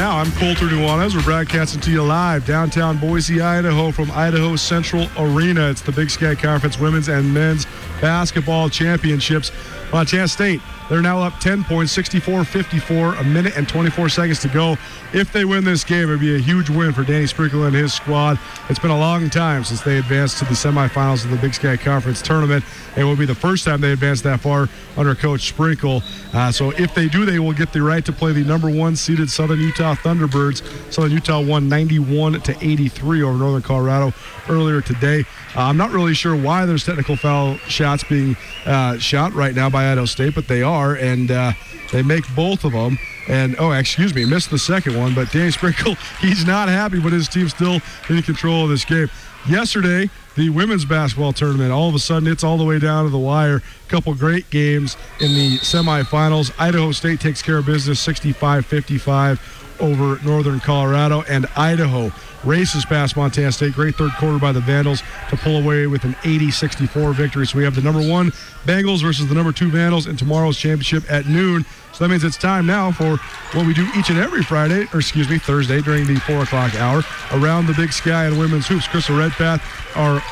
Now. 0.00 0.16
I'm 0.16 0.32
Colter 0.32 0.64
Nuanez. 0.64 1.14
We're 1.14 1.22
broadcasting 1.22 1.82
to 1.82 1.90
you 1.90 2.02
live 2.02 2.46
downtown 2.46 2.96
Boise, 2.96 3.42
Idaho 3.42 3.90
from 3.90 4.10
Idaho 4.12 4.56
Central 4.56 5.06
Arena. 5.18 5.68
It's 5.68 5.82
the 5.82 5.92
Big 5.92 6.08
Sky 6.08 6.34
Conference 6.34 6.78
Women's 6.78 7.08
and 7.08 7.34
Men's 7.34 7.66
Basketball 8.00 8.68
Championships. 8.68 9.52
Montana 9.92 10.28
State 10.28 10.60
they're 10.90 11.00
now 11.00 11.22
up 11.22 11.38
10 11.38 11.62
points, 11.62 11.92
64 11.92 12.42
54, 12.42 13.14
a 13.14 13.24
minute 13.24 13.56
and 13.56 13.68
24 13.68 14.08
seconds 14.08 14.40
to 14.40 14.48
go. 14.48 14.76
If 15.12 15.32
they 15.32 15.44
win 15.44 15.62
this 15.62 15.84
game, 15.84 16.08
it 16.08 16.10
would 16.10 16.20
be 16.20 16.34
a 16.34 16.40
huge 16.40 16.68
win 16.68 16.92
for 16.92 17.04
Danny 17.04 17.28
Sprinkle 17.28 17.64
and 17.64 17.74
his 17.74 17.94
squad. 17.94 18.40
It's 18.68 18.80
been 18.80 18.90
a 18.90 18.98
long 18.98 19.30
time 19.30 19.62
since 19.62 19.82
they 19.82 19.98
advanced 19.98 20.38
to 20.38 20.46
the 20.46 20.54
semifinals 20.54 21.24
of 21.24 21.30
the 21.30 21.36
Big 21.36 21.54
Sky 21.54 21.76
Conference 21.76 22.20
tournament. 22.20 22.64
It 22.96 23.04
will 23.04 23.14
be 23.14 23.24
the 23.24 23.36
first 23.36 23.64
time 23.64 23.80
they 23.80 23.92
advance 23.92 24.20
that 24.22 24.40
far 24.40 24.68
under 24.96 25.14
Coach 25.14 25.48
Sprinkle. 25.48 26.02
Uh, 26.34 26.50
so 26.50 26.70
if 26.72 26.92
they 26.92 27.06
do, 27.06 27.24
they 27.24 27.38
will 27.38 27.52
get 27.52 27.72
the 27.72 27.82
right 27.82 28.04
to 28.04 28.12
play 28.12 28.32
the 28.32 28.42
number 28.42 28.68
one 28.68 28.96
seeded 28.96 29.30
Southern 29.30 29.60
Utah 29.60 29.94
Thunderbirds. 29.94 30.92
Southern 30.92 31.12
Utah 31.12 31.40
won 31.40 31.68
91 31.68 32.40
to 32.40 32.56
83 32.60 33.22
over 33.22 33.38
Northern 33.38 33.62
Colorado 33.62 34.12
earlier 34.48 34.80
today. 34.80 35.24
Uh, 35.56 35.62
I'm 35.62 35.76
not 35.76 35.90
really 35.90 36.14
sure 36.14 36.36
why 36.36 36.64
there's 36.64 36.84
technical 36.84 37.16
foul 37.16 37.56
shots 37.58 38.04
being 38.04 38.36
uh, 38.66 38.98
shot 38.98 39.32
right 39.32 39.54
now 39.54 39.68
by 39.68 39.90
Idaho 39.90 40.06
State, 40.06 40.34
but 40.34 40.46
they 40.46 40.62
are, 40.62 40.94
and 40.94 41.30
uh, 41.30 41.52
they 41.92 42.02
make 42.02 42.24
both 42.34 42.64
of 42.64 42.72
them. 42.72 42.98
And 43.28 43.56
oh, 43.58 43.72
excuse 43.72 44.14
me, 44.14 44.24
missed 44.24 44.50
the 44.50 44.58
second 44.58 44.96
one. 44.96 45.14
But 45.14 45.30
Danny 45.30 45.50
Sprinkle, 45.50 45.94
he's 46.20 46.44
not 46.44 46.68
happy, 46.68 47.00
but 47.00 47.12
his 47.12 47.28
team's 47.28 47.54
still 47.54 47.80
in 48.08 48.22
control 48.22 48.64
of 48.64 48.70
this 48.70 48.84
game. 48.84 49.08
Yesterday, 49.48 50.10
the 50.36 50.50
women's 50.50 50.84
basketball 50.84 51.32
tournament. 51.32 51.72
All 51.72 51.88
of 51.88 51.94
a 51.94 51.98
sudden, 51.98 52.28
it's 52.28 52.44
all 52.44 52.58
the 52.58 52.64
way 52.64 52.78
down 52.78 53.04
to 53.04 53.10
the 53.10 53.18
wire. 53.18 53.62
Couple 53.88 54.14
great 54.14 54.48
games 54.50 54.96
in 55.18 55.34
the 55.34 55.58
semifinals. 55.58 56.52
Idaho 56.58 56.92
State 56.92 57.20
takes 57.20 57.42
care 57.42 57.58
of 57.58 57.66
business 57.66 58.00
65 58.00 58.66
55 58.66 59.59
over 59.80 60.22
Northern 60.24 60.60
Colorado, 60.60 61.22
and 61.22 61.46
Idaho 61.56 62.12
races 62.44 62.84
past 62.84 63.16
Montana 63.16 63.52
State. 63.52 63.74
Great 63.74 63.96
third 63.96 64.12
quarter 64.18 64.38
by 64.38 64.52
the 64.52 64.60
Vandals 64.60 65.02
to 65.28 65.36
pull 65.36 65.56
away 65.56 65.86
with 65.86 66.04
an 66.04 66.16
80 66.24 66.50
64 66.50 67.12
victory. 67.12 67.46
So 67.46 67.58
we 67.58 67.64
have 67.64 67.74
the 67.74 67.82
number 67.82 68.00
one 68.00 68.30
Bengals 68.64 69.02
versus 69.02 69.28
the 69.28 69.34
number 69.34 69.52
two 69.52 69.70
Vandals 69.70 70.06
in 70.06 70.16
tomorrow's 70.16 70.56
championship 70.56 71.10
at 71.10 71.26
noon. 71.26 71.64
So 71.92 72.04
that 72.04 72.10
means 72.10 72.24
it's 72.24 72.38
time 72.38 72.66
now 72.66 72.92
for 72.92 73.16
what 73.56 73.66
we 73.66 73.74
do 73.74 73.86
each 73.96 74.10
and 74.10 74.18
every 74.18 74.42
Friday, 74.42 74.86
or 74.92 75.00
excuse 75.00 75.28
me, 75.28 75.38
Thursday 75.38 75.80
during 75.82 76.06
the 76.06 76.16
4 76.20 76.42
o'clock 76.42 76.74
hour 76.76 77.02
around 77.32 77.66
the 77.66 77.74
Big 77.74 77.92
Sky 77.92 78.26
and 78.26 78.38
Women's 78.38 78.66
Hoops. 78.68 78.86
Krista 78.86 79.16
Redpath, 79.18 79.62
our 79.96 80.22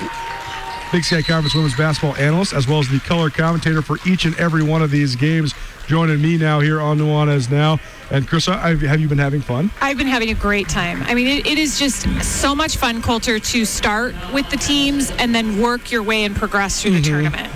Big 0.91 1.05
Sky 1.05 1.21
Conference 1.21 1.55
women's 1.55 1.77
basketball 1.77 2.17
analyst, 2.17 2.55
as 2.55 2.67
well 2.67 2.79
as 2.79 2.89
the 2.89 2.99
color 3.01 3.29
commentator 3.29 3.83
for 3.83 3.99
each 4.07 4.25
and 4.25 4.35
every 4.39 4.63
one 4.63 4.81
of 4.81 4.91
these 4.91 5.17
games, 5.17 5.53
joining 5.87 6.21
me 6.21 6.39
now 6.39 6.61
here 6.61 6.81
on 6.81 6.99
Nuanez 6.99 7.51
Now. 7.51 7.79
And 8.11 8.27
Chris, 8.27 8.47
have 8.47 8.83
you 8.83 9.07
been 9.07 9.19
having 9.19 9.43
fun? 9.43 9.71
I've 9.83 9.99
been 9.99 10.07
having 10.07 10.31
a 10.31 10.35
great 10.35 10.67
time. 10.67 11.03
I 11.03 11.15
mean, 11.15 11.27
it, 11.27 11.47
it 11.47 11.59
is 11.59 11.79
just 11.79 12.07
so 12.23 12.55
much 12.55 12.79
fun, 12.79 13.03
Colter, 13.03 13.39
to 13.39 13.65
start 13.67 14.15
with 14.33 14.49
the 14.49 14.57
teams 14.57 15.11
and 15.13 15.35
then 15.35 15.61
work 15.61 15.91
your 15.91 16.03
way 16.03 16.25
and 16.25 16.35
progress 16.35 16.81
through 16.81 16.93
the 16.93 17.03
mm-hmm. 17.03 17.31
tournament. 17.31 17.53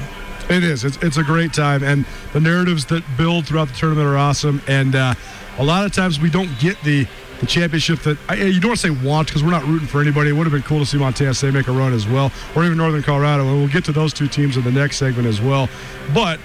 It 0.50 0.62
is. 0.62 0.84
It's, 0.84 0.98
it's 0.98 1.16
a 1.16 1.24
great 1.24 1.54
time. 1.54 1.82
And 1.82 2.04
the 2.34 2.40
narratives 2.40 2.84
that 2.86 3.02
build 3.16 3.46
throughout 3.46 3.68
the 3.68 3.74
tournament 3.74 4.06
are 4.06 4.18
awesome. 4.18 4.60
And 4.66 4.94
uh, 4.94 5.14
a 5.56 5.64
lot 5.64 5.86
of 5.86 5.92
times 5.92 6.20
we 6.20 6.28
don't 6.28 6.50
get 6.58 6.78
the 6.82 7.06
the 7.42 7.46
championship 7.48 7.98
that 8.00 8.16
I, 8.28 8.36
you 8.36 8.60
don't 8.60 8.70
want 8.70 8.80
to 8.80 8.94
say 8.94 9.04
want 9.04 9.26
because 9.26 9.42
we're 9.42 9.50
not 9.50 9.66
rooting 9.66 9.88
for 9.88 10.00
anybody. 10.00 10.30
It 10.30 10.32
would 10.34 10.46
have 10.46 10.52
been 10.52 10.62
cool 10.62 10.78
to 10.78 10.86
see 10.86 10.96
Montana 10.96 11.34
State 11.34 11.52
make 11.52 11.66
a 11.66 11.72
run 11.72 11.92
as 11.92 12.06
well, 12.06 12.30
or 12.54 12.64
even 12.64 12.78
Northern 12.78 13.02
Colorado. 13.02 13.42
And 13.48 13.58
we'll 13.58 13.68
get 13.68 13.84
to 13.86 13.92
those 13.92 14.12
two 14.12 14.28
teams 14.28 14.56
in 14.56 14.62
the 14.62 14.70
next 14.70 14.96
segment 14.96 15.26
as 15.26 15.40
well. 15.40 15.68
But 16.14 16.38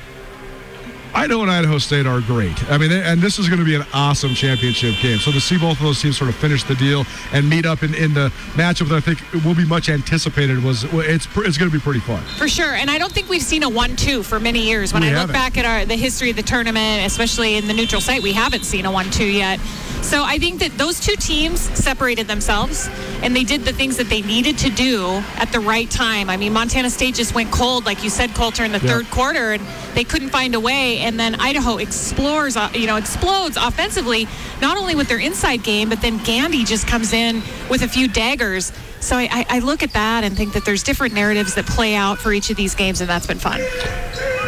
Idaho 1.17 1.41
and 1.41 1.49
Idaho 1.49 1.79
State 1.79 2.05
are 2.05 2.21
great. 2.21 2.63
I 2.69 2.77
mean, 2.77 2.91
and 2.91 3.19
this 3.19 3.39
is 3.39 3.49
going 3.49 3.57
to 3.57 3.65
be 3.65 3.73
an 3.73 3.83
awesome 3.91 4.35
championship 4.35 4.93
game. 5.01 5.17
So 5.17 5.31
to 5.31 5.41
see 5.41 5.57
both 5.57 5.77
of 5.77 5.83
those 5.83 5.99
teams 5.99 6.15
sort 6.15 6.29
of 6.29 6.35
finish 6.35 6.63
the 6.63 6.75
deal 6.75 7.05
and 7.33 7.49
meet 7.49 7.65
up 7.65 7.81
in, 7.81 7.95
in 7.95 8.13
the 8.13 8.29
matchup 8.53 8.87
that 8.89 8.97
I 8.97 8.99
think 8.99 9.43
will 9.43 9.55
be 9.55 9.65
much 9.65 9.89
anticipated 9.89 10.63
was 10.63 10.83
it's 10.83 11.27
it's 11.37 11.57
going 11.57 11.71
to 11.71 11.75
be 11.75 11.79
pretty 11.79 12.01
fun. 12.01 12.21
For 12.37 12.47
sure, 12.47 12.75
and 12.75 12.91
I 12.91 12.99
don't 12.99 13.11
think 13.11 13.29
we've 13.29 13.41
seen 13.41 13.63
a 13.63 13.69
one-two 13.69 14.21
for 14.21 14.39
many 14.39 14.59
years. 14.59 14.93
When 14.93 15.01
we 15.01 15.07
I 15.07 15.13
look 15.13 15.19
haven't. 15.21 15.33
back 15.33 15.57
at 15.57 15.65
our 15.65 15.85
the 15.85 15.95
history 15.95 16.29
of 16.29 16.35
the 16.35 16.43
tournament, 16.43 17.03
especially 17.07 17.55
in 17.55 17.65
the 17.65 17.73
neutral 17.73 17.99
site, 17.99 18.21
we 18.21 18.33
haven't 18.33 18.63
seen 18.63 18.85
a 18.85 18.91
one-two 18.91 19.25
yet. 19.25 19.59
So 20.03 20.23
I 20.23 20.37
think 20.37 20.59
that 20.59 20.77
those 20.77 20.99
two 20.99 21.15
teams 21.15 21.59
separated 21.59 22.27
themselves 22.27 22.87
and 23.23 23.35
they 23.35 23.43
did 23.43 23.65
the 23.65 23.73
things 23.73 23.97
that 23.97 24.07
they 24.07 24.21
needed 24.21 24.57
to 24.59 24.69
do 24.69 25.05
at 25.37 25.51
the 25.51 25.59
right 25.59 25.89
time. 25.89 26.29
I 26.29 26.37
mean, 26.37 26.53
Montana 26.53 26.91
State 26.91 27.15
just 27.15 27.33
went 27.33 27.51
cold, 27.51 27.85
like 27.85 28.03
you 28.03 28.11
said, 28.11 28.35
Colter, 28.35 28.63
in 28.63 28.71
the 28.71 28.79
third 28.79 29.09
quarter, 29.09 29.53
and 29.53 29.65
they 29.95 30.03
couldn't 30.03 30.29
find 30.29 30.53
a 30.53 30.59
way. 30.59 30.99
And 31.07 31.17
then 31.17 31.35
Idaho 31.35 31.77
explores, 31.77 32.57
uh, 32.57 32.69
you 32.73 32.85
know, 32.85 32.97
explodes 32.97 33.55
offensively, 33.55 34.27
not 34.61 34.75
only 34.75 34.93
with 34.93 35.07
their 35.07 35.19
inside 35.19 35.63
game, 35.63 35.87
but 35.87 36.01
then 36.01 36.21
Gandy 36.25 36.65
just 36.65 36.85
comes 36.85 37.13
in 37.13 37.41
with 37.69 37.81
a 37.81 37.87
few 37.87 38.09
daggers. 38.09 38.73
So 38.99 39.15
I, 39.15 39.45
I 39.47 39.59
look 39.59 39.83
at 39.83 39.93
that 39.93 40.25
and 40.25 40.35
think 40.35 40.51
that 40.51 40.65
there's 40.65 40.83
different 40.83 41.13
narratives 41.13 41.55
that 41.55 41.65
play 41.65 41.95
out 41.95 42.17
for 42.17 42.33
each 42.33 42.49
of 42.49 42.57
these 42.57 42.75
games, 42.75 42.99
and 42.99 43.09
that's 43.09 43.25
been 43.25 43.39
fun. 43.39 43.61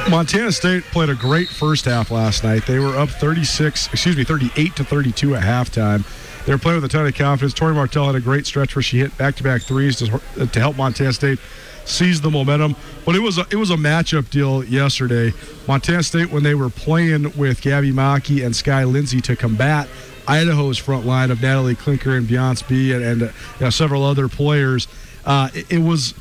Montana 0.10 0.52
State 0.52 0.84
played 0.84 1.10
a 1.10 1.16
great 1.16 1.48
first 1.48 1.86
half 1.86 2.12
last 2.12 2.44
night. 2.44 2.66
They 2.68 2.80
were 2.80 2.98
up 2.98 3.08
36, 3.08 3.88
excuse 3.94 4.18
me, 4.18 4.26
38 4.26 4.76
to 4.76 4.84
32 4.84 5.36
at 5.36 5.44
halftime. 5.44 6.04
They 6.46 6.52
were 6.52 6.58
playing 6.58 6.82
with 6.82 6.92
a 6.92 6.94
ton 6.94 7.06
of 7.08 7.16
confidence. 7.16 7.54
Tori 7.54 7.74
Martell 7.74 8.08
had 8.08 8.16
a 8.16 8.20
great 8.20 8.46
stretch 8.46 8.76
where 8.76 8.84
she 8.84 9.00
hit 9.00 9.18
back-to-back 9.18 9.62
threes 9.62 9.96
to, 9.98 10.20
to 10.46 10.60
help 10.60 10.76
Montana 10.76 11.14
State 11.14 11.40
seize 11.90 12.22
the 12.22 12.30
momentum. 12.30 12.76
But 13.06 13.16
it 13.16 13.20
was 13.20 13.38
a, 13.38 13.46
it 13.52 13.56
was 13.56 13.72
a 13.72 13.76
matchup 13.76 14.30
deal 14.30 14.64
yesterday. 14.64 15.34
Montana 15.68 16.04
State 16.04 16.32
when 16.32 16.44
they 16.44 16.56
were 16.56 16.70
playing 16.70 17.38
with 17.38 17.62
Gabby 17.62 17.92
Mackey 17.92 18.44
and 18.44 18.56
Sky 18.56 18.84
Lindsay 18.84 19.22
to 19.22 19.36
combat 19.36 19.88
Idaho's 20.28 20.78
front 20.78 21.06
line 21.06 21.32
of 21.32 21.42
Natalie 21.42 21.76
Klinker 21.76 22.16
and 22.16 22.28
Beyonce 22.28 22.68
Bea 22.68 22.94
and, 22.94 23.04
and 23.04 23.24
uh, 23.24 23.26
you 23.26 23.66
know, 23.66 23.70
several 23.70 24.04
other 24.04 24.28
players. 24.28 24.88
Uh, 25.26 25.50
it, 25.54 25.72
it 25.74 25.80
was 25.80 26.14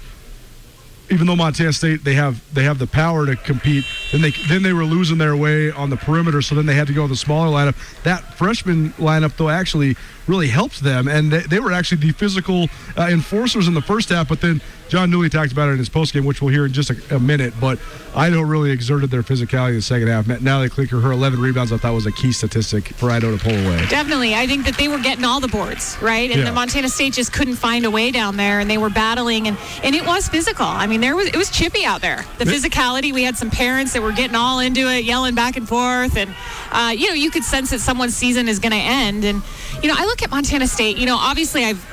even 1.10 1.26
though 1.26 1.36
Montana 1.36 1.72
State 1.72 2.04
they 2.04 2.14
have 2.14 2.42
they 2.54 2.64
have 2.64 2.78
the 2.78 2.86
power 2.86 3.26
to 3.26 3.36
compete 3.36 3.84
Then 4.12 4.22
they 4.22 4.30
then 4.48 4.62
they 4.62 4.72
were 4.72 4.84
losing 4.84 5.18
their 5.18 5.36
way 5.36 5.70
on 5.70 5.90
the 5.90 5.96
perimeter, 5.96 6.42
so 6.42 6.54
then 6.54 6.66
they 6.66 6.74
had 6.74 6.86
to 6.88 6.92
go 6.92 7.02
with 7.02 7.10
the 7.10 7.16
smaller 7.16 7.48
lineup. 7.48 7.76
That 8.02 8.34
freshman 8.34 8.90
lineup, 8.92 9.36
though, 9.36 9.48
actually 9.48 9.96
really 10.26 10.48
helped 10.48 10.82
them, 10.82 11.08
and 11.08 11.30
they, 11.30 11.40
they 11.40 11.60
were 11.60 11.72
actually 11.72 11.98
the 11.98 12.12
physical 12.12 12.68
uh, 12.96 13.08
enforcers 13.10 13.68
in 13.68 13.74
the 13.74 13.82
first 13.82 14.08
half. 14.08 14.28
But 14.28 14.40
then 14.40 14.60
Jon 14.88 15.10
Newlee 15.10 15.30
talked 15.30 15.52
about 15.52 15.68
it 15.68 15.72
in 15.72 15.78
his 15.78 15.90
postgame, 15.90 16.24
which 16.24 16.40
we'll 16.40 16.52
hear 16.52 16.66
in 16.66 16.72
just 16.72 16.90
a, 16.90 17.16
a, 17.16 17.20
minute. 17.20 17.52
But 17.60 17.78
Idaho 18.14 18.40
really 18.40 18.70
exerted 18.70 19.10
their 19.10 19.22
physicality 19.22 19.70
in 19.70 19.74
the 19.76 19.82
second 19.82 20.08
half. 20.08 20.26
Natalie 20.26 20.70
Klinker, 20.70 21.02
her 21.02 21.12
11 21.12 21.40
rebounds, 21.40 21.72
I 21.72 21.76
thought 21.76 21.92
was 21.92 22.06
a 22.06 22.12
key 22.12 22.32
statistic 22.32 22.88
for 22.88 23.10
Idaho 23.10 23.36
to 23.36 23.42
pull 23.42 23.52
away. 23.52 23.84
Definitely. 23.88 24.34
I 24.34 24.46
think 24.46 24.64
that 24.64 24.76
they 24.78 24.88
were 24.88 24.98
getting 24.98 25.24
all 25.24 25.40
the 25.40 25.48
boards, 25.48 25.98
right? 26.00 26.30
And 26.30 26.40
yeah. 26.40 26.46
the 26.46 26.52
Montana 26.52 26.88
State 26.88 27.12
just 27.12 27.32
couldn't 27.32 27.56
find 27.56 27.84
a 27.84 27.90
way 27.90 28.10
down 28.10 28.36
there, 28.36 28.60
and 28.60 28.70
they 28.70 28.78
were 28.78 28.90
battling, 28.90 29.46
and, 29.46 29.58
and 29.82 29.94
it 29.94 30.06
was 30.06 30.28
physical. 30.28 30.66
I 30.66 30.86
mean, 30.86 31.00
there 31.00 31.14
was 31.14 31.28
it 31.28 31.36
was 31.36 31.50
chippy 31.50 31.84
out 31.84 32.00
there. 32.00 32.24
The 32.38 32.44
physicality, 32.44 33.12
we 33.12 33.22
had 33.22 33.36
some 33.36 33.50
parents 33.50 33.92
that 33.92 34.02
were 34.02 34.12
getting 34.12 34.36
all 34.36 34.60
into 34.60 34.88
it, 34.90 35.04
yelling 35.04 35.34
back 35.34 35.56
and 35.56 35.68
forth, 35.68 36.16
and, 36.16 36.34
uh, 36.72 36.94
you 36.96 37.08
know, 37.08 37.14
you 37.14 37.30
could 37.30 37.44
sense 37.44 37.70
that 37.70 37.80
someone's 37.80 38.16
season 38.16 38.48
is 38.48 38.58
going 38.58 38.72
to 38.72 38.78
end. 38.78 39.24
And, 39.24 39.42
you 39.82 39.88
know, 39.88 39.94
I 39.96 40.04
look 40.04 40.22
at 40.22 40.30
Montana 40.30 40.66
State, 40.66 40.98
you 40.98 41.06
know, 41.06 41.16
obviously 41.16 41.64
I've 41.64 41.84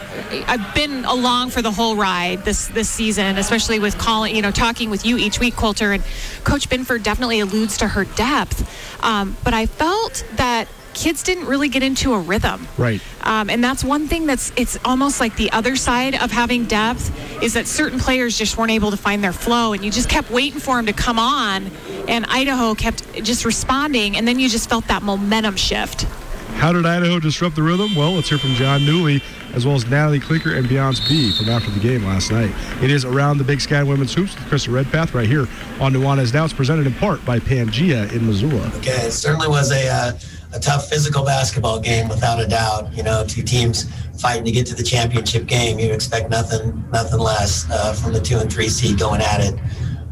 I've 0.47 0.73
been 0.73 1.05
along 1.05 1.51
for 1.51 1.61
the 1.61 1.71
whole 1.71 1.95
ride 1.95 2.43
this 2.43 2.67
this 2.67 2.89
season, 2.89 3.37
especially 3.37 3.79
with 3.79 3.97
calling, 3.97 4.35
you 4.35 4.41
know, 4.41 4.51
talking 4.51 4.89
with 4.89 5.05
you 5.05 5.17
each 5.17 5.39
week, 5.39 5.55
Colter, 5.55 5.91
and 5.91 6.03
Coach 6.43 6.69
Binford 6.69 7.03
definitely 7.03 7.39
alludes 7.39 7.77
to 7.77 7.87
her 7.87 8.05
depth. 8.05 9.03
Um, 9.03 9.37
but 9.43 9.53
I 9.53 9.65
felt 9.65 10.25
that 10.33 10.67
kids 10.95 11.23
didn't 11.23 11.45
really 11.45 11.67
get 11.67 11.83
into 11.83 12.13
a 12.13 12.19
rhythm. 12.19 12.67
Right. 12.77 13.01
Um, 13.21 13.49
and 13.49 13.63
that's 13.63 13.83
one 13.83 14.07
thing 14.07 14.25
that's 14.25 14.51
it's 14.55 14.77
almost 14.85 15.19
like 15.19 15.35
the 15.35 15.51
other 15.51 15.75
side 15.75 16.15
of 16.15 16.31
having 16.31 16.65
depth 16.65 17.43
is 17.43 17.53
that 17.53 17.67
certain 17.67 17.99
players 17.99 18.37
just 18.37 18.57
weren't 18.57 18.71
able 18.71 18.91
to 18.91 18.97
find 18.97 19.23
their 19.23 19.33
flow, 19.33 19.73
and 19.73 19.85
you 19.85 19.91
just 19.91 20.09
kept 20.09 20.31
waiting 20.31 20.59
for 20.59 20.77
them 20.77 20.87
to 20.87 20.93
come 20.93 21.19
on, 21.19 21.69
and 22.07 22.25
Idaho 22.25 22.73
kept 22.73 23.23
just 23.23 23.45
responding, 23.45 24.17
and 24.17 24.27
then 24.27 24.39
you 24.39 24.49
just 24.49 24.69
felt 24.69 24.87
that 24.87 25.03
momentum 25.03 25.55
shift. 25.55 26.07
How 26.55 26.71
did 26.73 26.85
Idaho 26.85 27.19
disrupt 27.19 27.55
the 27.55 27.61
rhythm? 27.61 27.93
Well, 27.95 28.13
let's 28.13 28.29
hear 28.29 28.37
from 28.37 28.55
Jon 28.55 28.81
Newlee 28.81 29.21
as 29.53 29.65
well 29.65 29.75
as 29.75 29.85
Natalie 29.85 30.19
Klinker 30.19 30.57
and 30.57 30.67
Beyonce 30.67 31.07
Bea 31.07 31.31
from 31.31 31.49
after 31.49 31.69
the 31.69 31.79
game 31.79 32.03
last 32.03 32.31
night. 32.31 32.51
It 32.81 32.89
is 32.89 33.05
Around 33.05 33.37
the 33.37 33.43
Big 33.43 33.61
Sky 33.61 33.83
Women's 33.83 34.13
Hoops 34.13 34.35
with 34.35 34.45
Krista 34.45 34.73
Redpath 34.73 35.13
right 35.13 35.27
here 35.27 35.47
on 35.79 35.93
Nuanez 35.93 36.33
Now. 36.33 36.43
It's 36.43 36.53
presented 36.53 36.87
in 36.87 36.93
part 36.95 37.23
by 37.25 37.39
Pangea 37.39 38.11
in 38.13 38.25
Missoula. 38.25 38.71
Okay, 38.77 38.91
it 38.91 39.11
certainly 39.11 39.47
was 39.47 39.71
a, 39.71 39.87
uh, 39.87 40.11
a 40.53 40.59
tough 40.59 40.89
physical 40.89 41.23
basketball 41.23 41.79
game 41.79 42.07
without 42.07 42.41
a 42.41 42.47
doubt. 42.47 42.91
You 42.93 43.03
know, 43.03 43.25
two 43.27 43.43
teams 43.43 43.85
fighting 44.19 44.45
to 44.45 44.51
get 44.51 44.65
to 44.67 44.75
the 44.75 44.83
championship 44.83 45.45
game. 45.45 45.77
You 45.77 45.91
expect 45.93 46.29
nothing 46.29 46.83
nothing 46.91 47.19
less 47.19 47.69
uh, 47.69 47.93
from 47.93 48.13
the 48.13 48.21
two 48.21 48.37
and 48.37 48.51
three 48.51 48.69
seed 48.69 48.97
going 48.97 49.21
at 49.21 49.41
it. 49.41 49.59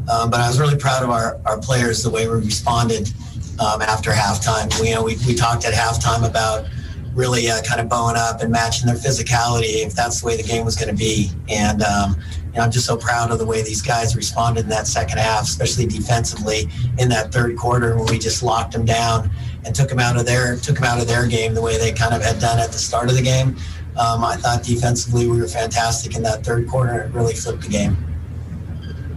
Um, 0.10 0.30
but 0.30 0.42
I 0.42 0.48
was 0.48 0.60
really 0.60 0.78
proud 0.78 1.04
of 1.04 1.10
our, 1.10 1.40
our 1.46 1.58
players, 1.60 2.04
the 2.04 2.10
way 2.10 2.28
we 2.28 2.36
responded 2.36 3.12
um, 3.60 3.82
after 3.82 4.12
halftime. 4.12 4.80
We, 4.80 4.90
you 4.90 4.96
know, 4.96 5.04
we, 5.04 5.18
we 5.28 5.36
talked 5.36 5.66
at 5.66 5.74
halftime 5.74 6.28
about– 6.28 6.66
really 7.16 7.50
uh, 7.50 7.62
kind 7.62 7.80
of 7.80 7.90
bowing 7.90 8.16
up 8.18 8.42
and 8.42 8.52
matching 8.52 8.88
their 8.88 8.96
physicality 8.96 9.86
if 9.86 9.94
that's 9.94 10.22
the 10.22 10.28
way 10.28 10.38
the 10.38 10.44
game 10.44 10.66
was 10.66 10.76
going 10.76 10.90
to 10.90 10.96
be. 10.96 11.30
And 11.50 11.82
um, 11.84 12.16
you 12.48 12.58
know, 12.58 12.62
I'm 12.62 12.72
just 12.72 12.86
so 12.86 12.98
proud 12.98 13.32
of 13.32 13.40
the 13.40 13.46
way 13.46 13.62
these 13.64 13.82
guys 13.82 14.16
responded 14.16 14.62
in 14.62 14.70
that 14.70 14.88
second 14.88 15.20
half, 15.20 15.44
especially 15.44 15.86
defensively 15.86 16.70
in 17.00 17.10
that 17.10 17.32
third 17.32 17.58
quarter 17.58 17.96
when 17.96 18.06
we 18.08 18.18
just 18.20 18.44
locked 18.44 18.74
them 18.74 18.86
down 18.86 19.30
and 19.66 19.74
took 19.76 19.90
them 19.90 20.00
out 20.00 20.18
of 20.18 20.26
their 20.26 20.58
took 20.58 20.76
them 20.76 20.86
out 20.86 21.00
of 21.00 21.08
their 21.08 21.28
game 21.28 21.54
the 21.54 21.62
way 21.62 21.78
they 21.78 21.92
kind 21.92 22.14
of 22.14 22.24
had 22.24 22.40
done 22.40 22.60
at 22.60 22.72
the 22.72 22.78
start 22.78 23.10
of 23.10 23.16
the 23.16 23.22
game. 23.22 23.56
Um, 23.98 24.24
I 24.24 24.36
thought 24.38 24.64
defensively 24.64 25.28
we 25.28 25.40
were 25.40 25.48
fantastic 25.48 26.16
in 26.16 26.24
that 26.24 26.44
third 26.44 26.68
quarter. 26.68 27.04
It 27.04 27.14
really 27.14 27.36
flipped 27.36 27.62
the 27.62 27.70
game. 27.70 27.96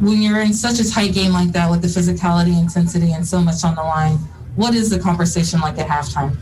When 0.01 0.21
you're 0.21 0.41
in 0.41 0.53
such 0.53 0.79
a 0.79 0.91
tight 0.91 1.15
game 1.15 1.33
like 1.33 1.53
that 1.53 1.71
with 1.71 1.81
the 1.81 1.89
physicality, 1.89 2.61
intensity, 2.61 3.13
and 3.13 3.27
so 3.27 3.41
much 3.41 3.65
on 3.65 3.75
the 3.75 3.83
line, 3.83 4.17
what 4.57 4.75
is 4.75 4.91
the 4.91 4.99
conversation 4.99 5.61
like 5.61 5.79
at 5.79 5.89
halftime? 5.89 6.37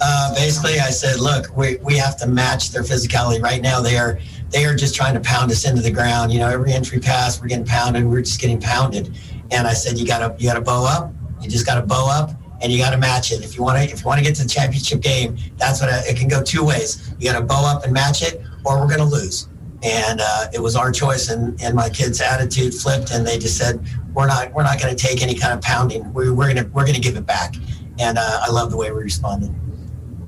Uh, 0.00 0.34
basically, 0.34 0.78
I 0.78 0.90
said, 0.90 1.18
look, 1.18 1.56
we, 1.56 1.76
we 1.82 1.96
have 1.96 2.16
to 2.18 2.28
match 2.28 2.70
their 2.70 2.82
physicality. 2.82 3.42
Right 3.42 3.62
now, 3.62 3.80
they 3.80 3.96
are 3.96 4.18
they 4.50 4.64
are 4.66 4.74
just 4.76 4.94
trying 4.94 5.14
to 5.14 5.20
pound 5.20 5.50
us 5.50 5.68
into 5.68 5.82
the 5.82 5.90
ground. 5.90 6.32
You 6.32 6.38
know, 6.38 6.48
every 6.48 6.72
entry 6.72 7.00
pass, 7.00 7.40
we're 7.40 7.48
getting 7.48 7.64
pounded. 7.64 8.04
We're 8.04 8.22
just 8.22 8.40
getting 8.40 8.60
pounded. 8.60 9.16
And 9.50 9.66
I 9.66 9.72
said, 9.72 9.98
you 9.98 10.06
gotta 10.06 10.36
you 10.38 10.48
gotta 10.48 10.60
bow 10.60 10.86
up. 10.86 11.12
You 11.40 11.50
just 11.50 11.66
gotta 11.66 11.82
bow 11.82 12.08
up, 12.08 12.30
and 12.62 12.72
you 12.72 12.78
gotta 12.78 12.98
match 12.98 13.32
it. 13.32 13.44
If 13.44 13.56
you 13.56 13.62
want 13.62 13.78
to 13.78 13.92
if 13.92 14.00
you 14.00 14.06
want 14.06 14.18
to 14.18 14.24
get 14.24 14.36
to 14.36 14.44
the 14.44 14.48
championship 14.48 15.00
game, 15.00 15.36
that's 15.56 15.80
what 15.80 15.90
I, 15.90 16.02
it 16.06 16.16
can 16.16 16.28
go 16.28 16.42
two 16.42 16.64
ways. 16.64 17.12
You 17.18 17.32
gotta 17.32 17.44
bow 17.44 17.64
up 17.64 17.84
and 17.84 17.92
match 17.92 18.22
it, 18.22 18.40
or 18.64 18.80
we're 18.80 18.88
gonna 18.88 19.04
lose. 19.08 19.48
And 19.84 20.20
uh, 20.22 20.46
it 20.52 20.60
was 20.60 20.76
our 20.76 20.90
choice, 20.90 21.28
and, 21.28 21.60
and 21.62 21.74
my 21.74 21.90
kids' 21.90 22.20
attitude 22.20 22.72
flipped, 22.74 23.10
and 23.10 23.26
they 23.26 23.38
just 23.38 23.58
said, 23.58 23.84
"We're 24.14 24.26
not, 24.26 24.52
we're 24.54 24.62
not 24.62 24.80
going 24.80 24.96
to 24.96 25.00
take 25.00 25.22
any 25.22 25.34
kind 25.34 25.52
of 25.52 25.60
pounding. 25.60 26.10
We, 26.14 26.30
we're 26.30 26.52
going 26.52 26.64
to, 26.64 26.70
we're 26.72 26.84
going 26.84 26.94
to 26.94 27.00
give 27.00 27.16
it 27.16 27.26
back." 27.26 27.54
And 27.98 28.16
uh, 28.18 28.40
I 28.42 28.50
love 28.50 28.70
the 28.70 28.76
way 28.76 28.90
we 28.90 29.02
responded 29.02 29.54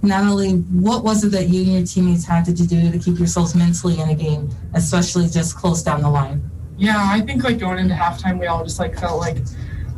Natalie, 0.06 0.52
what 0.52 1.04
was 1.04 1.24
it 1.24 1.30
that 1.30 1.48
you 1.48 1.62
and 1.62 1.72
your 1.72 1.84
teammates 1.84 2.24
had 2.24 2.44
to 2.44 2.52
do 2.52 2.90
to 2.92 2.98
keep 2.98 3.18
yourselves 3.18 3.54
mentally 3.54 3.98
in 4.00 4.08
a 4.08 4.14
game, 4.14 4.48
especially 4.74 5.28
just 5.28 5.56
close 5.56 5.82
down 5.82 6.02
the 6.02 6.08
line? 6.08 6.48
Yeah, 6.78 6.96
I 6.98 7.20
think 7.20 7.44
like 7.44 7.58
going 7.58 7.78
into 7.78 7.94
halftime, 7.94 8.38
we 8.38 8.46
all 8.46 8.62
just 8.62 8.78
like 8.78 8.98
felt 8.98 9.18
like 9.18 9.38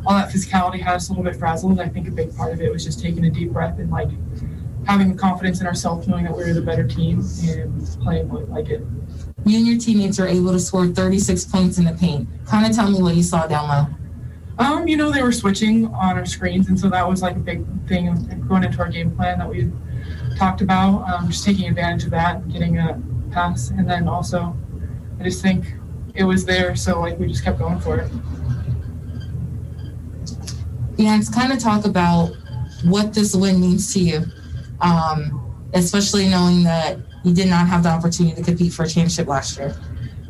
all 0.05 0.15
that 0.15 0.29
physicality 0.31 0.79
had 0.79 0.95
us 0.95 1.09
a 1.09 1.11
little 1.11 1.23
bit 1.23 1.35
frazzled. 1.35 1.79
I 1.79 1.89
think 1.89 2.07
a 2.07 2.11
big 2.11 2.35
part 2.35 2.53
of 2.53 2.61
it 2.61 2.71
was 2.71 2.83
just 2.83 3.01
taking 3.01 3.25
a 3.25 3.29
deep 3.29 3.51
breath 3.51 3.77
and 3.79 3.91
like 3.91 4.09
having 4.85 5.11
the 5.11 5.17
confidence 5.17 5.61
in 5.61 5.67
ourselves, 5.67 6.07
knowing 6.07 6.23
that 6.23 6.35
we 6.35 6.43
were 6.43 6.53
the 6.53 6.61
better 6.61 6.87
team 6.87 7.23
and 7.43 7.99
playing 8.01 8.29
like 8.49 8.69
it. 8.69 8.83
You 9.45 9.57
and 9.57 9.67
your 9.67 9.77
teammates 9.77 10.19
were 10.19 10.27
able 10.27 10.51
to 10.51 10.59
score 10.59 10.87
36 10.87 11.45
points 11.45 11.77
in 11.77 11.85
the 11.85 11.93
paint. 11.93 12.27
Kind 12.45 12.65
of 12.65 12.75
tell 12.75 12.89
me 12.89 13.01
what 13.01 13.15
you 13.15 13.23
saw 13.23 13.47
down 13.47 13.67
low. 13.67 13.87
Um, 14.59 14.87
you 14.87 14.97
know, 14.97 15.09
they 15.09 15.23
were 15.23 15.31
switching 15.31 15.87
on 15.87 16.17
our 16.17 16.25
screens, 16.25 16.67
and 16.67 16.77
so 16.77 16.89
that 16.89 17.07
was 17.07 17.21
like 17.21 17.37
a 17.37 17.39
big 17.39 17.65
thing 17.87 18.13
going 18.47 18.63
into 18.63 18.79
our 18.79 18.89
game 18.89 19.15
plan 19.15 19.39
that 19.39 19.47
we 19.47 19.71
talked 20.37 20.61
about, 20.61 21.07
um, 21.09 21.27
just 21.27 21.45
taking 21.45 21.67
advantage 21.67 22.03
of 22.03 22.11
that, 22.11 22.47
getting 22.49 22.77
a 22.77 23.01
pass, 23.31 23.69
and 23.69 23.89
then 23.89 24.07
also, 24.07 24.55
I 25.19 25.23
just 25.23 25.41
think 25.41 25.75
it 26.13 26.23
was 26.23 26.43
there, 26.43 26.75
so 26.75 26.99
like 26.99 27.17
we 27.17 27.27
just 27.27 27.43
kept 27.43 27.59
going 27.59 27.79
for 27.79 27.99
it. 27.99 28.11
Yeah, 30.97 31.15
let's 31.15 31.29
kind 31.29 31.53
of 31.53 31.59
talk 31.59 31.85
about 31.85 32.35
what 32.83 33.13
this 33.13 33.33
win 33.33 33.61
means 33.61 33.93
to 33.93 33.99
you, 34.01 34.25
um, 34.81 35.55
especially 35.73 36.27
knowing 36.27 36.63
that 36.63 36.97
you 37.23 37.33
did 37.33 37.47
not 37.47 37.67
have 37.67 37.83
the 37.83 37.89
opportunity 37.89 38.35
to 38.35 38.43
compete 38.43 38.73
for 38.73 38.83
a 38.83 38.87
championship 38.87 39.27
last 39.27 39.57
year. 39.57 39.75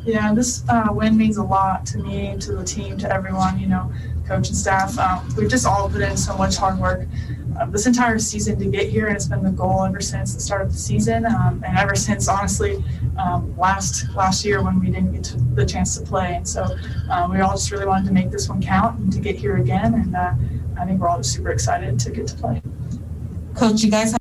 Yeah, 0.04 0.32
this 0.32 0.64
uh, 0.68 0.88
win 0.90 1.16
means 1.16 1.36
a 1.36 1.42
lot 1.42 1.84
to 1.86 1.98
me, 1.98 2.34
to 2.40 2.52
the 2.52 2.64
team, 2.64 2.96
to 2.98 3.12
everyone. 3.12 3.58
You 3.58 3.68
know, 3.68 3.92
coach 4.26 4.48
and 4.48 4.56
staff. 4.56 4.98
Um, 4.98 5.28
we've 5.36 5.50
just 5.50 5.66
all 5.66 5.90
put 5.90 6.00
in 6.00 6.16
so 6.16 6.36
much 6.36 6.56
hard 6.56 6.78
work 6.78 7.06
uh, 7.58 7.66
this 7.66 7.86
entire 7.86 8.18
season 8.18 8.58
to 8.58 8.64
get 8.66 8.88
here, 8.88 9.08
and 9.08 9.16
it's 9.16 9.26
been 9.26 9.42
the 9.42 9.50
goal 9.50 9.84
ever 9.84 10.00
since 10.00 10.34
the 10.34 10.40
start 10.40 10.62
of 10.62 10.72
the 10.72 10.78
season, 10.78 11.26
um, 11.26 11.62
and 11.66 11.76
ever 11.76 11.94
since 11.94 12.28
honestly 12.28 12.82
um, 13.18 13.56
last 13.58 14.08
last 14.14 14.44
year 14.44 14.62
when 14.62 14.80
we 14.80 14.86
didn't 14.86 15.12
get 15.12 15.24
to 15.24 15.36
the 15.54 15.66
chance 15.66 15.98
to 15.98 16.04
play. 16.04 16.36
And 16.36 16.48
so 16.48 16.64
uh, 17.10 17.28
we 17.30 17.40
all 17.40 17.52
just 17.52 17.70
really 17.70 17.86
wanted 17.86 18.06
to 18.06 18.12
make 18.12 18.30
this 18.30 18.48
one 18.48 18.62
count 18.62 18.98
and 18.98 19.12
to 19.12 19.20
get 19.20 19.36
here 19.36 19.56
again. 19.56 19.94
And 19.94 20.16
uh, 20.16 20.32
I 20.78 20.86
think 20.86 21.00
we're 21.00 21.08
all 21.08 21.18
just 21.18 21.34
super 21.34 21.50
excited 21.50 21.98
to 22.00 22.10
get 22.10 22.26
to 22.28 22.36
play. 22.36 22.62
Coach, 23.54 23.82
you 23.82 23.90
guys. 23.90 24.19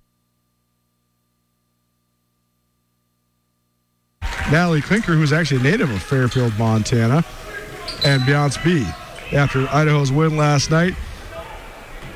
Natalie 4.52 4.82
Klinker, 4.82 5.16
who's 5.16 5.32
actually 5.32 5.60
a 5.60 5.64
native 5.64 5.92
of 5.92 6.02
Fairfield, 6.02 6.58
Montana, 6.58 7.24
and 8.04 8.22
Beyonce 8.24 8.64
Bea. 8.64 9.38
After 9.38 9.68
Idaho's 9.70 10.12
win 10.12 10.38
last 10.38 10.72
night, 10.72 10.96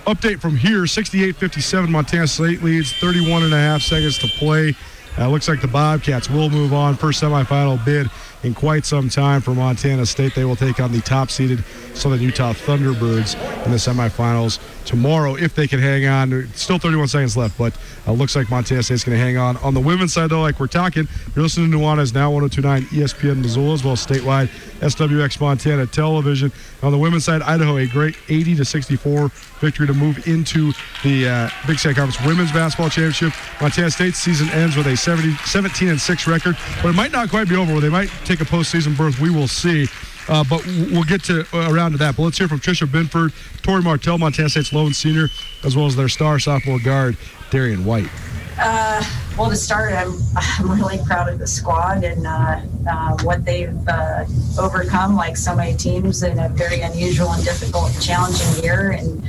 update 0.08 0.42
from 0.42 0.58
here 0.58 0.88
68 0.88 1.36
57 1.36 1.92
Montana 1.92 2.28
State 2.28 2.64
leads, 2.64 2.92
31 2.94 3.44
and 3.44 3.54
a 3.54 3.58
half 3.58 3.84
seconds 3.84 4.18
to 4.18 4.28
play. 4.28 4.76
Uh, 5.20 5.30
looks 5.30 5.48
like 5.48 5.62
the 5.62 5.68
Bobcats 5.68 6.28
will 6.28 6.50
move 6.50 6.74
on. 6.74 6.96
First 6.96 7.22
semifinal 7.22 7.84
bid 7.86 8.10
in 8.44 8.54
quite 8.54 8.86
some 8.86 9.10
time 9.10 9.42
for 9.42 9.54
Montana 9.54 10.06
State. 10.06 10.36
They 10.36 10.46
will 10.46 10.56
take 10.56 10.80
on 10.80 10.92
the 10.92 11.02
top 11.02 11.32
seeded 11.32 11.64
Southern 11.94 12.22
Utah 12.22 12.54
Thunderbirds 12.54 13.36
in 13.66 13.72
the 13.72 13.78
semifinals 13.78 14.60
tomorrow 14.86 15.36
if 15.36 15.56
they 15.56 15.68
can 15.68 15.80
hang 15.80 16.06
on. 16.06 16.48
Still 16.54 16.78
31 16.78 17.08
seconds 17.08 17.38
left, 17.38 17.58
but 17.58 17.78
uh, 18.08 18.12
looks 18.12 18.36
like 18.36 18.50
Montana 18.50 18.84
State's 18.84 19.04
going 19.04 19.18
to 19.18 19.24
hang 19.24 19.38
on. 19.38 19.58
On 19.58 19.74
the 19.74 19.80
women's 19.80 20.14
side, 20.14 20.30
though, 20.30 20.42
like 20.42 20.60
we're 20.60 20.68
talking, 20.68 21.08
you're 21.36 21.44
listening 21.44 21.72
to 21.72 21.78
Nuanez 21.78 22.14
now 22.14 22.32
1029 22.32 22.84
ESPN 22.88 23.42
Missoula 23.42 23.74
as 23.74 23.84
well 23.84 23.94
as 23.94 24.06
statewide 24.06 24.50
SWX 24.80 25.40
Montana 25.40 25.86
television. 25.88 26.52
On 26.82 26.92
the 26.92 26.98
women's 26.98 27.24
side, 27.24 27.42
Idaho 27.42 27.78
a 27.78 27.88
great 27.88 28.16
80 28.28 28.56
to 28.56 28.66
64 28.66 29.30
victory 29.60 29.88
to 29.88 29.94
move 29.94 30.28
into 30.28 30.74
the 31.04 31.28
uh, 31.28 31.50
Big 31.66 31.80
Sky 31.80 31.94
Conference 31.94 32.26
Women's 32.28 32.52
Basketball 32.52 32.90
Championship. 32.90 33.34
Montana 33.62 33.90
State's 33.90 34.18
season 34.18 34.50
ends 34.50 34.76
with 34.76 34.88
a 34.88 34.98
70, 34.98 35.36
17 35.46 35.88
and 35.88 36.02
6 36.02 36.28
record, 36.28 36.58
but 36.82 36.90
it 36.90 36.96
might 36.96 37.12
not 37.12 37.30
quite 37.30 37.48
be 37.48 37.56
over. 37.56 37.80
They 37.80 37.90
might 37.90 38.10
take 38.26 38.33
a 38.42 38.46
postseason 38.46 38.98
berth. 38.98 39.20
We 39.20 39.30
will 39.30 39.48
see. 39.48 39.88
Uh, 40.30 40.44
but 40.50 40.66
we'll 40.66 41.04
get 41.04 41.22
to 41.26 41.46
uh, 41.54 41.70
around 41.70 41.92
to 41.92 41.98
that. 41.98 42.16
But 42.16 42.24
let's 42.24 42.38
hear 42.38 42.48
from 42.48 42.60
Tricia 42.60 42.90
Binford, 42.90 43.34
Tori 43.62 43.82
Martell, 43.82 44.18
Montana 44.18 44.48
State's 44.48 44.72
lone 44.72 44.94
senior, 44.94 45.28
as 45.64 45.76
well 45.76 45.86
as 45.86 45.98
their 45.98 46.08
star 46.08 46.40
sophomore 46.40 46.80
guard, 46.80 47.18
Darian 47.50 47.84
White. 47.84 48.08
Uh, 48.58 49.04
well, 49.38 49.50
to 49.50 49.56
start, 49.56 49.94
I'm 49.94 50.14
I'm 50.36 50.72
really 50.72 51.00
proud 51.06 51.28
of 51.28 51.40
the 51.40 51.48
squad, 51.48 52.04
and 52.04 52.26
uh, 52.26 52.62
uh, 52.90 53.18
what 53.24 53.44
they've 53.44 53.76
uh, 53.88 54.26
overcome, 54.60 55.16
like 55.16 55.36
so 55.36 55.56
many 55.56 55.76
teams, 55.76 56.24
in 56.24 56.40
a 56.40 56.50
very 56.50 56.82
unusual 56.82 57.32
and 57.32 57.44
difficult 57.44 57.92
challenging 58.00 58.64
year. 58.64 58.92
And 58.92 59.22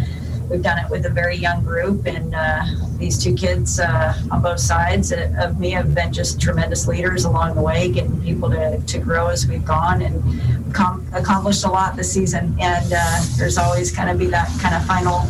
we've 0.49 0.63
done 0.63 0.79
it 0.79 0.91
with 0.91 1.07
a 1.07 1.11
very 1.11 1.37
young 1.37 1.65
group. 1.65 2.07
And 2.07 2.35
uh, 2.35 2.65
these 3.05 3.23
two 3.23 3.35
kids 3.35 3.79
uh, 3.81 4.15
on 4.31 4.41
both 4.41 4.59
sides 4.59 5.13
of 5.13 5.61
me 5.61 5.71
have 5.71 5.95
been 5.95 6.11
just 6.11 6.41
tremendous 6.41 6.89
leaders 6.89 7.27
along 7.27 7.55
the 7.55 7.61
way, 7.61 7.93
getting 7.93 8.19
people 8.23 8.49
to, 8.49 8.81
to 8.81 8.99
grow 8.99 9.29
as 9.29 9.47
we've 9.47 9.65
gone 9.65 10.01
and 10.01 10.75
com- 10.75 11.07
accomplished 11.13 11.65
a 11.65 11.69
lot 11.69 11.95
this 11.97 12.11
season. 12.11 12.57
And 12.59 12.91
uh, 12.97 13.23
there's 13.37 13.59
always 13.59 13.95
kind 13.95 14.09
of 14.09 14.19
be 14.19 14.27
that 14.29 14.49
kind 14.59 14.75
of 14.75 14.83
final 14.87 15.21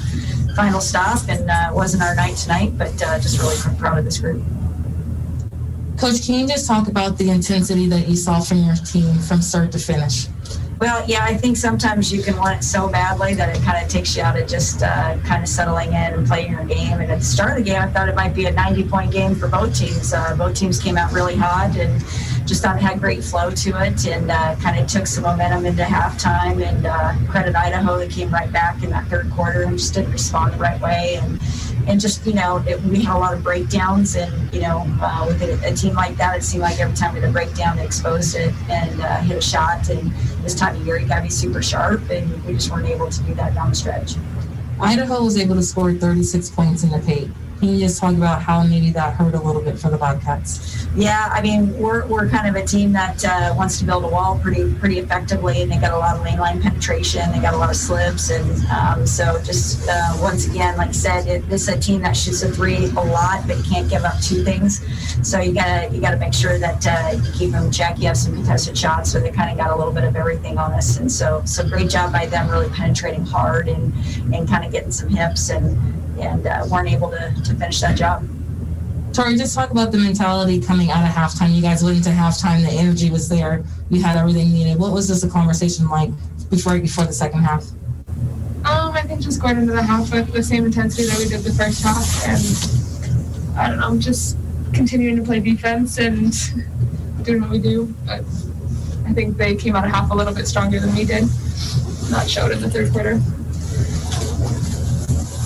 final 0.54 0.80
stop. 0.80 1.18
And 1.28 1.50
uh, 1.50 1.70
it 1.70 1.74
wasn't 1.74 2.04
our 2.04 2.14
night 2.14 2.36
tonight, 2.36 2.78
but 2.78 2.96
just 2.96 3.40
really 3.40 3.56
proud 3.76 3.98
of 3.98 4.04
this 4.04 4.20
group. 4.20 4.40
Coach, 5.98 6.24
can 6.24 6.36
you 6.36 6.46
just 6.46 6.68
talk 6.68 6.86
about 6.86 7.18
the 7.18 7.28
intensity 7.30 7.88
that 7.88 8.06
you 8.08 8.14
saw 8.14 8.38
from 8.38 8.58
your 8.58 8.76
team 8.76 9.18
from 9.18 9.42
start 9.42 9.72
to 9.72 9.80
finish? 9.80 10.28
Well, 10.84 11.02
yeah, 11.08 11.24
I 11.24 11.34
think 11.34 11.56
sometimes 11.56 12.12
you 12.12 12.22
can 12.22 12.36
want 12.36 12.58
it 12.58 12.62
so 12.62 12.88
badly 12.88 13.32
that 13.32 13.56
it 13.56 13.62
kind 13.62 13.82
of 13.82 13.90
takes 13.90 14.14
you 14.14 14.22
out 14.22 14.38
of 14.38 14.46
just 14.46 14.82
uh, 14.82 15.16
kind 15.24 15.42
of 15.42 15.48
settling 15.48 15.88
in 15.88 15.94
and 15.94 16.26
playing 16.26 16.52
your 16.52 16.62
game. 16.66 17.00
And 17.00 17.10
at 17.10 17.20
the 17.20 17.24
start 17.24 17.52
of 17.52 17.64
the 17.64 17.70
game, 17.70 17.80
I 17.80 17.86
thought 17.86 18.06
it 18.10 18.14
might 18.14 18.34
be 18.34 18.44
a 18.44 18.50
90 18.50 18.84
point 18.84 19.10
game 19.10 19.34
for 19.34 19.48
both 19.48 19.74
teams. 19.74 20.12
Uh, 20.12 20.36
both 20.36 20.54
teams 20.54 20.78
came 20.78 20.98
out 20.98 21.10
really 21.10 21.36
hot 21.36 21.74
and 21.78 22.04
just 22.46 22.62
thought 22.62 22.76
it 22.76 22.82
had 22.82 23.00
great 23.00 23.24
flow 23.24 23.50
to 23.50 23.82
it 23.82 24.06
and 24.06 24.30
uh, 24.30 24.56
kind 24.56 24.78
of 24.78 24.86
took 24.86 25.06
some 25.06 25.24
momentum 25.24 25.64
into 25.64 25.84
halftime. 25.84 26.62
And 26.62 26.84
uh, 26.84 27.14
credit 27.30 27.56
Idaho 27.56 27.96
that 27.96 28.10
came 28.10 28.30
right 28.30 28.52
back 28.52 28.82
in 28.82 28.90
that 28.90 29.08
third 29.08 29.30
quarter 29.30 29.62
and 29.62 29.78
just 29.78 29.94
didn't 29.94 30.12
respond 30.12 30.52
the 30.52 30.58
right 30.58 30.78
way. 30.82 31.18
And 31.22 31.40
and 31.86 32.00
just 32.00 32.24
you 32.26 32.34
know 32.34 32.62
it, 32.66 32.80
we 32.82 33.02
had 33.02 33.16
a 33.16 33.18
lot 33.18 33.34
of 33.34 33.42
breakdowns 33.42 34.16
and 34.16 34.52
you 34.52 34.60
know 34.60 34.84
uh, 35.00 35.24
with 35.26 35.42
a, 35.42 35.68
a, 35.68 35.74
team 35.74 35.94
like 35.94 36.16
that 36.16 36.36
it 36.36 36.42
seemed 36.42 36.62
like 36.62 36.78
every 36.80 36.96
time 36.96 37.14
we 37.14 37.20
had 37.20 37.28
a 37.28 37.32
breakdown 37.32 37.76
they 37.76 37.84
exposed 37.84 38.34
it 38.36 38.54
and 38.68 39.00
uh, 39.00 39.20
hit 39.20 39.36
a 39.36 39.42
shot. 39.42 39.88
And 39.88 40.10
this 40.42 40.54
time 40.54 40.76
of 40.76 40.86
year 40.86 40.98
you 40.98 41.06
got 41.06 41.16
to 41.16 41.22
be 41.22 41.30
super 41.30 41.62
sharp 41.62 42.08
and 42.10 42.44
we 42.44 42.54
just 42.54 42.70
weren't 42.70 42.86
able 42.88 43.10
to 43.10 43.22
do 43.22 43.34
that 43.34 43.54
down 43.54 43.70
the 43.70 43.76
stretch. 43.76 44.14
Idaho 44.80 45.22
was 45.22 45.38
able 45.38 45.54
to 45.54 45.62
score 45.62 45.92
36 45.92 46.50
points 46.50 46.82
in 46.82 46.90
the 46.90 46.98
paint 46.98 47.34
can 47.64 47.72
you 47.72 47.80
just 47.80 47.98
talk 47.98 48.12
about 48.12 48.42
how 48.42 48.62
maybe 48.62 48.90
that 48.90 49.14
hurt 49.14 49.34
a 49.34 49.40
little 49.40 49.62
bit 49.62 49.78
for 49.78 49.88
the 49.88 49.96
Bobcats? 49.96 50.86
Yeah, 50.94 51.30
I 51.32 51.40
mean, 51.40 51.76
we're, 51.78 52.06
we're 52.06 52.28
kind 52.28 52.46
of 52.46 52.62
a 52.62 52.66
team 52.66 52.92
that 52.92 53.24
uh, 53.24 53.54
wants 53.56 53.78
to 53.78 53.86
build 53.86 54.04
a 54.04 54.08
wall 54.08 54.38
pretty 54.38 54.74
pretty 54.74 54.98
effectively, 54.98 55.62
and 55.62 55.72
they 55.72 55.78
got 55.78 55.92
a 55.92 55.98
lot 55.98 56.16
of 56.16 56.22
mainline 56.22 56.62
penetration. 56.62 57.32
They 57.32 57.40
got 57.40 57.54
a 57.54 57.56
lot 57.56 57.70
of 57.70 57.76
slips, 57.76 58.30
and 58.30 58.66
um, 58.66 59.06
so 59.06 59.40
just 59.42 59.88
uh, 59.88 60.18
once 60.20 60.46
again, 60.46 60.76
like 60.76 60.90
I 60.90 60.92
said, 60.92 61.26
it, 61.26 61.48
this 61.48 61.62
is 61.62 61.68
a 61.68 61.78
team 61.78 62.02
that 62.02 62.14
shoots 62.14 62.42
a 62.42 62.50
three 62.50 62.84
a 62.84 63.00
lot, 63.00 63.46
but 63.46 63.56
you 63.56 63.64
can't 63.64 63.88
give 63.88 64.04
up 64.04 64.20
two 64.20 64.44
things. 64.44 64.84
So 65.26 65.40
you 65.40 65.54
gotta 65.54 65.92
you 65.92 66.02
gotta 66.02 66.18
make 66.18 66.34
sure 66.34 66.58
that 66.58 66.86
uh, 66.86 67.16
you 67.16 67.32
keep 67.32 67.52
them 67.52 67.70
check. 67.70 67.98
You 67.98 68.08
have 68.08 68.18
some 68.18 68.34
contested 68.34 68.76
shots, 68.76 69.10
so 69.10 69.20
they 69.20 69.30
kind 69.30 69.50
of 69.50 69.56
got 69.56 69.72
a 69.72 69.76
little 69.76 69.92
bit 69.92 70.04
of 70.04 70.16
everything 70.16 70.58
on 70.58 70.72
us, 70.72 70.98
and 70.98 71.10
so 71.10 71.42
so 71.46 71.66
great 71.66 71.88
job 71.88 72.12
by 72.12 72.26
them, 72.26 72.50
really 72.50 72.68
penetrating 72.68 73.24
hard 73.24 73.68
and 73.68 73.94
and 74.34 74.46
kind 74.46 74.66
of 74.66 74.70
getting 74.70 74.92
some 74.92 75.08
hips 75.08 75.48
and 75.48 76.03
and 76.18 76.46
uh, 76.46 76.66
weren't 76.70 76.88
able 76.88 77.10
to, 77.10 77.34
to 77.44 77.54
finish 77.54 77.80
that 77.80 77.96
job. 77.96 78.26
Tori, 79.12 79.36
just 79.36 79.54
talk 79.54 79.70
about 79.70 79.92
the 79.92 79.98
mentality 79.98 80.60
coming 80.60 80.90
out 80.90 81.04
of 81.04 81.14
halftime. 81.14 81.54
You 81.54 81.62
guys 81.62 81.84
went 81.84 81.98
into 81.98 82.10
halftime, 82.10 82.62
the 82.62 82.72
energy 82.72 83.10
was 83.10 83.28
there, 83.28 83.64
you 83.88 84.02
had 84.02 84.16
everything 84.16 84.52
needed. 84.52 84.78
What 84.78 84.92
was 84.92 85.06
this 85.06 85.22
a 85.22 85.30
conversation 85.30 85.88
like 85.88 86.10
before 86.50 86.78
before 86.78 87.04
the 87.04 87.12
second 87.12 87.44
half? 87.44 87.64
Um, 88.64 88.92
I 88.92 89.02
think 89.02 89.20
just 89.20 89.40
going 89.40 89.58
into 89.58 89.72
the 89.72 89.82
half 89.82 90.12
with 90.12 90.32
the 90.32 90.42
same 90.42 90.64
intensity 90.64 91.06
that 91.06 91.18
we 91.18 91.28
did 91.28 91.42
the 91.42 91.52
first 91.52 91.82
half, 91.84 92.26
and 92.26 93.58
I 93.58 93.68
don't 93.68 93.78
know, 93.78 94.00
just 94.00 94.36
continuing 94.72 95.16
to 95.16 95.22
play 95.22 95.38
defense 95.38 95.98
and 95.98 96.32
doing 97.24 97.42
what 97.42 97.50
we 97.50 97.58
do. 97.58 97.94
But 98.06 98.24
I 99.06 99.12
think 99.12 99.36
they 99.36 99.54
came 99.54 99.76
out 99.76 99.84
of 99.84 99.90
half 99.90 100.10
a 100.10 100.14
little 100.14 100.34
bit 100.34 100.48
stronger 100.48 100.80
than 100.80 100.94
we 100.94 101.04
did. 101.04 101.28
Not 102.10 102.28
showed 102.28 102.52
in 102.52 102.60
the 102.60 102.70
third 102.70 102.90
quarter. 102.92 103.20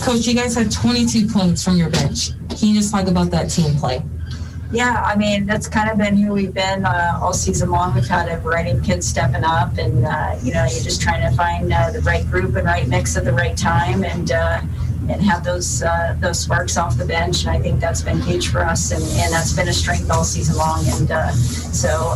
Coach, 0.03 0.27
you 0.27 0.35
guys 0.35 0.55
had 0.55 0.71
22 0.71 1.29
points 1.29 1.63
from 1.63 1.77
your 1.77 1.91
bench. 1.91 2.31
Can 2.49 2.69
you 2.69 2.75
just 2.75 2.91
talk 2.91 3.07
about 3.07 3.31
that 3.31 3.51
team 3.51 3.75
play? 3.77 4.03
Yeah, 4.71 5.03
I 5.07 5.17
mean 5.17 5.47
that's 5.47 5.67
kind 5.67 5.91
of 5.91 5.97
been 5.97 6.17
who 6.17 6.33
we've 6.33 6.53
been 6.53 6.85
uh, 6.85 7.19
all 7.23 7.33
season 7.33 7.71
long. 7.71 7.95
We've 7.95 8.07
had 8.07 8.29
a 8.29 8.39
variety 8.39 8.77
of 8.77 8.85
kids 8.85 9.09
stepping 9.09 9.43
up, 9.43 9.79
and 9.79 10.05
uh, 10.05 10.37
you 10.43 10.53
know 10.53 10.65
you're 10.65 10.85
just 10.85 11.01
trying 11.01 11.29
to 11.29 11.35
find 11.35 11.73
uh, 11.73 11.91
the 11.91 12.01
right 12.03 12.27
group 12.31 12.55
and 12.55 12.67
right 12.67 12.87
mix 12.87 13.17
at 13.17 13.25
the 13.25 13.33
right 13.33 13.57
time, 13.57 14.05
and 14.05 14.31
uh, 14.31 14.61
and 15.09 15.23
have 15.23 15.43
those 15.43 15.83
uh, 15.83 16.17
those 16.21 16.39
sparks 16.41 16.77
off 16.77 16.99
the 16.99 17.07
bench. 17.07 17.47
And 17.47 17.51
I 17.51 17.59
think 17.59 17.81
that's 17.81 18.03
been 18.03 18.21
huge 18.21 18.49
for 18.49 18.61
us, 18.61 18.93
and, 18.93 19.03
and 19.03 19.33
that's 19.33 19.55
been 19.55 19.69
a 19.69 19.73
strength 19.73 20.11
all 20.11 20.25
season 20.25 20.57
long. 20.57 20.85
And 20.87 21.11
uh, 21.11 21.33
so 21.33 22.15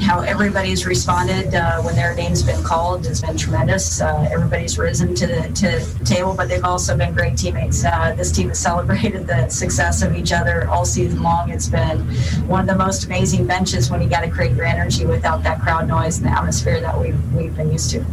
how 0.00 0.20
everybody's 0.20 0.86
responded 0.86 1.54
uh, 1.54 1.80
when 1.82 1.94
their 1.94 2.14
name's 2.14 2.42
been 2.42 2.62
called 2.64 3.06
has 3.06 3.20
been 3.20 3.36
tremendous. 3.36 4.00
Uh, 4.00 4.28
everybody's 4.30 4.78
risen 4.78 5.14
to 5.14 5.26
the, 5.26 5.42
to 5.54 5.98
the 5.98 6.04
table, 6.04 6.34
but 6.34 6.48
they've 6.48 6.64
also 6.64 6.96
been 6.96 7.14
great 7.14 7.36
teammates. 7.36 7.84
Uh, 7.84 8.14
this 8.16 8.32
team 8.32 8.48
has 8.48 8.58
celebrated 8.70 9.26
the 9.26 9.48
success 9.48 10.02
of 10.02 10.14
each 10.16 10.32
other 10.32 10.68
all 10.68 10.84
season 10.84 11.22
long. 11.22 11.50
It's 11.50 11.68
been 11.68 12.00
one 12.46 12.60
of 12.60 12.66
the 12.66 12.76
most 12.76 13.04
amazing 13.04 13.46
benches 13.46 13.90
when 13.90 14.00
you 14.02 14.08
got 14.08 14.22
to 14.22 14.30
create 14.30 14.56
your 14.56 14.66
energy 14.66 15.06
without 15.06 15.42
that 15.42 15.60
crowd 15.60 15.86
noise 15.88 16.18
and 16.18 16.26
the 16.26 16.32
atmosphere 16.32 16.80
that 16.80 16.98
we've, 16.98 17.34
we've 17.34 17.54
been 17.54 17.70
used 17.70 17.90
to. 17.90 18.04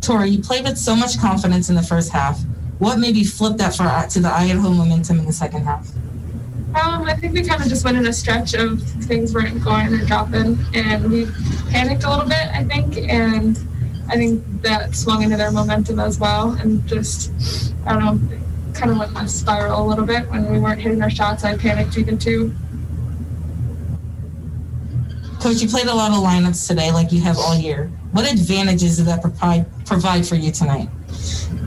Tori, 0.00 0.30
you 0.30 0.42
played 0.42 0.64
with 0.64 0.78
so 0.78 0.96
much 0.96 1.18
confidence 1.18 1.68
in 1.68 1.76
the 1.76 1.82
first 1.82 2.10
half. 2.10 2.40
What 2.78 2.98
maybe 2.98 3.22
flipped 3.22 3.58
that 3.58 3.76
for 3.76 4.08
to 4.08 4.20
the 4.20 4.28
Idaho 4.28 4.70
momentum 4.70 5.20
in 5.20 5.26
the 5.26 5.32
second 5.32 5.64
half? 5.64 5.88
Um, 6.74 7.04
I 7.04 7.14
think 7.14 7.34
we 7.34 7.44
kind 7.44 7.60
of 7.60 7.68
just 7.68 7.84
went 7.84 7.98
in 7.98 8.06
a 8.06 8.12
stretch 8.12 8.54
of 8.54 8.82
things 8.82 9.34
weren't 9.34 9.62
going 9.62 9.92
or 9.92 10.04
dropping, 10.06 10.58
and 10.72 11.10
we 11.10 11.26
panicked 11.70 12.04
a 12.04 12.10
little 12.10 12.24
bit, 12.24 12.48
I 12.54 12.64
think, 12.64 12.96
and 12.96 13.58
I 14.08 14.16
think 14.16 14.42
that 14.62 14.94
swung 14.94 15.22
into 15.22 15.36
their 15.36 15.50
momentum 15.50 16.00
as 16.00 16.18
well, 16.18 16.52
and 16.52 16.86
just 16.86 17.74
I 17.84 17.92
don't 17.92 18.04
know, 18.04 18.38
kind 18.72 18.90
of 18.90 18.96
went 18.96 19.10
in 19.10 19.18
a 19.18 19.28
spiral 19.28 19.82
a 19.82 19.86
little 19.86 20.06
bit 20.06 20.30
when 20.30 20.50
we 20.50 20.58
weren't 20.58 20.80
hitting 20.80 21.02
our 21.02 21.10
shots. 21.10 21.44
I 21.44 21.58
panicked 21.58 21.98
even 21.98 22.16
too. 22.16 22.54
Coach, 25.42 25.60
you 25.60 25.68
played 25.68 25.88
a 25.88 25.94
lot 25.94 26.12
of 26.12 26.18
lineups 26.18 26.68
today, 26.68 26.90
like 26.90 27.12
you 27.12 27.20
have 27.20 27.36
all 27.36 27.56
year. 27.56 27.90
What 28.12 28.30
advantages 28.30 28.96
did 28.96 29.06
that 29.06 29.20
provide 29.20 29.66
provide 29.84 30.26
for 30.26 30.36
you 30.36 30.52
tonight? 30.52 30.88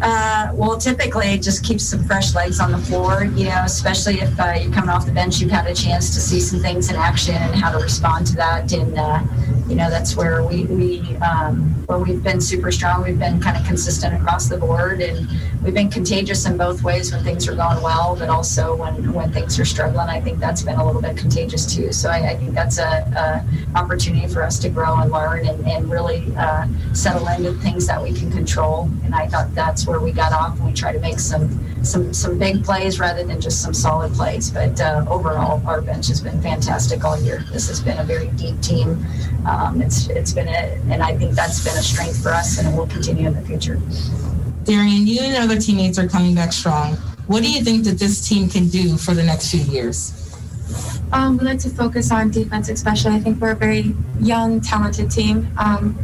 Uh, 0.01 0.51
well, 0.53 0.77
typically 0.77 1.27
it 1.27 1.41
just 1.41 1.63
keeps 1.63 1.83
some 1.83 2.03
fresh 2.03 2.35
legs 2.35 2.59
on 2.59 2.71
the 2.71 2.77
floor, 2.77 3.25
you 3.35 3.45
know, 3.45 3.61
especially 3.63 4.19
if 4.21 4.39
uh, 4.39 4.53
you're 4.59 4.71
coming 4.71 4.89
off 4.89 5.05
the 5.05 5.11
bench, 5.11 5.39
you've 5.39 5.51
had 5.51 5.65
a 5.67 5.73
chance 5.73 6.13
to 6.13 6.19
see 6.19 6.39
some 6.39 6.59
things 6.59 6.89
in 6.89 6.95
action 6.95 7.35
and 7.35 7.55
how 7.55 7.71
to 7.71 7.77
respond 7.77 8.27
to 8.27 8.35
that. 8.35 8.71
And, 8.71 8.97
uh, 8.97 9.19
you 9.67 9.75
know, 9.75 9.89
that's 9.89 10.15
where 10.15 10.43
we, 10.43 10.65
we 10.65 11.15
um, 11.17 11.73
where 11.87 11.99
we've 11.99 12.23
been 12.23 12.39
super 12.39 12.71
strong. 12.71 13.03
We've 13.03 13.17
been 13.17 13.39
kind 13.39 13.57
of 13.57 13.65
consistent 13.65 14.13
across 14.13 14.47
the 14.47 14.57
board 14.57 15.01
and 15.01 15.27
we've 15.63 15.73
been 15.73 15.89
contagious 15.89 16.45
in 16.45 16.57
both 16.57 16.83
ways 16.83 17.11
when 17.11 17.23
things 17.23 17.47
are 17.47 17.55
going 17.55 17.81
well, 17.81 18.15
but 18.15 18.29
also 18.29 18.75
when, 18.75 19.11
when 19.13 19.31
things 19.31 19.59
are 19.59 19.65
struggling. 19.65 20.07
I 20.07 20.21
think 20.21 20.39
that's 20.39 20.61
been 20.61 20.75
a 20.75 20.85
little 20.85 21.01
bit 21.01 21.17
contagious 21.17 21.73
too. 21.73 21.91
So 21.91 22.09
I, 22.09 22.31
I 22.31 22.35
think 22.35 22.53
that's 22.53 22.77
a, 22.77 22.83
a, 22.83 23.77
opportunity 23.77 24.27
for 24.27 24.41
us 24.41 24.57
to 24.59 24.69
grow 24.69 24.99
and 25.01 25.11
learn 25.11 25.45
and, 25.47 25.67
and 25.67 25.91
really 25.91 26.31
uh, 26.37 26.67
settle 26.93 27.27
into 27.27 27.53
things 27.53 27.87
that 27.87 28.01
we 28.01 28.13
can 28.13 28.31
control. 28.31 28.89
And 29.03 29.13
I 29.13 29.27
thought 29.27 29.53
that's 29.53 29.87
where 29.87 29.99
we 29.99 30.11
got 30.11 30.31
off 30.31 30.57
and 30.57 30.65
we 30.65 30.73
try 30.73 30.93
to 30.93 30.99
make 30.99 31.19
some 31.19 31.61
some 31.85 32.13
some 32.13 32.39
big 32.39 32.63
plays 32.63 32.99
rather 32.99 33.23
than 33.23 33.39
just 33.39 33.61
some 33.61 33.73
solid 33.73 34.13
plays. 34.13 34.49
But 34.49 34.79
uh, 34.81 35.05
overall, 35.07 35.61
our 35.67 35.81
bench 35.81 36.07
has 36.07 36.21
been 36.21 36.41
fantastic 36.41 37.03
all 37.03 37.19
year. 37.19 37.43
This 37.51 37.67
has 37.67 37.79
been 37.79 37.97
a 37.99 38.03
very 38.03 38.27
deep 38.29 38.59
team. 38.61 39.05
Um, 39.45 39.81
it's 39.81 40.07
it's 40.09 40.33
been 40.33 40.47
a, 40.47 40.79
and 40.89 41.03
I 41.03 41.15
think 41.17 41.33
that's 41.35 41.63
been 41.63 41.77
a 41.77 41.83
strength 41.83 42.21
for 42.21 42.29
us, 42.29 42.57
and 42.57 42.67
it 42.67 42.75
will 42.75 42.87
continue 42.87 43.27
in 43.27 43.33
the 43.33 43.41
future. 43.41 43.79
Darian, 44.63 45.05
you 45.05 45.21
and 45.21 45.35
other 45.37 45.59
teammates 45.59 45.99
are 45.99 46.07
coming 46.07 46.33
back 46.33 46.51
strong. 46.51 46.95
What 47.27 47.43
do 47.43 47.51
you 47.51 47.63
think 47.63 47.83
that 47.85 47.99
this 47.99 48.27
team 48.27 48.49
can 48.49 48.67
do 48.67 48.97
for 48.97 49.13
the 49.13 49.23
next 49.23 49.51
few 49.51 49.61
years? 49.61 50.13
Um, 51.11 51.37
we 51.37 51.45
like 51.45 51.59
to 51.59 51.69
focus 51.69 52.11
on 52.11 52.31
defense, 52.31 52.69
especially. 52.69 53.13
I 53.13 53.19
think 53.19 53.39
we're 53.39 53.51
a 53.51 53.55
very 53.55 53.95
young, 54.19 54.61
talented 54.61 55.11
team. 55.11 55.47
Um, 55.57 55.95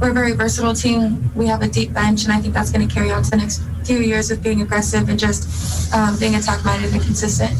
we're 0.00 0.10
a 0.10 0.14
very 0.14 0.32
versatile 0.32 0.74
team. 0.74 1.30
We 1.34 1.46
have 1.46 1.62
a 1.62 1.68
deep 1.68 1.92
bench, 1.92 2.24
and 2.24 2.32
I 2.32 2.40
think 2.40 2.54
that's 2.54 2.70
going 2.70 2.86
to 2.86 2.92
carry 2.92 3.10
on 3.10 3.22
to 3.22 3.30
the 3.30 3.36
next 3.36 3.62
few 3.84 3.98
years 3.98 4.30
of 4.30 4.42
being 4.42 4.62
aggressive 4.62 5.08
and 5.08 5.18
just 5.18 5.92
um, 5.94 6.18
being 6.18 6.34
attack 6.34 6.64
minded 6.64 6.92
and 6.92 7.02
consistent. 7.02 7.56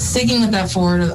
Sticking 0.00 0.40
with 0.40 0.52
that 0.52 0.70
forward. 0.70 1.14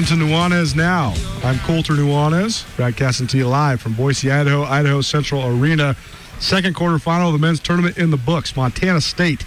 Listen 0.00 0.18
to 0.18 0.24
Nuanez 0.24 0.74
now. 0.74 1.12
I'm 1.44 1.58
Colter 1.58 1.92
Nuanez, 1.92 2.64
broadcasting 2.74 3.26
to 3.26 3.36
you 3.36 3.46
live 3.46 3.82
from 3.82 3.92
Boise, 3.92 4.30
Idaho, 4.30 4.62
Idaho 4.62 5.02
Central 5.02 5.46
Arena. 5.46 5.94
Second 6.38 6.74
quarterfinal 6.74 7.26
of 7.26 7.32
the 7.34 7.38
men's 7.38 7.60
tournament 7.60 7.98
in 7.98 8.10
the 8.10 8.16
books. 8.16 8.56
Montana 8.56 9.02
State 9.02 9.44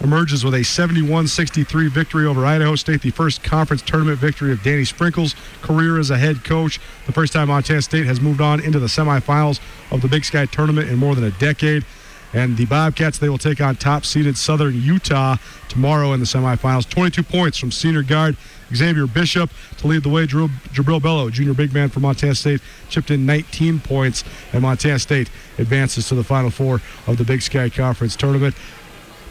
emerges 0.00 0.44
with 0.44 0.54
a 0.54 0.62
71-63 0.62 1.90
victory 1.90 2.26
over 2.26 2.44
Idaho 2.44 2.74
State, 2.74 3.02
the 3.02 3.12
first 3.12 3.44
conference 3.44 3.80
tournament 3.80 4.18
victory 4.18 4.50
of 4.50 4.64
Danny 4.64 4.84
Sprinkle's 4.84 5.36
career 5.62 6.00
as 6.00 6.10
a 6.10 6.18
head 6.18 6.42
coach. 6.42 6.80
The 7.06 7.12
first 7.12 7.32
time 7.32 7.46
Montana 7.46 7.80
State 7.80 8.06
has 8.06 8.20
moved 8.20 8.40
on 8.40 8.58
into 8.60 8.80
the 8.80 8.88
semifinals 8.88 9.60
of 9.92 10.02
the 10.02 10.08
Big 10.08 10.24
Sky 10.24 10.46
tournament 10.46 10.88
in 10.88 10.98
more 10.98 11.14
than 11.14 11.22
a 11.22 11.30
decade. 11.30 11.86
And 12.32 12.56
the 12.56 12.66
Bobcats, 12.66 13.18
they 13.18 13.28
will 13.28 13.38
take 13.38 13.60
on 13.60 13.76
top-seeded 13.76 14.36
Southern 14.36 14.74
Utah 14.74 15.36
tomorrow 15.68 16.12
in 16.14 16.20
the 16.20 16.26
semifinals. 16.26 16.88
22 16.88 17.22
points 17.22 17.56
from 17.58 17.70
senior 17.70 18.02
guard 18.02 18.36
Xavier 18.74 19.06
Bishop 19.06 19.50
to 19.78 19.86
lead 19.86 20.02
the 20.02 20.08
way. 20.08 20.26
Jubrile 20.26 21.00
Belo, 21.00 21.30
junior 21.30 21.54
big 21.54 21.72
man 21.72 21.88
for 21.88 22.00
Montana 22.00 22.34
State, 22.34 22.60
chipped 22.88 23.10
in 23.10 23.24
19 23.26 23.80
points, 23.80 24.24
and 24.52 24.62
Montana 24.62 24.98
State 24.98 25.30
advances 25.58 26.08
to 26.08 26.14
the 26.14 26.24
Final 26.24 26.50
Four 26.50 26.80
of 27.06 27.16
the 27.16 27.24
Big 27.24 27.42
Sky 27.42 27.68
Conference 27.68 28.16
tournament. 28.16 28.54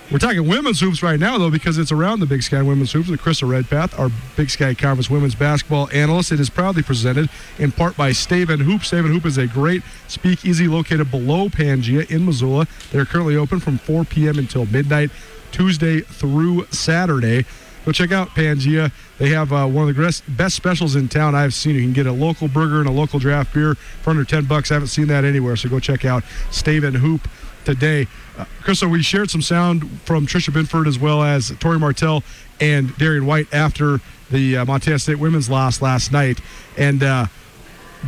We're 0.10 0.20
talking 0.20 0.48
women's 0.48 0.80
hoops 0.80 1.04
right 1.04 1.20
now, 1.20 1.38
though, 1.38 1.50
because 1.50 1.78
it's 1.78 1.92
around 1.92 2.22
the 2.22 2.26
Big 2.26 2.42
Sky 2.42 2.62
Women's 2.62 2.94
Hoops 2.94 3.10
with 3.10 3.20
Krista 3.20 3.46
Redpath, 3.46 4.00
our 4.00 4.10
Big 4.38 4.50
Sky 4.50 4.74
Conference 4.74 5.10
women's 5.10 5.36
basketball 5.36 5.90
analyst. 5.92 6.32
It 6.32 6.40
is 6.40 6.50
proudly 6.50 6.82
presented 6.82 7.30
in 7.60 7.74
part 7.74 7.98
by 7.98 8.12
Staven 8.12 8.62
Hoop. 8.62 8.84
Staven 8.84 9.12
Hoop 9.12 9.26
is 9.26 9.38
a 9.38 9.48
great 9.48 9.84
speakeasy 10.08 10.70
located 10.70 11.12
below 11.12 11.50
Pangea 11.50 12.10
in 12.10 12.26
Missoula. 12.26 12.68
They're 12.94 13.04
currently 13.04 13.36
open 13.36 13.60
from 13.60 13.80
4 13.80 14.06
p.m. 14.06 14.40
until 14.40 14.66
midnight, 14.68 15.12
Tuesday 15.52 16.00
through 16.00 16.68
Saturday. 16.68 17.44
Go 17.88 17.94
check 17.94 18.12
out 18.12 18.28
Pangea. 18.32 18.92
They 19.18 19.30
have 19.30 19.54
uh, 19.54 19.66
one 19.66 19.88
of 19.88 19.96
the 19.96 20.24
best 20.28 20.58
specials 20.58 20.98
in 20.98 21.08
town 21.08 21.36
I've 21.36 21.54
seen. 21.54 21.74
You 21.74 21.84
can 21.84 21.94
get 21.94 22.06
a 22.06 22.12
local 22.12 22.50
burger 22.50 22.80
and 22.80 22.90
a 22.90 22.92
local 22.92 23.18
draft 23.18 23.54
beer 23.54 23.76
for 23.76 24.10
under 24.10 24.26
10 24.26 24.44
bucks. 24.44 24.72
I 24.72 24.74
haven't 24.74 24.90
seen 24.90 25.08
that 25.08 25.24
anywhere, 25.24 25.56
so 25.56 25.70
go 25.70 25.80
check 25.80 26.04
out 26.04 26.24
Staven 26.52 26.96
Hoop 26.96 27.30
today. 27.64 28.08
Uh, 28.38 28.44
Krista, 28.62 28.92
we 28.92 29.02
shared 29.02 29.30
some 29.32 29.42
sound 29.42 29.90
from 30.02 30.28
Tricia 30.28 30.54
Binford 30.54 30.86
as 30.86 31.00
well 31.00 31.24
as 31.24 31.56
Tori 31.62 31.80
Martell 31.80 32.24
and 32.60 32.94
Darian 32.98 33.26
White 33.26 33.54
after 33.54 34.02
the 34.32 34.58
uh, 34.58 34.66
Montana 34.66 35.00
State 35.00 35.20
women's 35.20 35.50
loss 35.50 35.82
last 35.82 36.12
night. 36.12 36.42
And 36.78 37.02
uh, 37.02 37.28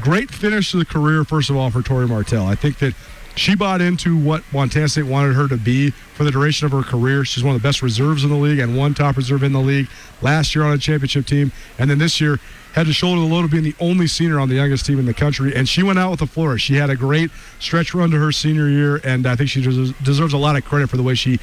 great 0.01 0.29
finish 0.29 0.71
to 0.71 0.77
the 0.79 0.85
career, 0.85 1.23
first 1.23 1.49
of 1.49 1.55
all, 1.55 1.71
for 1.71 1.81
Tori 1.81 2.05
Martell. 2.05 2.45
I 2.45 2.55
think 2.55 2.79
that 2.79 2.95
she 3.39 3.55
bought 3.55 3.79
into 3.79 4.17
what 4.17 4.43
Montana 4.51 4.89
State 4.89 5.03
wanted 5.03 5.33
her 5.33 5.47
to 5.47 5.55
be 5.55 5.91
for 5.91 6.25
the 6.25 6.31
duration 6.31 6.65
of 6.65 6.73
her 6.73 6.83
career. 6.83 7.23
She's 7.23 7.43
one 7.43 7.55
of 7.55 7.61
the 7.61 7.65
best 7.65 7.81
reserves 7.81 8.25
in 8.25 8.29
the 8.29 8.35
league 8.35 8.59
and 8.59 8.77
one 8.77 8.93
top 8.93 9.15
reserve 9.15 9.43
in 9.43 9.53
the 9.53 9.61
league 9.61 9.87
last 10.21 10.53
year 10.53 10.65
on 10.65 10.73
a 10.73 10.77
championship 10.77 11.25
team. 11.25 11.53
And 11.77 11.89
then 11.89 11.99
this 11.99 12.19
year, 12.19 12.39
had 12.73 12.85
to 12.85 12.93
shoulder 12.93 13.19
the 13.19 13.27
load 13.27 13.45
of 13.45 13.51
being 13.51 13.63
the 13.63 13.75
only 13.79 14.05
senior 14.05 14.39
on 14.39 14.47
the 14.47 14.55
youngest 14.55 14.85
team 14.85 14.99
in 14.99 15.05
the 15.05 15.13
country, 15.13 15.55
and 15.55 15.67
she 15.67 15.81
went 15.81 15.97
out 15.97 16.11
with 16.11 16.21
a 16.21 16.27
flourish. 16.27 16.61
She 16.61 16.75
had 16.75 16.91
a 16.91 16.95
great 16.95 17.31
stretch 17.59 17.95
run 17.95 18.11
to 18.11 18.19
her 18.19 18.31
senior 18.31 18.69
year, 18.69 18.97
and 19.03 19.25
I 19.25 19.35
think 19.35 19.49
she 19.49 19.61
deserves 19.61 20.33
a 20.33 20.37
lot 20.37 20.55
of 20.55 20.63
credit 20.65 20.87
for 20.89 20.95
the 20.95 21.01
way 21.03 21.15
she 21.15 21.39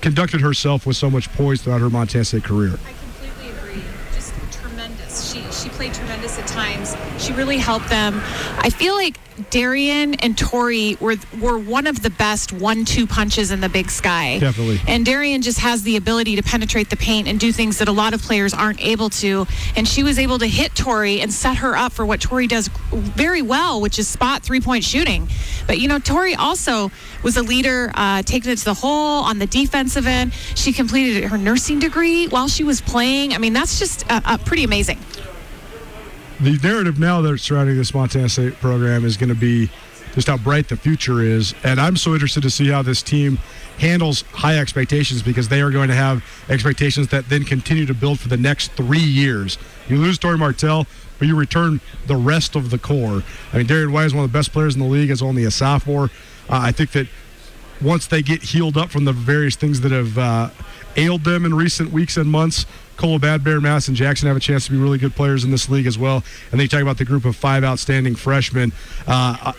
conducted 0.00 0.40
herself 0.40 0.86
with 0.86 0.96
so 0.96 1.10
much 1.10 1.30
poise 1.34 1.60
throughout 1.60 1.82
her 1.82 1.90
Montana 1.90 2.24
State 2.24 2.44
career. 2.44 2.78
I 2.86 2.92
completely 2.92 3.50
agree. 3.58 3.82
Just 4.14 4.32
tremendous. 4.52 5.34
She 5.62 5.68
played 5.68 5.92
tremendous 5.92 6.38
at 6.38 6.46
times. 6.46 6.96
She 7.18 7.32
really 7.34 7.58
helped 7.58 7.90
them. 7.90 8.20
I 8.58 8.70
feel 8.70 8.94
like 8.94 9.18
Darian 9.50 10.14
and 10.14 10.36
Tori 10.36 10.96
were 11.00 11.16
were 11.38 11.58
one 11.58 11.86
of 11.86 12.02
the 12.02 12.10
best 12.10 12.52
one-two 12.52 13.06
punches 13.06 13.50
in 13.50 13.60
the 13.60 13.68
Big 13.68 13.90
Sky. 13.90 14.38
Definitely. 14.38 14.80
And 14.86 15.04
Darian 15.04 15.42
just 15.42 15.58
has 15.60 15.82
the 15.82 15.96
ability 15.96 16.36
to 16.36 16.42
penetrate 16.42 16.90
the 16.90 16.96
paint 16.96 17.28
and 17.28 17.38
do 17.38 17.52
things 17.52 17.78
that 17.78 17.88
a 17.88 17.92
lot 17.92 18.12
of 18.12 18.22
players 18.22 18.52
aren't 18.52 18.82
able 18.82 19.10
to. 19.10 19.46
And 19.76 19.86
she 19.86 20.02
was 20.02 20.18
able 20.18 20.38
to 20.38 20.46
hit 20.46 20.74
Tori 20.74 21.20
and 21.20 21.32
set 21.32 21.58
her 21.58 21.76
up 21.76 21.92
for 21.92 22.04
what 22.04 22.20
Tori 22.20 22.46
does 22.46 22.68
very 22.90 23.42
well, 23.42 23.80
which 23.80 23.98
is 23.98 24.08
spot 24.08 24.42
three-point 24.42 24.84
shooting. 24.84 25.28
But 25.66 25.78
you 25.78 25.88
know, 25.88 25.98
Tori 25.98 26.34
also 26.34 26.90
was 27.22 27.36
a 27.36 27.42
leader, 27.42 27.90
uh, 27.94 28.22
taking 28.22 28.50
it 28.50 28.58
to 28.58 28.64
the 28.64 28.74
hole 28.74 29.24
on 29.24 29.38
the 29.38 29.46
defensive 29.46 30.06
end. 30.06 30.32
She 30.54 30.72
completed 30.72 31.24
her 31.24 31.38
nursing 31.38 31.78
degree 31.78 32.28
while 32.28 32.48
she 32.48 32.64
was 32.64 32.80
playing. 32.80 33.34
I 33.34 33.38
mean, 33.38 33.52
that's 33.52 33.78
just 33.78 34.10
uh, 34.10 34.20
uh, 34.24 34.38
pretty 34.38 34.64
amazing 34.64 34.98
the 36.40 36.58
narrative 36.62 36.98
now 36.98 37.20
that 37.20 37.38
surrounding 37.38 37.76
this 37.76 37.92
Montana 37.92 38.28
State 38.28 38.54
program 38.60 39.04
is 39.04 39.16
going 39.16 39.28
to 39.28 39.34
be 39.34 39.70
just 40.14 40.26
how 40.26 40.36
bright 40.36 40.68
the 40.68 40.76
future 40.76 41.20
is. 41.20 41.54
And 41.62 41.80
I'm 41.80 41.96
so 41.96 42.14
interested 42.14 42.42
to 42.42 42.50
see 42.50 42.68
how 42.68 42.82
this 42.82 43.02
team 43.02 43.38
handles 43.78 44.22
high 44.32 44.58
expectations 44.58 45.22
because 45.22 45.48
they 45.48 45.60
are 45.60 45.70
going 45.70 45.88
to 45.88 45.94
have 45.94 46.24
expectations 46.48 47.08
that 47.08 47.28
then 47.28 47.44
continue 47.44 47.86
to 47.86 47.94
build 47.94 48.18
for 48.18 48.28
the 48.28 48.36
next 48.36 48.72
three 48.72 48.98
years. 48.98 49.58
You 49.88 49.98
lose 49.98 50.18
Tori 50.18 50.38
Martell, 50.38 50.86
but 51.18 51.28
you 51.28 51.36
return 51.36 51.80
the 52.06 52.16
rest 52.16 52.56
of 52.56 52.70
the 52.70 52.78
core. 52.78 53.22
I 53.52 53.58
mean, 53.58 53.66
Darian 53.66 53.92
White 53.92 54.06
is 54.06 54.14
one 54.14 54.24
of 54.24 54.32
the 54.32 54.36
best 54.36 54.52
players 54.52 54.74
in 54.74 54.80
the 54.80 54.88
league 54.88 55.10
as 55.10 55.22
only 55.22 55.44
a 55.44 55.50
sophomore. 55.50 56.04
Uh, 56.48 56.60
I 56.62 56.72
think 56.72 56.92
that 56.92 57.06
once 57.80 58.06
they 58.06 58.22
get 58.22 58.42
healed 58.42 58.76
up 58.76 58.90
from 58.90 59.04
the 59.04 59.12
various 59.12 59.56
things 59.56 59.80
that 59.82 59.92
have 59.92 60.18
uh, 60.18 60.50
ailed 60.96 61.24
them 61.24 61.44
in 61.44 61.54
recent 61.54 61.92
weeks 61.92 62.16
and 62.16 62.30
months, 62.30 62.66
Kola 63.00 63.18
Bad 63.18 63.42
Bear, 63.42 63.62
Madison 63.62 63.94
Jackson 63.94 64.28
have 64.28 64.36
a 64.36 64.40
chance 64.40 64.66
to 64.66 64.72
be 64.72 64.76
really 64.76 64.98
good 64.98 65.16
players 65.16 65.42
in 65.42 65.50
this 65.50 65.70
league 65.70 65.86
as 65.86 65.96
well. 65.96 66.22
And 66.52 66.60
they 66.60 66.66
talk 66.66 66.82
about 66.82 66.98
the 66.98 67.06
group 67.06 67.24
of 67.24 67.34
five 67.34 67.64
outstanding 67.64 68.14
freshmen. 68.14 68.72
Uh, 69.06 69.54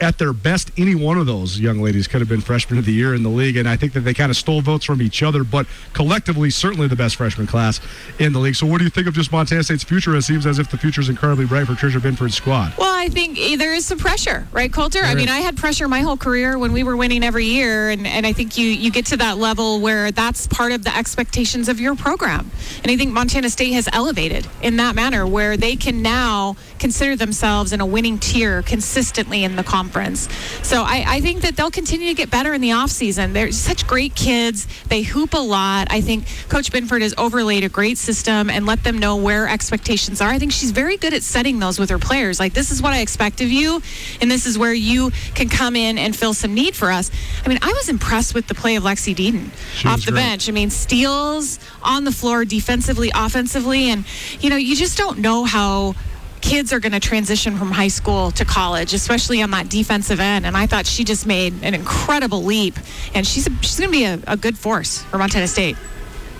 at 0.00 0.16
their 0.16 0.32
best, 0.32 0.70
any 0.78 0.94
one 0.94 1.18
of 1.18 1.26
those 1.26 1.60
young 1.60 1.82
ladies 1.82 2.08
could 2.08 2.22
have 2.22 2.30
been 2.30 2.40
freshman 2.40 2.78
of 2.78 2.86
the 2.86 2.92
year 2.94 3.14
in 3.14 3.24
the 3.24 3.28
league. 3.28 3.58
And 3.58 3.68
I 3.68 3.76
think 3.76 3.92
that 3.92 4.00
they 4.00 4.14
kind 4.14 4.30
of 4.30 4.38
stole 4.38 4.62
votes 4.62 4.86
from 4.86 5.02
each 5.02 5.22
other, 5.22 5.44
but 5.44 5.66
collectively, 5.92 6.48
certainly 6.48 6.88
the 6.88 6.96
best 6.96 7.16
freshman 7.16 7.46
class 7.46 7.78
in 8.18 8.32
the 8.32 8.38
league. 8.38 8.56
So, 8.56 8.64
what 8.64 8.78
do 8.78 8.84
you 8.84 8.90
think 8.90 9.06
of 9.06 9.12
just 9.12 9.32
Montana 9.32 9.62
State's 9.62 9.84
future? 9.84 10.16
It 10.16 10.22
seems 10.22 10.46
as 10.46 10.58
if 10.58 10.70
the 10.70 10.78
future 10.78 11.02
is 11.02 11.10
incredibly 11.10 11.44
bright 11.44 11.66
for 11.66 11.74
Tricia 11.74 12.00
Binford's 12.00 12.36
squad. 12.36 12.72
Well, 12.78 12.94
I 12.94 13.08
think 13.08 13.36
there 13.58 13.74
is 13.74 13.84
some 13.84 13.98
pressure, 13.98 14.48
right, 14.50 14.72
Colter? 14.72 15.02
There 15.02 15.10
I 15.10 15.14
mean, 15.14 15.28
is. 15.28 15.34
I 15.34 15.40
had 15.40 15.58
pressure 15.58 15.88
my 15.88 16.00
whole 16.00 16.16
career 16.16 16.58
when 16.58 16.72
we 16.72 16.84
were 16.84 16.96
winning 16.96 17.22
every 17.22 17.44
year, 17.44 17.90
and, 17.90 18.06
and 18.06 18.26
I 18.26 18.32
think 18.32 18.56
you 18.56 18.66
you 18.66 18.90
get 18.90 19.04
to 19.06 19.18
that 19.18 19.36
level 19.36 19.80
where 19.80 20.10
that's 20.10 20.46
part 20.46 20.72
of 20.72 20.84
the 20.84 20.96
expectations 20.96 21.68
of 21.68 21.78
your 21.78 21.94
program. 21.96 22.50
And 22.82 22.90
I 22.90 22.96
think 22.96 23.12
Montana 23.12 23.50
State 23.50 23.72
has 23.72 23.88
elevated 23.92 24.46
in 24.62 24.76
that 24.76 24.94
manner 24.94 25.26
where 25.26 25.56
they 25.56 25.76
can 25.76 26.02
now 26.02 26.56
consider 26.78 27.16
themselves 27.16 27.72
in 27.72 27.80
a 27.80 27.86
winning 27.86 28.18
tier 28.18 28.62
consistently 28.62 29.44
in 29.44 29.56
the 29.56 29.62
conference. 29.62 30.28
So 30.62 30.82
I, 30.82 31.04
I 31.06 31.20
think 31.20 31.42
that 31.42 31.56
they'll 31.56 31.70
continue 31.70 32.08
to 32.08 32.14
get 32.14 32.30
better 32.30 32.54
in 32.54 32.60
the 32.60 32.70
offseason. 32.70 33.32
They're 33.32 33.52
such 33.52 33.86
great 33.86 34.14
kids. 34.14 34.66
They 34.88 35.02
hoop 35.02 35.34
a 35.34 35.38
lot. 35.38 35.88
I 35.90 36.00
think 36.00 36.26
Coach 36.48 36.72
Binford 36.72 37.02
has 37.02 37.14
overlaid 37.18 37.64
a 37.64 37.68
great 37.68 37.98
system 37.98 38.50
and 38.50 38.66
let 38.66 38.82
them 38.84 38.98
know 38.98 39.16
where 39.16 39.48
expectations 39.48 40.20
are. 40.20 40.28
I 40.28 40.38
think 40.38 40.52
she's 40.52 40.70
very 40.70 40.96
good 40.96 41.14
at 41.14 41.22
setting 41.22 41.58
those 41.58 41.78
with 41.78 41.90
her 41.90 41.98
players. 41.98 42.40
Like, 42.40 42.52
this 42.52 42.70
is 42.70 42.82
what 42.82 42.92
I 42.92 43.00
expect 43.00 43.40
of 43.40 43.48
you, 43.48 43.80
and 44.20 44.30
this 44.30 44.46
is 44.46 44.58
where 44.58 44.74
you 44.74 45.10
can 45.34 45.48
come 45.48 45.76
in 45.76 45.98
and 45.98 46.14
fill 46.14 46.34
some 46.34 46.54
need 46.54 46.74
for 46.74 46.90
us. 46.90 47.10
I 47.44 47.48
mean, 47.48 47.58
I 47.62 47.72
was 47.72 47.88
impressed 47.88 48.34
with 48.34 48.48
the 48.48 48.54
play 48.54 48.76
of 48.76 48.82
Lexi 48.82 49.14
Deaton 49.14 49.50
off 49.86 50.04
the 50.04 50.12
great. 50.12 50.20
bench. 50.20 50.48
I 50.48 50.52
mean, 50.52 50.70
steals 50.70 51.58
on 51.82 52.04
the 52.04 52.12
floor 52.12 52.44
defensively, 52.52 53.10
offensively, 53.14 53.88
and, 53.88 54.04
you 54.40 54.50
know, 54.50 54.56
you 54.56 54.76
just 54.76 54.98
don't 54.98 55.20
know 55.20 55.44
how 55.44 55.94
kids 56.42 56.70
are 56.70 56.80
going 56.80 56.92
to 56.92 57.00
transition 57.00 57.56
from 57.56 57.70
high 57.70 57.88
school 57.88 58.30
to 58.32 58.44
college, 58.44 58.92
especially 58.92 59.40
on 59.40 59.50
that 59.52 59.70
defensive 59.70 60.20
end. 60.20 60.44
And 60.44 60.54
I 60.54 60.66
thought 60.66 60.84
she 60.86 61.02
just 61.02 61.26
made 61.26 61.54
an 61.62 61.72
incredible 61.72 62.42
leap, 62.42 62.74
and 63.14 63.26
she's 63.26 63.48
she's 63.62 63.80
going 63.80 63.90
to 63.90 63.96
be 63.96 64.04
a, 64.04 64.20
a, 64.26 64.36
good 64.36 64.58
force 64.58 65.02
for 65.04 65.16
Montana 65.16 65.48
State. 65.48 65.78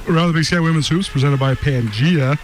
Around 0.07 0.27
the 0.29 0.35
Big 0.35 0.45
Sky 0.45 0.61
Women's 0.61 0.89
Hoops, 0.89 1.09
presented 1.09 1.41
by 1.41 1.55
Pangea. 1.55 2.37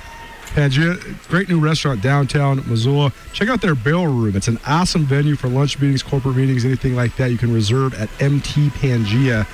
Pangea, 0.55 1.29
great 1.29 1.51
new 1.51 1.61
restaurant 1.61 2.01
downtown 2.01 2.67
Missoula. 2.67 3.13
Check 3.35 3.51
out 3.51 3.61
their 3.61 3.75
Barrel 3.75 4.07
Room. 4.07 4.35
It's 4.35 4.49
an 4.49 4.59
awesome 4.67 5.05
venue 5.05 5.37
for 5.37 5.49
lunch 5.49 5.79
meetings, 5.79 6.03
corporate 6.03 6.37
meetings, 6.37 6.65
anything 6.65 6.97
like 6.97 7.15
that. 7.17 7.31
You 7.31 7.37
can 7.37 7.53
reserve 7.53 7.93
at 8.01 8.09
mtpangea.com. 8.19 9.45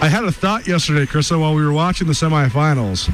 I 0.00 0.06
had 0.06 0.22
a 0.22 0.30
thought 0.30 0.68
yesterday, 0.68 1.06
Krista, 1.06 1.40
while 1.40 1.56
we 1.56 1.64
were 1.64 1.72
watching 1.72 2.06
the 2.06 2.12
semifinals. 2.12 3.10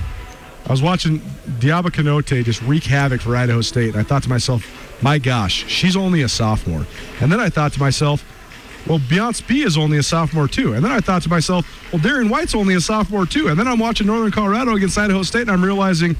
I 0.66 0.70
was 0.70 0.82
watching 0.82 1.18
Diaba 1.58 1.84
Konate 1.84 2.44
just 2.44 2.60
wreak 2.60 2.84
havoc 2.84 3.22
for 3.22 3.34
Idaho 3.34 3.62
State, 3.62 3.94
and 3.94 3.96
I 3.96 4.02
thought 4.02 4.22
to 4.24 4.28
myself, 4.28 5.02
my 5.02 5.16
gosh, 5.16 5.64
she's 5.66 5.96
only 5.96 6.20
a 6.20 6.28
sophomore. 6.28 6.86
And 7.22 7.32
then 7.32 7.40
I 7.40 7.48
thought 7.48 7.72
to 7.72 7.80
myself, 7.80 8.22
well, 8.86 8.98
Beyonce 8.98 9.46
Bea 9.46 9.62
is 9.62 9.78
only 9.78 9.96
a 9.96 10.02
sophomore 10.02 10.46
too. 10.46 10.74
And 10.74 10.84
then 10.84 10.92
I 10.92 11.00
thought 11.00 11.22
to 11.22 11.30
myself, 11.30 11.66
well, 11.90 12.02
Darian 12.02 12.28
White's 12.28 12.54
only 12.54 12.74
a 12.74 12.80
sophomore 12.82 13.24
too. 13.24 13.48
And 13.48 13.58
then 13.58 13.66
I'm 13.66 13.78
watching 13.78 14.06
Northern 14.06 14.30
Colorado 14.30 14.76
against 14.76 14.98
Idaho 14.98 15.22
State, 15.22 15.42
and 15.42 15.52
I'm 15.52 15.64
realizing 15.64 16.16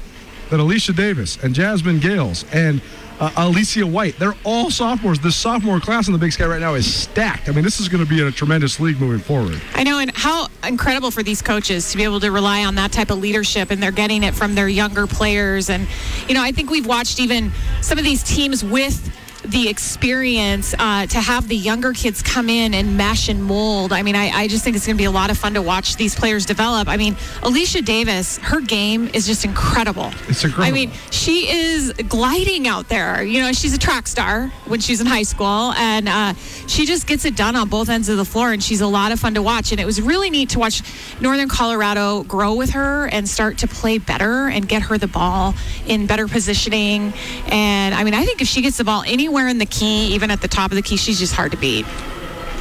that 0.49 0.59
Alicia 0.59 0.93
Davis 0.93 1.37
and 1.43 1.53
Jasmine 1.53 1.99
Gales 1.99 2.43
and 2.51 2.81
uh, 3.19 3.31
Alicia 3.37 3.85
White, 3.85 4.17
they're 4.17 4.35
all 4.43 4.69
sophomores. 4.69 5.19
This 5.19 5.35
sophomore 5.35 5.79
class 5.79 6.07
in 6.07 6.13
the 6.13 6.19
Big 6.19 6.33
Sky 6.33 6.45
right 6.45 6.59
now 6.59 6.73
is 6.73 6.91
stacked. 6.91 7.49
I 7.49 7.51
mean, 7.51 7.63
this 7.63 7.79
is 7.79 7.87
going 7.87 8.03
to 8.03 8.09
be 8.09 8.21
a 8.21 8.31
tremendous 8.31 8.79
league 8.79 8.99
moving 8.99 9.19
forward. 9.19 9.61
I 9.73 9.83
know, 9.83 9.99
and 9.99 10.11
how 10.15 10.47
incredible 10.63 11.11
for 11.11 11.23
these 11.23 11.41
coaches 11.41 11.91
to 11.91 11.97
be 11.97 12.03
able 12.03 12.19
to 12.19 12.31
rely 12.31 12.65
on 12.65 12.75
that 12.75 12.91
type 12.91 13.11
of 13.11 13.19
leadership, 13.19 13.71
and 13.71 13.81
they're 13.81 13.91
getting 13.91 14.23
it 14.23 14.33
from 14.33 14.55
their 14.55 14.67
younger 14.67 15.07
players. 15.07 15.69
And, 15.69 15.87
you 16.27 16.33
know, 16.33 16.43
I 16.43 16.51
think 16.51 16.69
we've 16.69 16.87
watched 16.87 17.19
even 17.19 17.51
some 17.81 17.97
of 17.97 18.03
these 18.03 18.23
teams 18.23 18.63
with 18.63 19.11
the 19.47 19.69
experience 19.69 20.73
uh, 20.77 21.05
to 21.07 21.19
have 21.19 21.47
the 21.47 21.55
younger 21.55 21.93
kids 21.93 22.21
come 22.21 22.49
in 22.49 22.73
and 22.73 22.97
mesh 22.97 23.29
and 23.29 23.43
mold. 23.43 23.93
I 23.93 24.01
mean, 24.03 24.15
I, 24.15 24.29
I 24.29 24.47
just 24.47 24.63
think 24.63 24.75
it's 24.75 24.85
going 24.85 24.97
to 24.97 25.01
be 25.01 25.05
a 25.05 25.11
lot 25.11 25.29
of 25.29 25.37
fun 25.37 25.53
to 25.53 25.61
watch 25.61 25.95
these 25.95 26.15
players 26.15 26.45
develop. 26.45 26.87
I 26.87 26.97
mean, 26.97 27.15
Alicia 27.43 27.81
Davis, 27.81 28.37
her 28.39 28.61
game 28.61 29.09
is 29.13 29.25
just 29.25 29.45
incredible. 29.45 30.11
It's 30.27 30.43
incredible. 30.43 30.63
I 30.63 30.71
mean, 30.71 30.91
she 31.11 31.49
is 31.49 31.93
gliding 31.93 32.67
out 32.67 32.89
there. 32.89 33.23
You 33.23 33.41
know, 33.41 33.51
she's 33.53 33.73
a 33.73 33.77
track 33.77 34.07
star 34.07 34.47
when 34.65 34.79
she's 34.79 35.01
in 35.01 35.07
high 35.07 35.23
school, 35.23 35.73
and 35.73 36.09
uh, 36.09 36.33
she 36.67 36.85
just 36.85 37.07
gets 37.07 37.25
it 37.25 37.35
done 37.35 37.55
on 37.55 37.69
both 37.69 37.89
ends 37.89 38.09
of 38.09 38.17
the 38.17 38.25
floor, 38.25 38.51
and 38.51 38.63
she's 38.63 38.81
a 38.81 38.87
lot 38.87 39.11
of 39.11 39.19
fun 39.19 39.35
to 39.35 39.41
watch. 39.41 39.71
And 39.71 39.79
it 39.79 39.85
was 39.85 40.01
really 40.01 40.29
neat 40.29 40.49
to 40.49 40.59
watch 40.59 40.81
Northern 41.21 41.49
Colorado 41.49 42.23
grow 42.23 42.55
with 42.55 42.71
her 42.71 43.07
and 43.07 43.27
start 43.27 43.59
to 43.59 43.67
play 43.67 43.97
better 43.97 44.47
and 44.47 44.67
get 44.67 44.83
her 44.83 44.97
the 44.97 45.07
ball 45.07 45.53
in 45.87 46.07
better 46.07 46.27
positioning. 46.27 47.13
And 47.47 47.93
I 47.93 48.03
mean, 48.03 48.13
I 48.13 48.25
think 48.25 48.41
if 48.41 48.47
she 48.47 48.61
gets 48.61 48.77
the 48.77 48.83
ball 48.83 49.03
anywhere 49.05 49.34
in 49.47 49.57
the 49.57 49.65
key, 49.65 50.13
even 50.13 50.31
at 50.31 50.41
the 50.41 50.47
top 50.47 50.71
of 50.71 50.75
the 50.75 50.81
key, 50.81 50.97
she's 50.97 51.19
just 51.19 51.33
hard 51.33 51.51
to 51.51 51.57
beat. 51.57 51.85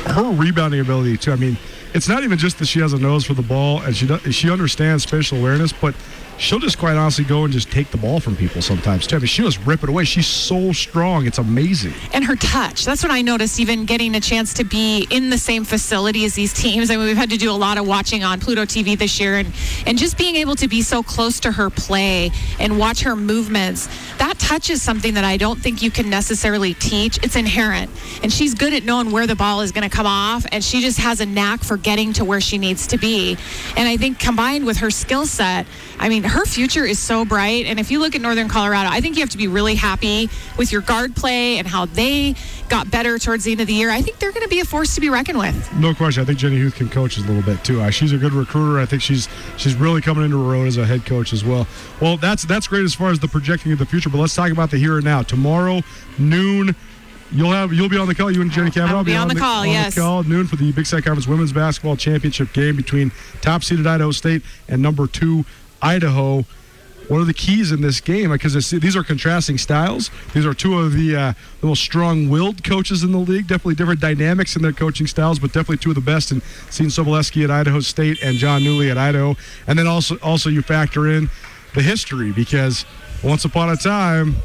Her 0.05 0.31
rebounding 0.31 0.81
ability 0.81 1.17
too. 1.17 1.33
I 1.33 1.37
mean, 1.37 1.57
it's 1.95 2.09
not 2.09 2.25
even 2.25 2.37
just 2.39 2.59
that 2.59 2.67
she 2.67 2.81
has 2.81 2.93
a 2.93 2.99
nose 2.99 3.25
for 3.25 3.35
the 3.35 3.43
ball 3.43 3.81
and 3.83 3.97
she 3.97 4.07
does, 4.07 4.35
she 4.35 4.51
understands 4.51 5.05
spatial 5.05 5.39
awareness, 5.39 5.73
but 5.73 5.95
she'll 6.39 6.59
just 6.59 6.79
quite 6.79 6.97
honestly 6.97 7.25
go 7.25 7.45
and 7.45 7.53
just 7.53 7.71
take 7.71 7.91
the 7.91 7.97
ball 7.97 8.21
from 8.21 8.37
people 8.37 8.63
sometimes 8.63 9.07
too. 9.07 9.17
I 9.17 9.19
mean, 9.21 9.27
she'll 9.27 9.49
just 9.49 9.65
rip 9.67 9.83
it 9.83 9.89
away. 9.89 10.05
She's 10.05 10.27
so 10.27 10.73
strong. 10.73 11.27
It's 11.27 11.39
amazing. 11.39 11.95
And 12.13 12.25
her 12.25 12.37
touch. 12.37 12.85
That's 12.85 13.03
what 13.03 13.13
I 13.13 13.23
noticed, 13.23 13.61
even 13.61 13.85
getting 13.85 14.15
a 14.15 14.21
chance 14.21 14.55
to 14.55 14.65
be 14.65 15.07
in 15.11 15.31
the 15.31 15.39
same 15.39 15.65
facility 15.65 16.25
as 16.25 16.35
these 16.35 16.53
teams. 16.53 16.91
I 16.91 16.97
mean, 16.97 17.07
we've 17.07 17.17
had 17.17 17.31
to 17.31 17.37
do 17.37 17.51
a 17.51 17.53
lot 17.53 17.79
of 17.79 17.87
watching 17.87 18.25
on 18.25 18.41
Pluto 18.41 18.65
TV 18.65 18.99
this 18.99 19.21
year 19.21 19.37
and, 19.37 19.53
and 19.87 19.99
just 19.99 20.19
being 20.19 20.37
able 20.37 20.57
to 20.57 20.69
be 20.69 20.83
so 20.83 21.03
close 21.03 21.41
to 21.41 21.53
her 21.53 21.71
play 21.71 22.31
and 22.59 22.79
watch 22.79 23.03
her 23.03 23.17
movements. 23.17 23.89
That 24.19 24.39
touch 24.39 24.71
is 24.71 24.83
something 24.83 25.15
that 25.15 25.25
I 25.25 25.37
don't 25.37 25.61
think 25.61 25.83
you 25.83 25.91
can 25.91 26.11
necessarily 26.11 26.75
teach. 26.75 27.19
It's 27.23 27.37
inherent. 27.37 27.91
And 28.23 28.33
she's 28.33 28.55
good 28.55 28.73
at 28.73 28.85
knowing 28.85 29.11
where 29.11 29.27
the 29.27 29.37
ball 29.37 29.61
is 29.61 29.73
going 29.73 29.89
to 29.89 29.95
come 29.95 30.07
off, 30.07 30.45
and 30.53 30.63
she 30.63 30.81
just 30.81 30.99
has 30.99 31.21
a 31.21 31.27
knack 31.27 31.63
for 31.63 31.77
getting 31.77 32.13
to 32.15 32.25
where 32.25 32.41
she 32.41 32.59
needs 32.59 32.87
to 32.89 32.99
be. 32.99 33.37
And 33.77 33.89
I 33.89 33.97
think 33.97 34.19
combined 34.19 34.67
with 34.67 34.79
her 34.79 34.91
skill 34.91 35.27
set, 35.27 35.67
I 35.99 36.09
mean, 36.09 36.24
her 36.25 36.45
future 36.47 36.85
is 36.85 36.99
so 36.99 37.25
bright. 37.25 37.67
And 37.67 37.79
if 37.79 37.91
you 37.91 37.99
look 37.99 38.15
at 38.15 38.21
Northern 38.21 38.49
Colorado, 38.49 38.89
I 38.91 39.01
think 39.01 39.17
you 39.17 39.23
have 39.23 39.31
to 39.31 39.39
be 39.39 39.49
really 39.49 39.75
happy 39.75 40.31
with 40.57 40.73
your 40.73 40.81
guard 40.81 41.15
play 41.15 41.59
and 41.59 41.67
how 41.67 41.87
they 41.87 42.35
got 42.69 42.91
better 42.91 43.19
towards 43.19 43.45
the 43.45 43.53
end 43.53 43.61
of 43.61 43.67
the 43.67 43.75
year. 43.75 43.91
I 43.91 44.01
think 44.01 44.19
they're 44.19 44.33
going 44.33 44.43
to 44.43 44.49
be 44.49 44.61
a 44.61 44.65
force 44.65 44.95
to 44.95 45.01
be 45.01 45.09
reckoned 45.09 45.39
with. 45.39 45.73
No 45.75 45.95
question. 45.95 46.23
I 46.23 46.27
think 46.27 46.39
Jenny 46.39 46.59
Huth 46.59 46.75
can 46.75 46.89
coach 46.89 47.19
a 47.19 47.21
little 47.21 47.43
bit 47.43 47.63
too. 47.65 47.81
Uh, 47.81 47.91
she's 47.91 48.13
a 48.13 48.19
good 48.19 48.33
recruiter. 48.33 48.81
I 48.81 48.87
think 48.87 49.03
she's 49.03 49.29
she's 49.57 49.75
really 49.75 50.01
coming 50.01 50.25
into 50.25 50.43
her 50.49 50.55
own 50.55 50.67
as 50.67 50.77
a 50.77 50.87
head 50.87 51.05
coach 51.05 51.33
as 51.33 51.45
well. 51.45 51.67
Well, 52.01 52.17
that's 52.17 52.45
that's 52.45 52.67
great 52.67 52.85
as 52.85 52.95
far 52.95 53.11
as 53.11 53.19
the 53.19 53.29
projecting 53.29 53.73
of 53.73 53.79
the 53.79 53.87
future. 53.87 54.09
But 54.09 54.19
let's 54.19 54.35
talk 54.35 54.51
about 54.51 54.71
the 54.71 54.79
here 54.79 54.97
and 54.97 55.05
now. 55.05 55.23
Tomorrow, 55.23 55.83
noon. 56.19 56.75
You'll 57.33 57.51
have 57.51 57.73
you'll 57.73 57.89
be 57.89 57.97
on 57.97 58.07
the 58.07 58.15
call. 58.15 58.31
You 58.31 58.43
and 58.43 58.51
Jenny 58.51 58.71
Kavanaugh 58.71 58.99
will 58.99 59.05
be 59.05 59.17
on 59.17 59.27
the 59.27 59.35
call, 59.35 59.63
on 59.63 59.69
yes. 59.69 59.95
The 59.95 60.03
call 60.03 60.21
at 60.21 60.27
noon 60.27 60.47
for 60.47 60.55
the 60.57 60.71
Big 60.71 60.87
Sky 60.87 61.01
Conference 61.01 61.27
Women's 61.27 61.53
Basketball 61.53 61.97
Championship 61.97 62.53
game 62.53 62.77
between 62.77 63.11
top 63.41 63.65
seeded 63.65 63.87
Idaho 63.87 64.13
State 64.13 64.43
and 64.69 64.81
number 64.81 65.09
two 65.09 65.45
Idaho. 65.85 66.45
What 67.09 67.19
are 67.21 67.25
the 67.25 67.35
keys 67.35 67.71
in 67.71 67.83
this 67.83 68.01
game? 68.01 68.31
Because 68.31 68.71
these 68.71 68.97
are 68.97 69.05
contrasting 69.05 69.59
styles. 69.59 70.11
These 70.33 70.47
are 70.47 70.55
two 70.55 70.79
of 70.79 70.95
the, 70.95 71.15
uh, 71.15 71.33
most 71.61 71.83
strong-willed 71.83 72.65
coaches 72.65 73.03
in 73.03 73.13
the 73.13 73.19
league. 73.19 73.47
Definitely 73.47 73.75
different 73.75 74.01
dynamics 74.01 74.57
in 74.57 74.63
their 74.63 74.73
coaching 74.73 75.07
styles, 75.07 75.39
but 75.39 75.49
definitely 75.53 75.77
two 75.77 75.91
of 75.91 75.97
the 75.97 76.01
best. 76.01 76.33
And 76.33 76.43
Seton 76.71 76.87
Sobolewski 76.87 77.45
at 77.45 77.51
Idaho 77.51 77.81
State 77.81 78.23
and 78.23 78.39
Jon 78.39 78.63
Newlee 78.63 78.91
at 78.91 78.97
Idaho, 78.97 79.37
and 79.67 79.79
then 79.79 79.87
also 79.87 80.17
also 80.23 80.49
you 80.49 80.63
factor 80.63 81.07
in 81.07 81.29
the 81.75 81.83
history 81.83 82.33
because 82.33 82.87
once 83.23 83.45
upon 83.45 83.69
a 83.69 83.77
time. 83.77 84.37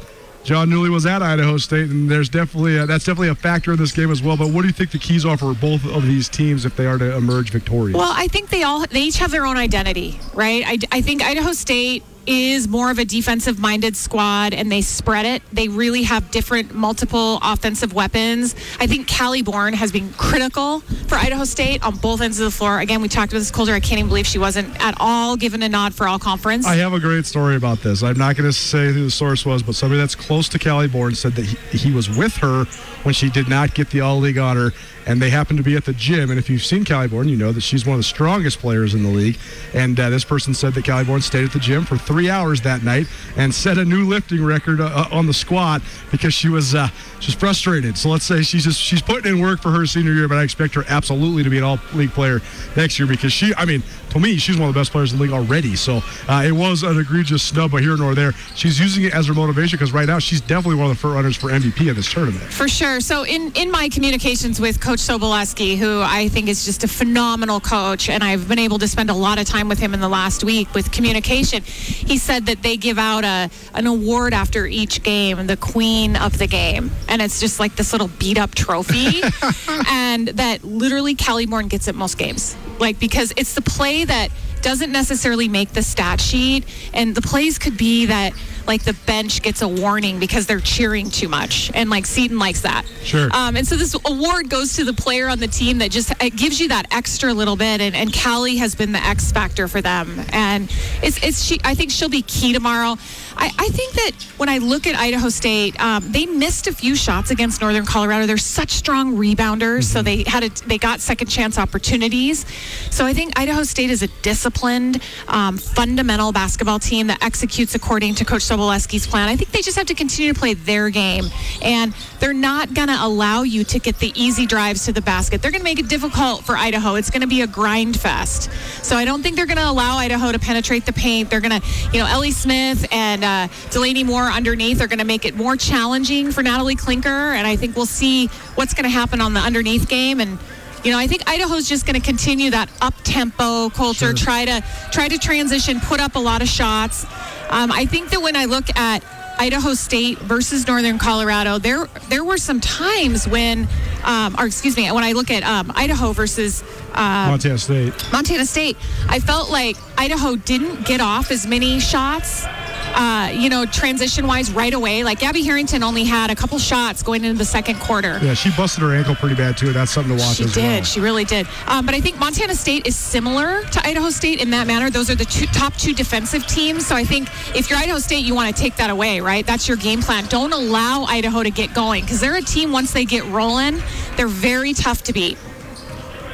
Jon 0.42 0.68
Newlee 0.70 0.90
was 0.90 1.04
at 1.04 1.22
Idaho 1.22 1.58
State, 1.58 1.90
and 1.90 2.10
there's 2.10 2.28
definitely 2.28 2.78
a, 2.78 2.86
that's 2.86 3.04
definitely 3.04 3.28
a 3.28 3.34
factor 3.34 3.72
in 3.72 3.78
this 3.78 3.92
game 3.92 4.10
as 4.10 4.22
well. 4.22 4.36
But 4.36 4.48
what 4.48 4.62
do 4.62 4.68
you 4.68 4.72
think 4.72 4.90
the 4.90 4.98
keys 4.98 5.24
are 5.24 5.36
for 5.36 5.54
both 5.54 5.86
of 5.86 6.06
these 6.06 6.28
teams 6.28 6.64
if 6.64 6.76
they 6.76 6.86
are 6.86 6.98
to 6.98 7.16
emerge 7.16 7.50
victorious? 7.50 7.96
Well, 7.96 8.12
I 8.14 8.26
think 8.28 8.48
they 8.48 8.62
all 8.62 8.86
they 8.86 9.02
each 9.02 9.18
have 9.18 9.30
their 9.30 9.46
own 9.46 9.56
identity, 9.58 10.18
right? 10.34 10.64
I, 10.66 10.78
I 10.90 11.00
think 11.02 11.22
Idaho 11.22 11.52
State 11.52 12.02
is 12.26 12.68
more 12.68 12.90
of 12.90 12.98
a 12.98 13.04
defensive 13.04 13.58
minded 13.58 13.96
squad 13.96 14.54
and 14.54 14.70
they 14.70 14.80
spread 14.82 15.26
it. 15.26 15.42
They 15.52 15.68
really 15.68 16.02
have 16.02 16.30
different 16.30 16.74
multiple 16.74 17.38
offensive 17.42 17.92
weapons. 17.92 18.54
I 18.78 18.86
think 18.86 19.08
Callie 19.10 19.42
Bourne 19.42 19.74
has 19.74 19.92
been 19.92 20.12
critical 20.14 20.80
for 20.80 21.16
Idaho 21.16 21.44
State 21.44 21.82
on 21.84 21.96
both 21.96 22.20
ends 22.20 22.38
of 22.40 22.44
the 22.44 22.50
floor. 22.50 22.80
Again, 22.80 23.02
we 23.02 23.08
talked 23.08 23.32
about 23.32 23.40
this 23.40 23.50
Colter. 23.50 23.72
I 23.72 23.80
can't 23.80 23.98
even 23.98 24.08
believe 24.08 24.26
she 24.26 24.38
wasn't 24.38 24.80
at 24.84 24.94
all 25.00 25.36
given 25.36 25.62
a 25.62 25.68
nod 25.68 25.94
for 25.94 26.06
all 26.06 26.18
conference. 26.18 26.66
I 26.66 26.76
have 26.76 26.92
a 26.92 27.00
great 27.00 27.26
story 27.26 27.56
about 27.56 27.80
this. 27.80 28.02
I'm 28.02 28.18
not 28.18 28.36
going 28.36 28.48
to 28.48 28.52
say 28.52 28.92
who 28.92 29.04
the 29.04 29.10
source 29.10 29.44
was, 29.44 29.62
but 29.62 29.74
somebody 29.74 30.00
that's 30.00 30.14
close 30.14 30.48
to 30.50 30.58
Callie 30.58 30.88
Bourne 30.88 31.14
said 31.14 31.32
that 31.32 31.44
he, 31.46 31.78
he 31.78 31.92
was 31.92 32.08
with 32.08 32.36
her 32.36 32.64
when 33.02 33.14
she 33.14 33.30
did 33.30 33.48
not 33.48 33.74
get 33.74 33.90
the 33.90 34.00
All 34.00 34.18
League 34.18 34.38
honor 34.38 34.72
and 35.06 35.20
they 35.20 35.30
happened 35.30 35.56
to 35.56 35.62
be 35.62 35.76
at 35.76 35.84
the 35.84 35.92
gym. 35.92 36.30
And 36.30 36.38
if 36.38 36.50
you've 36.50 36.64
seen 36.64 36.84
Callie 36.84 37.08
Bourne, 37.08 37.28
you 37.28 37.36
know 37.36 37.52
that 37.52 37.62
she's 37.62 37.86
one 37.86 37.94
of 37.94 37.98
the 37.98 38.04
strongest 38.04 38.58
players 38.58 38.94
in 38.94 39.02
the 39.02 39.08
league. 39.08 39.38
And 39.74 39.98
uh, 39.98 40.10
this 40.10 40.24
person 40.24 40.54
said 40.54 40.74
that 40.74 40.84
Callie 40.84 41.04
Bourne 41.04 41.20
stayed 41.20 41.44
at 41.44 41.52
the 41.52 41.58
gym 41.58 41.84
for 41.84 41.96
three 42.10 42.28
hours 42.28 42.60
that 42.62 42.82
night 42.82 43.06
and 43.36 43.54
set 43.54 43.78
a 43.78 43.84
new 43.84 44.04
lifting 44.04 44.44
record 44.44 44.80
uh, 44.80 45.06
on 45.12 45.26
the 45.26 45.32
squat 45.32 45.80
because 46.10 46.34
she 46.34 46.48
was 46.48 46.74
uh, 46.74 46.88
she's 47.20 47.34
frustrated. 47.34 47.96
So 47.96 48.08
let's 48.08 48.24
say 48.24 48.42
she's 48.42 48.64
just 48.64 48.80
she's 48.80 49.00
putting 49.00 49.32
in 49.32 49.40
work 49.40 49.62
for 49.62 49.70
her 49.70 49.86
senior 49.86 50.12
year, 50.12 50.26
but 50.26 50.36
I 50.36 50.42
expect 50.42 50.74
her 50.74 50.84
absolutely 50.88 51.44
to 51.44 51.50
be 51.50 51.58
an 51.58 51.62
all 51.62 51.78
league 51.94 52.10
player 52.10 52.40
next 52.74 52.98
year 52.98 53.06
because 53.06 53.32
she, 53.32 53.54
I 53.54 53.64
mean, 53.64 53.84
to 54.10 54.20
me, 54.20 54.36
she's 54.36 54.56
one 54.58 54.68
of 54.68 54.74
the 54.74 54.80
best 54.80 54.92
players 54.92 55.12
in 55.12 55.18
the 55.18 55.24
league 55.24 55.32
already. 55.32 55.76
So 55.76 56.02
uh, 56.28 56.44
it 56.44 56.52
was 56.52 56.82
an 56.82 56.98
egregious 56.98 57.42
snub, 57.42 57.70
but 57.70 57.82
here 57.82 57.96
nor 57.96 58.14
there. 58.14 58.32
She's 58.54 58.78
using 58.78 59.04
it 59.04 59.14
as 59.14 59.26
her 59.26 59.34
motivation 59.34 59.76
because 59.78 59.92
right 59.92 60.06
now 60.06 60.18
she's 60.18 60.40
definitely 60.40 60.76
one 60.76 60.90
of 60.90 60.96
the 60.96 61.00
front 61.00 61.16
runners 61.16 61.36
for 61.36 61.50
MVP 61.50 61.88
of 61.88 61.96
this 61.96 62.10
tournament. 62.12 62.42
For 62.52 62.68
sure. 62.68 63.00
So 63.00 63.24
in 63.24 63.52
in 63.54 63.70
my 63.70 63.88
communications 63.88 64.60
with 64.60 64.80
Coach 64.80 64.98
Sobolewski, 64.98 65.76
who 65.76 66.00
I 66.02 66.28
think 66.28 66.48
is 66.48 66.64
just 66.64 66.84
a 66.84 66.88
phenomenal 66.88 67.60
coach, 67.60 68.08
and 68.08 68.22
I've 68.22 68.48
been 68.48 68.58
able 68.58 68.78
to 68.78 68.88
spend 68.88 69.10
a 69.10 69.14
lot 69.14 69.38
of 69.38 69.46
time 69.46 69.68
with 69.68 69.78
him 69.78 69.94
in 69.94 70.00
the 70.00 70.08
last 70.08 70.44
week 70.44 70.74
with 70.74 70.90
communication. 70.90 71.62
He 71.62 72.18
said 72.18 72.46
that 72.46 72.62
they 72.62 72.76
give 72.76 72.98
out 72.98 73.24
a 73.24 73.50
an 73.74 73.86
award 73.86 74.34
after 74.34 74.66
each 74.66 75.02
game, 75.02 75.46
the 75.46 75.56
Queen 75.56 76.16
of 76.16 76.38
the 76.38 76.46
Game, 76.46 76.90
and 77.08 77.22
it's 77.22 77.40
just 77.40 77.60
like 77.60 77.76
this 77.76 77.92
little 77.92 78.08
beat 78.18 78.38
up 78.38 78.54
trophy, 78.54 79.22
and 79.88 80.28
that 80.28 80.64
literally 80.64 81.14
Callie 81.14 81.46
Bourne 81.46 81.68
gets 81.68 81.88
it 81.88 81.94
most 81.94 82.18
games, 82.18 82.56
like 82.78 82.98
because 82.98 83.32
it's 83.36 83.54
the 83.54 83.62
play 83.62 83.99
that 84.04 84.28
doesn't 84.62 84.92
necessarily 84.92 85.48
make 85.48 85.72
the 85.72 85.82
stat 85.82 86.20
sheet, 86.20 86.64
and 86.92 87.14
the 87.14 87.22
plays 87.22 87.58
could 87.58 87.76
be 87.76 88.06
that 88.06 88.32
like 88.70 88.84
the 88.84 88.94
bench 89.04 89.42
gets 89.42 89.62
a 89.62 89.68
warning 89.68 90.20
because 90.20 90.46
they're 90.46 90.60
cheering 90.60 91.10
too 91.10 91.28
much, 91.28 91.72
and 91.74 91.90
like 91.90 92.06
Seton 92.06 92.38
likes 92.38 92.60
that. 92.60 92.86
Sure. 93.02 93.28
Um, 93.32 93.56
and 93.56 93.66
so 93.66 93.74
this 93.74 93.96
award 94.06 94.48
goes 94.48 94.76
to 94.76 94.84
the 94.84 94.92
player 94.92 95.28
on 95.28 95.40
the 95.40 95.48
team 95.48 95.78
that 95.78 95.90
just 95.90 96.12
it 96.22 96.36
gives 96.36 96.60
you 96.60 96.68
that 96.68 96.86
extra 96.92 97.34
little 97.34 97.56
bit, 97.56 97.80
and, 97.80 97.96
and 97.96 98.14
Callie 98.16 98.58
has 98.58 98.76
been 98.76 98.92
the 98.92 99.04
X 99.04 99.32
factor 99.32 99.66
for 99.66 99.80
them, 99.82 100.24
and 100.32 100.70
it's 101.02 101.20
it's 101.24 101.42
she. 101.42 101.58
I 101.64 101.74
think 101.74 101.90
she'll 101.90 102.08
be 102.08 102.22
key 102.22 102.52
tomorrow. 102.52 102.96
I, 103.36 103.50
I 103.58 103.68
think 103.68 103.94
that 103.94 104.12
when 104.36 104.48
I 104.48 104.58
look 104.58 104.86
at 104.86 104.94
Idaho 104.94 105.30
State, 105.30 105.80
um, 105.80 106.12
they 106.12 106.26
missed 106.26 106.66
a 106.66 106.72
few 106.72 106.94
shots 106.94 107.30
against 107.30 107.60
Northern 107.60 107.86
Colorado. 107.86 108.26
They're 108.26 108.36
such 108.36 108.70
strong 108.70 109.16
rebounders, 109.16 109.84
so 109.84 110.02
they 110.02 110.24
had 110.24 110.44
a, 110.44 110.50
they 110.66 110.78
got 110.78 111.00
second 111.00 111.28
chance 111.28 111.58
opportunities. 111.58 112.44
So 112.90 113.06
I 113.06 113.14
think 113.14 113.38
Idaho 113.38 113.62
State 113.62 113.90
is 113.90 114.02
a 114.02 114.08
disciplined, 114.22 115.02
um, 115.26 115.56
fundamental 115.56 116.32
basketball 116.32 116.78
team 116.78 117.06
that 117.06 117.24
executes 117.24 117.74
according 117.74 118.14
to 118.16 118.24
Coach 118.24 118.42
Sobolewski's 118.60 119.06
plan. 119.06 119.28
I 119.28 119.36
think 119.36 119.50
they 119.50 119.62
just 119.62 119.76
have 119.76 119.86
to 119.86 119.94
continue 119.94 120.32
to 120.32 120.38
play 120.38 120.54
their 120.54 120.90
game, 120.90 121.24
and 121.62 121.94
they're 122.18 122.32
not 122.32 122.74
going 122.74 122.88
to 122.88 122.96
allow 123.00 123.42
you 123.42 123.64
to 123.64 123.78
get 123.78 123.98
the 123.98 124.12
easy 124.14 124.46
drives 124.46 124.84
to 124.86 124.92
the 124.92 125.00
basket. 125.00 125.42
They're 125.42 125.50
going 125.50 125.60
to 125.60 125.64
make 125.64 125.78
it 125.78 125.88
difficult 125.88 126.44
for 126.44 126.56
Idaho. 126.56 126.94
It's 126.94 127.10
going 127.10 127.22
to 127.22 127.26
be 127.26 127.42
a 127.42 127.46
grind 127.46 127.98
fest. 127.98 128.50
So 128.84 128.96
I 128.96 129.04
don't 129.04 129.22
think 129.22 129.36
they're 129.36 129.46
going 129.46 129.58
to 129.58 129.68
allow 129.68 129.96
Idaho 129.96 130.32
to 130.32 130.38
penetrate 130.38 130.86
the 130.86 130.92
paint. 130.92 131.30
They're 131.30 131.40
going 131.40 131.60
to, 131.60 131.66
you 131.92 131.98
know, 131.98 132.06
Ellie 132.06 132.32
Smith 132.32 132.86
and 132.92 133.24
uh, 133.24 133.48
Delaney 133.70 134.04
Moore 134.04 134.24
underneath 134.24 134.80
are 134.80 134.88
going 134.88 134.98
to 134.98 135.04
make 135.04 135.24
it 135.24 135.34
more 135.34 135.56
challenging 135.56 136.32
for 136.32 136.42
Natalie 136.42 136.76
Klinker, 136.76 137.34
and 137.34 137.46
I 137.46 137.56
think 137.56 137.76
we'll 137.76 137.86
see 137.86 138.26
what's 138.54 138.74
going 138.74 138.84
to 138.84 138.90
happen 138.90 139.20
on 139.20 139.34
the 139.34 139.40
underneath 139.40 139.88
game 139.88 140.20
and. 140.20 140.38
You 140.82 140.90
know, 140.92 140.98
I 140.98 141.08
think 141.08 141.28
Idaho's 141.28 141.68
just 141.68 141.84
going 141.84 142.00
to 142.00 142.06
continue 142.06 142.52
that 142.52 142.70
up 142.80 142.94
tempo 143.04 143.68
culture. 143.68 144.06
Sure. 144.06 144.14
Try 144.14 144.46
to 144.46 144.64
try 144.90 145.08
to 145.08 145.18
transition, 145.18 145.78
put 145.78 146.00
up 146.00 146.14
a 146.14 146.18
lot 146.18 146.40
of 146.40 146.48
shots. 146.48 147.04
Um, 147.50 147.72
I 147.72 147.84
think 147.84 148.10
that 148.10 148.22
when 148.22 148.36
I 148.36 148.44
look 148.44 148.64
at 148.76 149.02
Idaho 149.38 149.74
State 149.74 150.18
versus 150.18 150.66
Northern 150.66 150.98
Colorado, 150.98 151.58
there 151.58 151.86
there 152.08 152.24
were 152.24 152.38
some 152.38 152.60
times 152.60 153.26
when, 153.26 153.66
um, 154.04 154.36
or 154.38 154.46
excuse 154.46 154.76
me, 154.76 154.90
when 154.90 155.04
I 155.04 155.12
look 155.12 155.30
at 155.30 155.42
um, 155.42 155.72
Idaho 155.74 156.12
versus 156.12 156.62
uh, 156.94 157.28
Montana 157.30 157.58
State. 157.58 157.94
Montana 158.12 158.46
State, 158.46 158.76
I 159.08 159.20
felt 159.20 159.50
like 159.50 159.76
Idaho 159.98 160.36
didn't 160.36 160.86
get 160.86 161.00
off 161.00 161.30
as 161.30 161.46
many 161.46 161.80
shots 161.80 162.46
uh, 162.94 163.30
you 163.32 163.48
know, 163.48 163.64
transition 163.66 164.26
wise 164.26 164.52
right 164.52 164.74
away. 164.74 165.04
Like 165.04 165.20
Gabby 165.20 165.42
Harrington 165.42 165.82
only 165.82 166.04
had 166.04 166.30
a 166.30 166.34
couple 166.34 166.58
shots 166.58 167.02
going 167.02 167.24
into 167.24 167.38
the 167.38 167.44
second 167.44 167.78
quarter. 167.80 168.18
Yeah, 168.22 168.34
she 168.34 168.50
busted 168.56 168.82
her 168.82 168.94
ankle 168.94 169.14
pretty 169.14 169.34
bad 169.34 169.56
too. 169.56 169.72
That's 169.72 169.90
something 169.90 170.16
to 170.16 170.22
watch. 170.22 170.36
She 170.36 170.44
did. 170.44 170.56
Well. 170.56 170.82
She 170.82 171.00
really 171.00 171.24
did. 171.24 171.46
Um, 171.66 171.86
but 171.86 171.94
I 171.94 172.00
think 172.00 172.18
Montana 172.18 172.54
State 172.54 172.86
is 172.86 172.96
similar 172.96 173.62
to 173.62 173.86
Idaho 173.86 174.10
State 174.10 174.40
in 174.40 174.50
that 174.50 174.66
manner. 174.66 174.90
Those 174.90 175.10
are 175.10 175.14
the 175.14 175.24
two, 175.24 175.46
top 175.46 175.74
two 175.74 175.92
defensive 175.92 176.46
teams. 176.46 176.86
So 176.86 176.96
I 176.96 177.04
think 177.04 177.28
if 177.54 177.70
you're 177.70 177.78
Idaho 177.78 177.98
State, 177.98 178.24
you 178.24 178.34
want 178.34 178.54
to 178.54 178.60
take 178.60 178.76
that 178.76 178.90
away, 178.90 179.20
right? 179.20 179.46
That's 179.46 179.68
your 179.68 179.76
game 179.76 180.02
plan. 180.02 180.26
Don't 180.26 180.52
allow 180.52 181.04
Idaho 181.04 181.42
to 181.42 181.50
get 181.50 181.74
going 181.74 182.02
because 182.04 182.20
they're 182.20 182.36
a 182.36 182.42
team. 182.42 182.72
Once 182.72 182.92
they 182.92 183.04
get 183.04 183.24
rolling, 183.26 183.80
they're 184.16 184.28
very 184.28 184.72
tough 184.72 185.02
to 185.04 185.12
beat. 185.12 185.38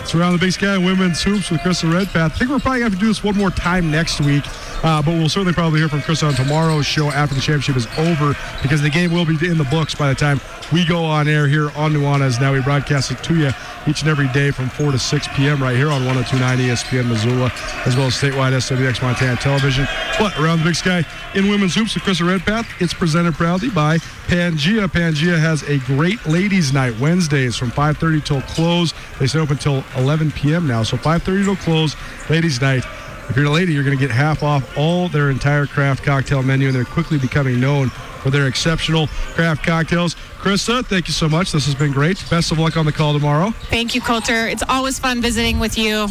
It's 0.00 0.14
around 0.14 0.34
the 0.34 0.38
Big 0.38 0.52
Sky 0.52 0.78
Women's 0.78 1.22
Hoops 1.22 1.50
with 1.50 1.60
Krista 1.62 1.92
Redpath. 1.92 2.34
I 2.34 2.38
think 2.38 2.50
we're 2.50 2.60
probably 2.60 2.80
going 2.80 2.92
to 2.92 2.96
have 2.96 3.00
to 3.00 3.00
do 3.00 3.08
this 3.08 3.24
one 3.24 3.36
more 3.36 3.50
time 3.50 3.90
next 3.90 4.20
week. 4.20 4.44
Uh, 4.82 5.02
but 5.02 5.12
we'll 5.12 5.28
certainly 5.28 5.52
probably 5.52 5.80
hear 5.80 5.88
from 5.88 6.02
Chris 6.02 6.22
on 6.22 6.34
tomorrow's 6.34 6.86
show 6.86 7.10
after 7.10 7.34
the 7.34 7.40
championship 7.40 7.76
is 7.76 7.86
over 7.98 8.36
because 8.62 8.82
the 8.82 8.90
game 8.90 9.12
will 9.12 9.24
be 9.24 9.34
in 9.46 9.58
the 9.58 9.64
books 9.70 9.94
by 9.94 10.08
the 10.08 10.14
time 10.14 10.40
we 10.72 10.84
go 10.84 11.04
on 11.04 11.28
air 11.28 11.46
here 11.46 11.70
on 11.76 11.92
Nuanez. 11.92 12.40
Now 12.40 12.52
we 12.52 12.60
broadcast 12.60 13.10
it 13.10 13.22
to 13.24 13.36
you 13.36 13.50
each 13.86 14.00
and 14.00 14.10
every 14.10 14.28
day 14.28 14.50
from 14.50 14.68
4 14.68 14.92
to 14.92 14.98
6 14.98 15.28
p.m. 15.34 15.62
right 15.62 15.76
here 15.76 15.90
on 15.90 16.04
1029 16.04 16.58
ESPN 16.58 17.08
Missoula, 17.08 17.52
as 17.84 17.96
well 17.96 18.06
as 18.06 18.14
statewide 18.14 18.52
SWX 18.52 19.02
Montana 19.02 19.36
Television. 19.36 19.86
But 20.18 20.36
around 20.38 20.58
the 20.58 20.64
Big 20.64 20.74
Sky 20.74 21.04
in 21.34 21.48
women's 21.48 21.74
hoops 21.74 21.94
with 21.94 22.02
Krista 22.02 22.26
Redpath, 22.26 22.66
it's 22.80 22.94
presented 22.94 23.34
proudly 23.34 23.70
by 23.70 23.98
Pangea. 24.26 24.88
Pangea 24.88 25.38
has 25.38 25.62
a 25.64 25.78
great 25.80 26.24
ladies' 26.26 26.72
night 26.72 26.98
Wednesdays 26.98 27.56
from 27.56 27.70
5:30 27.70 28.24
till 28.24 28.42
close. 28.42 28.92
They 29.18 29.26
stay 29.26 29.38
open 29.38 29.58
till 29.58 29.84
11 29.96 30.32
p.m. 30.32 30.66
now, 30.66 30.82
so 30.82 30.96
5:30 30.96 31.44
till 31.44 31.56
close, 31.56 31.96
ladies' 32.28 32.60
night. 32.60 32.84
If 33.28 33.36
you're 33.36 33.46
a 33.46 33.50
lady, 33.50 33.72
you're 33.72 33.84
going 33.84 33.96
to 33.96 34.00
get 34.00 34.14
half 34.14 34.42
off 34.42 34.76
all 34.78 35.08
their 35.08 35.30
entire 35.30 35.66
craft 35.66 36.04
cocktail 36.04 36.42
menu, 36.42 36.68
and 36.68 36.76
they're 36.76 36.84
quickly 36.84 37.18
becoming 37.18 37.60
known 37.60 37.90
for 37.90 38.30
their 38.30 38.46
exceptional 38.46 39.08
craft 39.34 39.64
cocktails. 39.64 40.14
Krista, 40.38 40.84
thank 40.86 41.08
you 41.08 41.12
so 41.12 41.28
much. 41.28 41.52
This 41.52 41.66
has 41.66 41.74
been 41.74 41.92
great. 41.92 42.24
Best 42.30 42.52
of 42.52 42.58
luck 42.58 42.76
on 42.76 42.86
the 42.86 42.92
call 42.92 43.12
tomorrow. 43.12 43.50
Thank 43.68 43.94
you, 43.94 44.00
Colter. 44.00 44.46
It's 44.46 44.62
always 44.68 44.98
fun 44.98 45.20
visiting 45.20 45.58
with 45.58 45.76
you. 45.76 46.06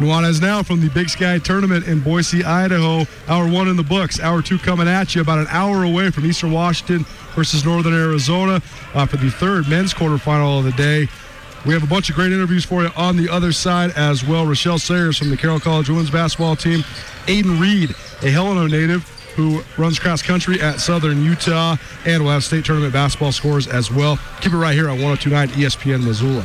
Nuanez 0.00 0.40
now 0.40 0.62
from 0.62 0.80
the 0.80 0.88
Big 0.88 1.10
Sky 1.10 1.38
Tournament 1.38 1.86
in 1.86 2.00
Boise, 2.00 2.42
Idaho. 2.42 3.06
Hour 3.28 3.48
one 3.48 3.68
in 3.68 3.76
the 3.76 3.82
books. 3.82 4.18
Hour 4.18 4.40
two 4.40 4.58
coming 4.58 4.88
at 4.88 5.14
you 5.14 5.20
about 5.20 5.38
an 5.38 5.46
hour 5.50 5.84
away 5.84 6.10
from 6.10 6.24
Eastern 6.24 6.52
Washington 6.52 7.04
versus 7.34 7.66
Northern 7.66 7.92
Arizona 7.92 8.62
uh, 8.94 9.04
for 9.04 9.18
the 9.18 9.30
third 9.30 9.68
men's 9.68 9.92
quarterfinal 9.92 10.58
of 10.58 10.64
the 10.64 10.72
day. 10.72 11.06
We 11.66 11.74
have 11.74 11.82
a 11.82 11.86
bunch 11.86 12.08
of 12.08 12.16
great 12.16 12.32
interviews 12.32 12.64
for 12.64 12.82
you 12.82 12.90
on 12.96 13.16
the 13.16 13.28
other 13.28 13.52
side 13.52 13.90
as 13.90 14.24
well. 14.24 14.46
Rochelle 14.46 14.78
Sayers 14.78 15.18
from 15.18 15.28
the 15.28 15.36
Carroll 15.36 15.60
College 15.60 15.90
women's 15.90 16.10
basketball 16.10 16.56
team. 16.56 16.80
Aiden 17.26 17.60
Reed, 17.60 17.94
a 18.22 18.30
Helena 18.30 18.66
native 18.66 19.06
who 19.36 19.62
runs 19.76 19.98
cross 19.98 20.22
country 20.22 20.60
at 20.60 20.80
Southern 20.80 21.22
Utah. 21.22 21.76
And 22.06 22.24
we'll 22.24 22.32
have 22.32 22.44
state 22.44 22.64
tournament 22.64 22.94
basketball 22.94 23.32
scores 23.32 23.66
as 23.68 23.90
well. 23.90 24.18
Keep 24.40 24.54
it 24.54 24.56
right 24.56 24.74
here 24.74 24.88
on 24.88 25.00
1029 25.00 25.48
ESPN 25.48 26.04
Missoula. 26.04 26.44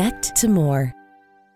connect 0.00 0.34
to 0.34 0.48
more. 0.48 0.99